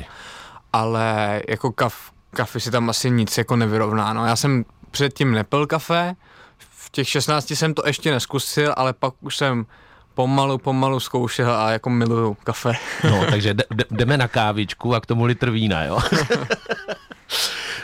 Ale 0.72 1.40
jako 1.48 1.72
kaf, 1.72 1.94
kafe 2.30 2.60
si 2.60 2.70
tam 2.70 2.90
asi 2.90 3.10
nic 3.10 3.38
jako 3.38 3.56
nevyrovná. 3.56 4.12
No. 4.12 4.26
Já 4.26 4.36
jsem 4.36 4.64
předtím 4.90 5.32
nepil 5.32 5.66
kafe, 5.66 6.14
v 6.58 6.90
těch 6.90 7.08
16 7.08 7.50
jsem 7.50 7.74
to 7.74 7.82
ještě 7.86 8.10
neskusil, 8.10 8.74
ale 8.76 8.92
pak 8.92 9.14
už 9.20 9.36
jsem 9.36 9.66
pomalu, 10.14 10.58
pomalu 10.58 11.00
zkoušel 11.00 11.50
a 11.56 11.70
jako 11.70 11.90
miluju 11.90 12.36
kafe. 12.44 12.72
No, 13.04 13.26
takže 13.30 13.54
jdeme 13.90 14.16
na 14.16 14.28
kávičku 14.28 14.94
a 14.94 15.00
k 15.00 15.06
tomu 15.06 15.24
litr 15.24 15.50
vína, 15.50 15.84
jo? 15.84 15.98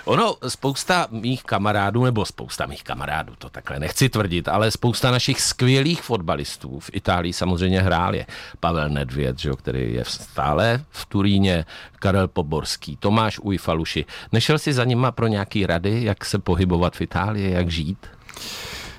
Ono, 0.09 0.37
spousta 0.49 1.07
mých 1.11 1.43
kamarádů, 1.43 2.05
nebo 2.05 2.25
spousta 2.25 2.67
mých 2.67 2.85
kamarádů, 2.85 3.35
to 3.39 3.51
takhle 3.51 3.79
nechci 3.79 4.09
tvrdit, 4.09 4.49
ale 4.49 4.71
spousta 4.71 5.11
našich 5.11 5.41
skvělých 5.41 6.03
fotbalistů 6.03 6.81
v 6.81 6.91
Itálii 6.93 7.33
samozřejmě 7.33 7.83
hrál 7.83 8.15
je. 8.15 8.27
Pavel 8.61 8.89
Nedvěd, 8.89 9.39
že, 9.39 9.51
který 9.59 9.95
je 9.95 10.05
stále 10.05 10.85
v 10.91 11.07
Turíně, 11.07 11.65
Karel 11.99 12.29
Poborský, 12.29 12.97
Tomáš 12.97 13.39
Ujfaluši. 13.39 14.05
Nešel 14.33 14.59
si 14.59 14.73
za 14.73 14.85
nima 14.85 15.13
pro 15.13 15.27
nějaký 15.27 15.67
rady, 15.67 16.05
jak 16.05 16.25
se 16.25 16.39
pohybovat 16.39 16.97
v 16.97 17.01
Itálii, 17.01 17.53
jak 17.53 17.71
žít? 17.71 18.07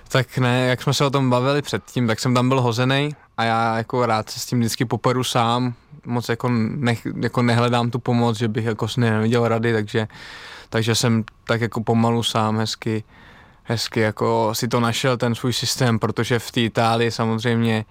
Tak 0.08 0.38
ne, 0.38 0.68
jak 0.68 0.82
jsme 0.82 0.94
se 0.94 1.06
o 1.06 1.10
tom 1.10 1.30
bavili 1.30 1.62
předtím, 1.62 2.08
tak 2.08 2.20
jsem 2.20 2.34
tam 2.34 2.50
byl 2.50 2.62
hozený 2.62 3.16
a 3.38 3.44
já 3.44 3.78
jako 3.78 4.06
rád 4.06 4.30
se 4.30 4.40
s 4.40 4.46
tím 4.46 4.60
vždycky 4.60 4.86
poperu 4.86 5.24
sám, 5.24 5.74
moc 6.06 6.30
jako, 6.30 6.50
nech, 6.50 7.08
jako 7.22 7.42
nehledám 7.42 7.92
tu 7.92 8.00
pomoc, 8.00 8.38
že 8.38 8.48
bych 8.48 8.66
jako 8.66 8.88
si 8.88 9.00
neviděl 9.00 9.48
rady, 9.48 9.74
takže 9.74 10.08
takže 10.70 10.96
jsem 10.96 11.24
tak 11.44 11.62
jako 11.62 11.84
pomalu 11.84 12.24
sám 12.24 12.58
hezky, 12.58 13.04
hezky 13.64 14.00
jako 14.00 14.50
si 14.54 14.68
to 14.68 14.80
našel, 14.80 15.18
ten 15.18 15.36
svůj 15.36 15.54
systém, 15.54 16.00
protože 16.00 16.40
v 16.40 16.52
té 16.52 16.62
Itálii 16.62 17.12
samozřejmě 17.12 17.86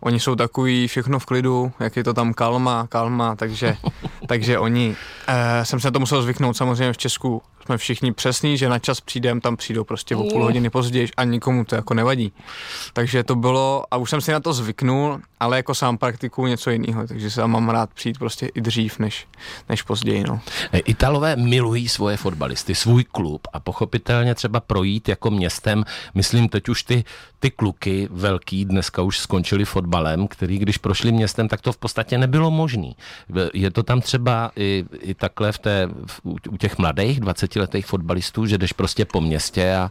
oni 0.00 0.20
jsou 0.20 0.34
takový 0.34 0.88
všechno 0.88 1.18
v 1.18 1.26
klidu, 1.26 1.72
jak 1.80 1.96
je 1.96 2.04
to 2.04 2.14
tam 2.14 2.34
kalma, 2.34 2.86
kalma, 2.86 3.36
takže, 3.36 3.76
takže 4.28 4.58
oni, 4.58 4.96
eh, 5.28 5.64
jsem 5.64 5.80
se 5.80 5.86
na 5.86 5.90
to 5.90 6.00
musel 6.00 6.22
zvyknout, 6.22 6.56
samozřejmě 6.56 6.92
v 6.92 6.98
Česku 6.98 7.42
jsme 7.64 7.78
všichni 7.78 8.12
přesní, 8.12 8.58
že 8.58 8.68
na 8.68 8.78
čas 8.78 9.00
přijdem, 9.00 9.40
tam 9.40 9.56
přijdou 9.56 9.84
prostě 9.84 10.16
o 10.16 10.24
půl 10.24 10.42
hodiny 10.42 10.70
později 10.70 11.08
a 11.16 11.24
nikomu 11.24 11.64
to 11.64 11.74
jako 11.74 11.94
nevadí. 11.94 12.32
Takže 12.92 13.24
to 13.24 13.34
bylo, 13.34 13.84
a 13.90 13.96
už 13.96 14.10
jsem 14.10 14.20
si 14.20 14.32
na 14.32 14.40
to 14.40 14.52
zvyknul, 14.52 15.20
ale 15.40 15.56
jako 15.56 15.74
sám 15.74 15.98
praktikuju 15.98 16.46
něco 16.46 16.70
jiného, 16.70 17.06
takže 17.06 17.30
se 17.30 17.46
mám 17.46 17.68
rád 17.68 17.90
přijít 17.94 18.18
prostě 18.18 18.46
i 18.46 18.60
dřív, 18.60 18.98
než, 18.98 19.26
než 19.68 19.82
později. 19.82 20.24
No. 20.28 20.40
Italové 20.72 21.36
milují 21.36 21.88
svoje 21.88 22.16
fotbalisty, 22.16 22.74
svůj 22.74 23.04
klub 23.04 23.48
a 23.52 23.60
pochopitelně 23.60 24.34
třeba 24.34 24.60
projít 24.60 25.08
jako 25.08 25.30
městem, 25.30 25.84
myslím 26.14 26.48
teď 26.48 26.68
už 26.68 26.82
ty, 26.82 27.04
ty 27.38 27.50
kluky 27.50 28.08
velký 28.10 28.64
dneska 28.64 29.02
už 29.02 29.18
skončili 29.18 29.64
fotbalem, 29.64 30.28
který 30.28 30.58
když 30.58 30.78
prošli 30.78 31.12
městem, 31.12 31.48
tak 31.48 31.60
to 31.60 31.72
v 31.72 31.76
podstatě 31.76 32.18
nebylo 32.18 32.50
možné. 32.50 32.92
Je 33.54 33.70
to 33.70 33.82
tam 33.82 34.00
třeba 34.00 34.50
i, 34.56 34.84
i 35.00 35.14
takhle 35.14 35.52
v 35.52 35.58
té, 35.58 35.88
v, 36.06 36.20
u 36.50 36.56
těch 36.56 36.78
mladých 36.78 37.20
20-letých 37.54 37.86
fotbalistů, 37.86 38.46
že 38.46 38.58
jdeš 38.58 38.72
prostě 38.72 39.04
po 39.04 39.20
městě 39.20 39.76
a, 39.76 39.90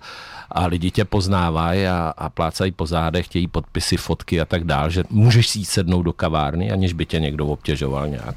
a 0.52 0.65
lidi 0.65 0.91
tě 0.91 1.06
poznávají 1.06 1.88
a, 1.88 2.13
a 2.17 2.30
plácají 2.30 2.71
po 2.71 2.86
zádech, 2.86 3.26
chtějí 3.26 3.47
podpisy, 3.47 3.97
fotky 3.97 4.41
a 4.41 4.45
tak 4.45 4.63
dál, 4.63 4.89
že 4.89 5.04
můžeš 5.10 5.49
si 5.49 5.60
jít 5.60 5.65
sednout 5.65 6.04
do 6.04 6.13
kavárny, 6.13 6.71
aniž 6.71 6.93
by 6.93 7.06
tě 7.06 7.19
někdo 7.19 7.47
obtěžoval 7.47 8.08
nějak. 8.08 8.36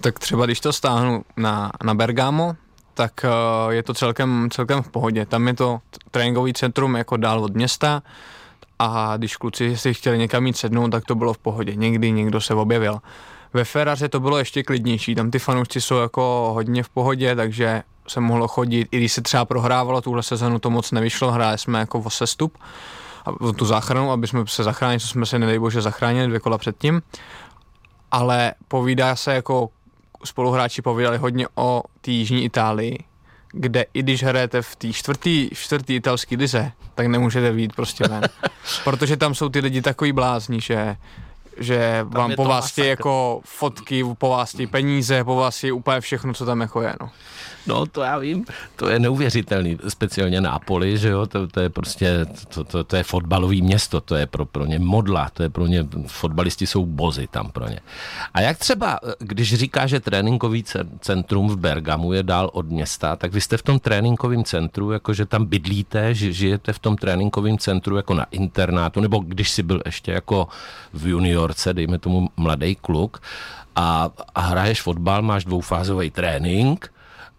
Tak 0.00 0.18
třeba 0.18 0.46
když 0.46 0.60
to 0.60 0.72
stáhnu 0.72 1.24
na, 1.36 1.72
na 1.84 1.94
Bergamo, 1.94 2.56
tak 2.94 3.12
uh, 3.24 3.72
je 3.72 3.82
to 3.82 3.94
celkem, 3.94 4.48
celkem 4.52 4.82
v 4.82 4.88
pohodě. 4.88 5.26
Tam 5.26 5.48
je 5.48 5.54
to 5.54 5.78
tréninkový 6.10 6.52
centrum 6.52 6.96
jako 6.96 7.16
dál 7.16 7.44
od 7.44 7.54
města 7.54 8.02
a 8.78 9.16
když 9.16 9.36
kluci 9.36 9.76
si 9.76 9.94
chtěli 9.94 10.18
někam 10.18 10.42
mít 10.42 10.56
sednout, 10.56 10.90
tak 10.90 11.04
to 11.04 11.14
bylo 11.14 11.32
v 11.32 11.38
pohodě. 11.38 11.74
Někdy 11.74 12.12
někdo 12.12 12.40
se 12.40 12.54
objevil. 12.54 12.98
Ve 13.54 13.64
Ferraře 13.64 14.08
to 14.08 14.20
bylo 14.20 14.38
ještě 14.38 14.62
klidnější, 14.62 15.14
tam 15.14 15.30
ty 15.30 15.38
fanoušci 15.38 15.80
jsou 15.80 15.96
jako 15.96 16.50
hodně 16.54 16.82
v 16.82 16.88
pohodě, 16.88 17.36
takže 17.36 17.82
se 18.08 18.20
mohlo 18.20 18.48
chodit, 18.48 18.88
i 18.90 18.96
když 18.96 19.12
se 19.12 19.22
třeba 19.22 19.44
prohrávalo 19.44 20.00
tuhle 20.00 20.22
sezonu, 20.22 20.58
to 20.58 20.70
moc 20.70 20.92
nevyšlo, 20.92 21.32
hráli 21.32 21.58
jsme 21.58 21.78
jako 21.78 21.98
o 21.98 22.10
sestup, 22.10 22.58
o 23.40 23.52
tu 23.52 23.64
záchranu, 23.64 24.10
aby 24.10 24.26
jsme 24.26 24.46
se 24.46 24.64
zachránili, 24.64 25.00
co 25.00 25.08
jsme 25.08 25.26
se 25.26 25.38
nedej 25.38 25.58
bože 25.58 25.82
zachránili 25.82 26.26
dvě 26.26 26.40
kola 26.40 26.58
předtím, 26.58 27.02
ale 28.10 28.54
povídá 28.68 29.16
se 29.16 29.34
jako 29.34 29.68
spoluhráči 30.24 30.82
povídali 30.82 31.18
hodně 31.18 31.46
o 31.54 31.82
té 32.00 32.10
jižní 32.10 32.44
Itálii, 32.44 32.98
kde 33.52 33.84
i 33.94 34.02
když 34.02 34.24
hrajete 34.24 34.62
v 34.62 34.76
té 34.76 34.92
čtvrtý, 34.92 35.50
čtvrtý 35.54 35.94
italské 35.94 36.36
lize, 36.36 36.72
tak 36.94 37.06
nemůžete 37.06 37.52
být 37.52 37.76
prostě 37.76 38.08
ven. 38.08 38.22
Protože 38.84 39.16
tam 39.16 39.34
jsou 39.34 39.48
ty 39.48 39.60
lidi 39.60 39.82
takový 39.82 40.12
blázni, 40.12 40.60
že 40.60 40.96
že 41.58 42.06
vám 42.08 42.32
po 42.36 42.44
vás 42.44 42.78
jako 42.78 43.40
fotky, 43.44 44.04
po 44.18 44.28
vás 44.28 44.56
peníze, 44.70 45.24
po 45.24 45.36
vás 45.36 45.64
je 45.64 45.72
úplně 45.72 46.00
všechno, 46.00 46.34
co 46.34 46.46
tam 46.46 46.60
jako 46.60 46.82
je, 46.82 46.94
no. 47.00 47.10
No, 47.66 47.86
to 47.86 48.02
já 48.02 48.18
vím, 48.18 48.44
to 48.76 48.88
je 48.88 48.98
neuvěřitelný, 48.98 49.78
speciálně 49.88 50.40
Nápoli, 50.40 50.98
že 50.98 51.08
jo, 51.08 51.26
to, 51.26 51.46
to 51.46 51.60
je 51.60 51.68
prostě, 51.70 52.26
to, 52.54 52.64
to, 52.64 52.84
to 52.84 52.96
je 52.96 53.02
fotbalový 53.02 53.62
město, 53.62 54.00
to 54.00 54.14
je 54.14 54.26
pro, 54.26 54.46
pro 54.46 54.66
ně 54.66 54.78
modla, 54.78 55.30
to 55.32 55.42
je 55.42 55.50
pro 55.50 55.66
ně, 55.66 55.86
fotbalisti 56.06 56.66
jsou 56.66 56.86
bozy 56.86 57.26
tam 57.26 57.50
pro 57.50 57.68
ně. 57.68 57.80
A 58.34 58.40
jak 58.40 58.58
třeba, 58.58 59.00
když 59.18 59.54
říká, 59.54 59.86
že 59.86 60.00
tréninkový 60.00 60.64
centrum 61.00 61.48
v 61.48 61.56
Bergamu 61.56 62.12
je 62.12 62.22
dál 62.22 62.50
od 62.52 62.70
města, 62.70 63.16
tak 63.16 63.32
vy 63.32 63.40
jste 63.40 63.56
v 63.56 63.62
tom 63.62 63.78
tréninkovém 63.78 64.44
centru, 64.44 64.90
jakože 64.90 65.26
tam 65.26 65.44
bydlíte, 65.44 66.14
že 66.14 66.32
žijete 66.32 66.72
v 66.72 66.78
tom 66.78 66.96
tréninkovém 66.96 67.58
centru 67.58 67.96
jako 67.96 68.14
na 68.14 68.26
internátu, 68.30 69.00
nebo 69.00 69.18
když 69.18 69.50
si 69.50 69.62
byl 69.62 69.82
ještě 69.84 70.12
jako 70.12 70.48
v 70.92 71.06
juniorce, 71.06 71.74
dejme 71.74 71.98
tomu 71.98 72.30
mladý 72.36 72.74
kluk, 72.74 73.22
a, 73.76 74.10
a 74.34 74.40
hraješ 74.40 74.82
fotbal, 74.82 75.22
máš 75.22 75.44
dvoufázový 75.44 76.10
trénink, 76.10 76.92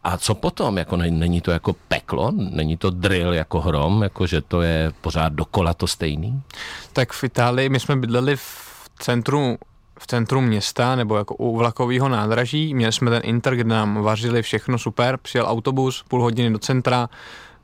a 0.08 0.18
co 0.18 0.36
potom? 0.36 0.78
Jako 0.78 0.98
není 0.98 1.42
to 1.42 1.52
jako 1.52 1.76
peklo? 1.88 2.32
Není 2.32 2.78
to 2.78 2.90
drill 2.90 3.34
jako 3.34 3.62
hrom? 3.62 4.04
Jako 4.04 4.28
že 4.28 4.42
to 4.42 4.62
je 4.62 4.92
pořád 5.02 5.34
dokola 5.34 5.74
to 5.74 5.88
stejný? 5.88 6.42
Tak 6.94 7.14
v 7.14 7.24
Itálii 7.24 7.70
my 7.70 7.80
jsme 7.80 7.96
bydleli 7.96 8.36
v 8.36 8.90
centru 9.00 9.58
v 10.00 10.08
centru 10.08 10.42
města 10.42 10.96
nebo 10.96 11.18
jako 11.18 11.36
u 11.36 11.58
vlakového 11.58 12.10
nádraží. 12.10 12.74
Měli 12.74 12.94
jsme 12.94 13.12
ten 13.12 13.22
Inter, 13.24 13.56
kde 13.56 13.70
nám 13.70 14.02
vařili 14.04 14.42
všechno 14.42 14.78
super. 14.78 15.18
Přijel 15.18 15.46
autobus, 15.48 16.04
půl 16.08 16.22
hodiny 16.22 16.50
do 16.50 16.60
centra, 16.60 17.10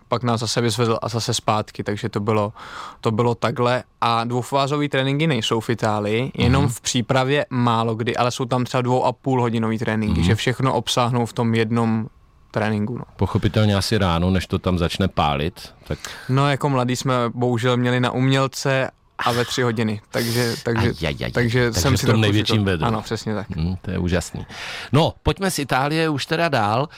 pak 0.07 0.23
nás 0.23 0.39
zase 0.39 0.61
vyzvedl 0.61 0.97
a 1.01 1.09
zase 1.09 1.33
zpátky, 1.33 1.83
takže 1.83 2.09
to 2.09 2.19
bylo, 2.19 2.53
to 3.01 3.11
bylo 3.11 3.35
takhle. 3.35 3.83
A 4.01 4.23
dvoufázové 4.23 4.89
tréninky 4.89 5.27
nejsou 5.27 5.59
v 5.59 5.69
Itálii, 5.69 6.31
jenom 6.37 6.65
mm-hmm. 6.65 6.69
v 6.69 6.81
přípravě 6.81 7.45
málo 7.49 7.95
kdy, 7.95 8.15
ale 8.15 8.31
jsou 8.31 8.45
tam 8.45 8.63
třeba 8.65 8.81
dvou 8.81 9.05
a 9.05 9.11
půl 9.11 9.41
hodinový 9.41 9.77
tréninky, 9.79 10.21
mm-hmm. 10.21 10.25
že 10.25 10.35
všechno 10.35 10.73
obsáhnou 10.73 11.25
v 11.25 11.33
tom 11.33 11.55
jednom 11.55 12.07
tréninku. 12.53 12.97
No. 12.97 13.03
Pochopitelně 13.15 13.75
asi 13.75 13.97
ráno, 13.97 14.29
než 14.29 14.47
to 14.47 14.59
tam 14.59 14.77
začne 14.77 15.07
pálit. 15.07 15.73
Tak... 15.87 15.99
No 16.29 16.49
jako 16.49 16.69
mladí 16.69 16.95
jsme 16.95 17.13
bohužel 17.33 17.77
měli 17.77 17.99
na 17.99 18.11
umělce 18.11 18.89
a 19.17 19.31
ve 19.31 19.45
tři 19.45 19.61
hodiny. 19.61 20.01
Takže, 20.11 20.53
takže, 20.63 20.87
aj, 20.87 20.95
aj, 21.07 21.15
aj. 21.23 21.31
takže, 21.31 21.31
takže 21.31 21.81
jsem 21.81 21.97
si 21.97 22.05
to 22.05 22.17
největším 22.17 22.63
vedl. 22.63 22.85
Ano, 22.85 23.01
přesně 23.01 23.35
tak. 23.35 23.49
Hmm, 23.49 23.75
to 23.81 23.91
je 23.91 23.97
úžasný. 23.97 24.45
No, 24.91 25.13
pojďme 25.23 25.51
z 25.51 25.59
Itálie 25.59 26.09
už 26.09 26.25
teda 26.25 26.49
dál. 26.49 26.89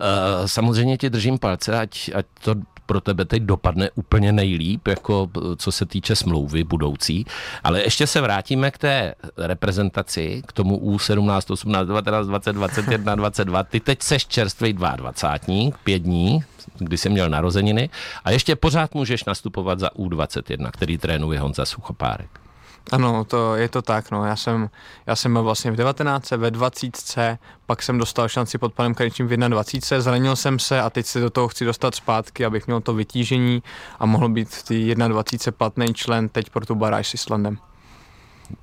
Uh, 0.00 0.46
samozřejmě 0.46 0.98
ti 0.98 1.10
držím 1.10 1.38
palce, 1.38 1.78
ať, 1.78 2.10
ať 2.14 2.26
to 2.42 2.54
pro 2.86 3.00
tebe 3.00 3.24
teď 3.24 3.42
dopadne 3.42 3.90
úplně 3.94 4.32
nejlíp, 4.32 4.88
jako 4.88 5.30
co 5.56 5.72
se 5.72 5.86
týče 5.86 6.16
smlouvy 6.16 6.64
budoucí. 6.64 7.26
Ale 7.64 7.82
ještě 7.82 8.06
se 8.06 8.20
vrátíme 8.20 8.70
k 8.70 8.78
té 8.78 9.14
reprezentaci, 9.36 10.42
k 10.46 10.52
tomu 10.52 10.78
U17, 10.78 11.52
18, 11.52 11.86
19, 11.86 12.26
20, 12.26 12.52
21, 12.52 13.14
22. 13.14 13.62
Ty 13.62 13.80
teď 13.80 14.02
seš 14.02 14.26
čerstvý 14.26 14.72
22, 14.72 15.70
pět 15.84 15.98
dní, 15.98 16.44
kdy 16.78 16.96
jsi 16.96 17.08
měl 17.08 17.30
narozeniny 17.30 17.90
a 18.24 18.30
ještě 18.30 18.56
pořád 18.56 18.94
můžeš 18.94 19.24
nastupovat 19.24 19.78
za 19.78 19.88
U21, 19.88 20.70
který 20.70 20.98
trénuje 20.98 21.40
Honza 21.40 21.64
Suchopárek. 21.64 22.43
Ano, 22.92 23.24
to 23.24 23.56
je 23.56 23.68
to 23.68 23.82
tak, 23.82 24.10
no. 24.10 24.24
Já 24.24 24.36
jsem, 24.36 24.70
já 25.06 25.16
jsem 25.16 25.32
byl 25.32 25.42
vlastně 25.42 25.70
v 25.70 25.76
19, 25.76 26.30
ve 26.30 26.50
20, 26.50 27.38
pak 27.66 27.82
jsem 27.82 27.98
dostal 27.98 28.28
šanci 28.28 28.58
pod 28.58 28.74
panem 28.74 28.94
Krajčím 28.94 29.28
v 29.28 29.36
21, 29.36 30.00
zranil 30.00 30.36
jsem 30.36 30.58
se 30.58 30.80
a 30.80 30.90
teď 30.90 31.06
se 31.06 31.20
do 31.20 31.30
toho 31.30 31.48
chci 31.48 31.64
dostat 31.64 31.94
zpátky, 31.94 32.44
abych 32.44 32.66
měl 32.66 32.80
to 32.80 32.94
vytížení 32.94 33.62
a 33.98 34.06
mohl 34.06 34.28
být 34.28 34.48
v 34.48 34.62
té 34.62 34.94
21 34.94 35.52
platný 35.58 35.94
člen 35.94 36.28
teď 36.28 36.50
pro 36.50 36.66
tu 36.66 36.74
baráž 36.74 37.08
s 37.08 37.14
Islandem. 37.14 37.58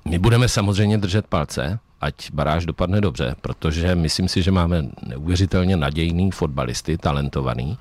My 0.04 0.18
budeme 0.18 0.48
samozřejmě 0.48 0.98
držet 0.98 1.26
palce, 1.26 1.78
ať 2.02 2.30
baráž 2.32 2.66
dopadne 2.66 3.00
dobře, 3.00 3.36
protože 3.40 3.94
myslím 3.94 4.28
si, 4.28 4.42
že 4.42 4.50
máme 4.50 4.84
neuvěřitelně 5.06 5.76
nadějný 5.76 6.30
fotbalisty, 6.30 6.98
talentovaný. 6.98 7.78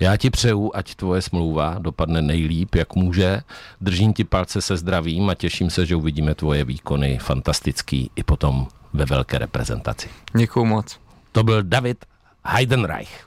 Já 0.00 0.16
ti 0.16 0.30
přeju, 0.30 0.70
ať 0.74 0.94
tvoje 0.94 1.22
smlouva 1.22 1.76
dopadne 1.78 2.22
nejlíp, 2.22 2.74
jak 2.74 2.94
může. 2.94 3.42
Držím 3.80 4.12
ti 4.12 4.24
palce 4.24 4.60
se 4.62 4.76
zdravím 4.76 5.30
a 5.30 5.34
těším 5.34 5.70
se, 5.70 5.86
že 5.86 5.96
uvidíme 5.96 6.34
tvoje 6.34 6.64
výkony 6.64 7.18
fantastický 7.18 8.10
i 8.16 8.22
potom 8.22 8.66
ve 8.92 9.04
velké 9.04 9.38
reprezentaci. 9.38 10.08
Děkuju 10.36 10.64
moc. 10.64 10.98
To 11.32 11.42
byl 11.42 11.62
David 11.62 12.04
Heidenreich. 12.44 13.26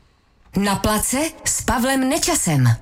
Na 0.57 0.75
place 0.75 1.17
s 1.45 1.61
Pavlem 1.61 2.09
Nečasem. 2.09 2.75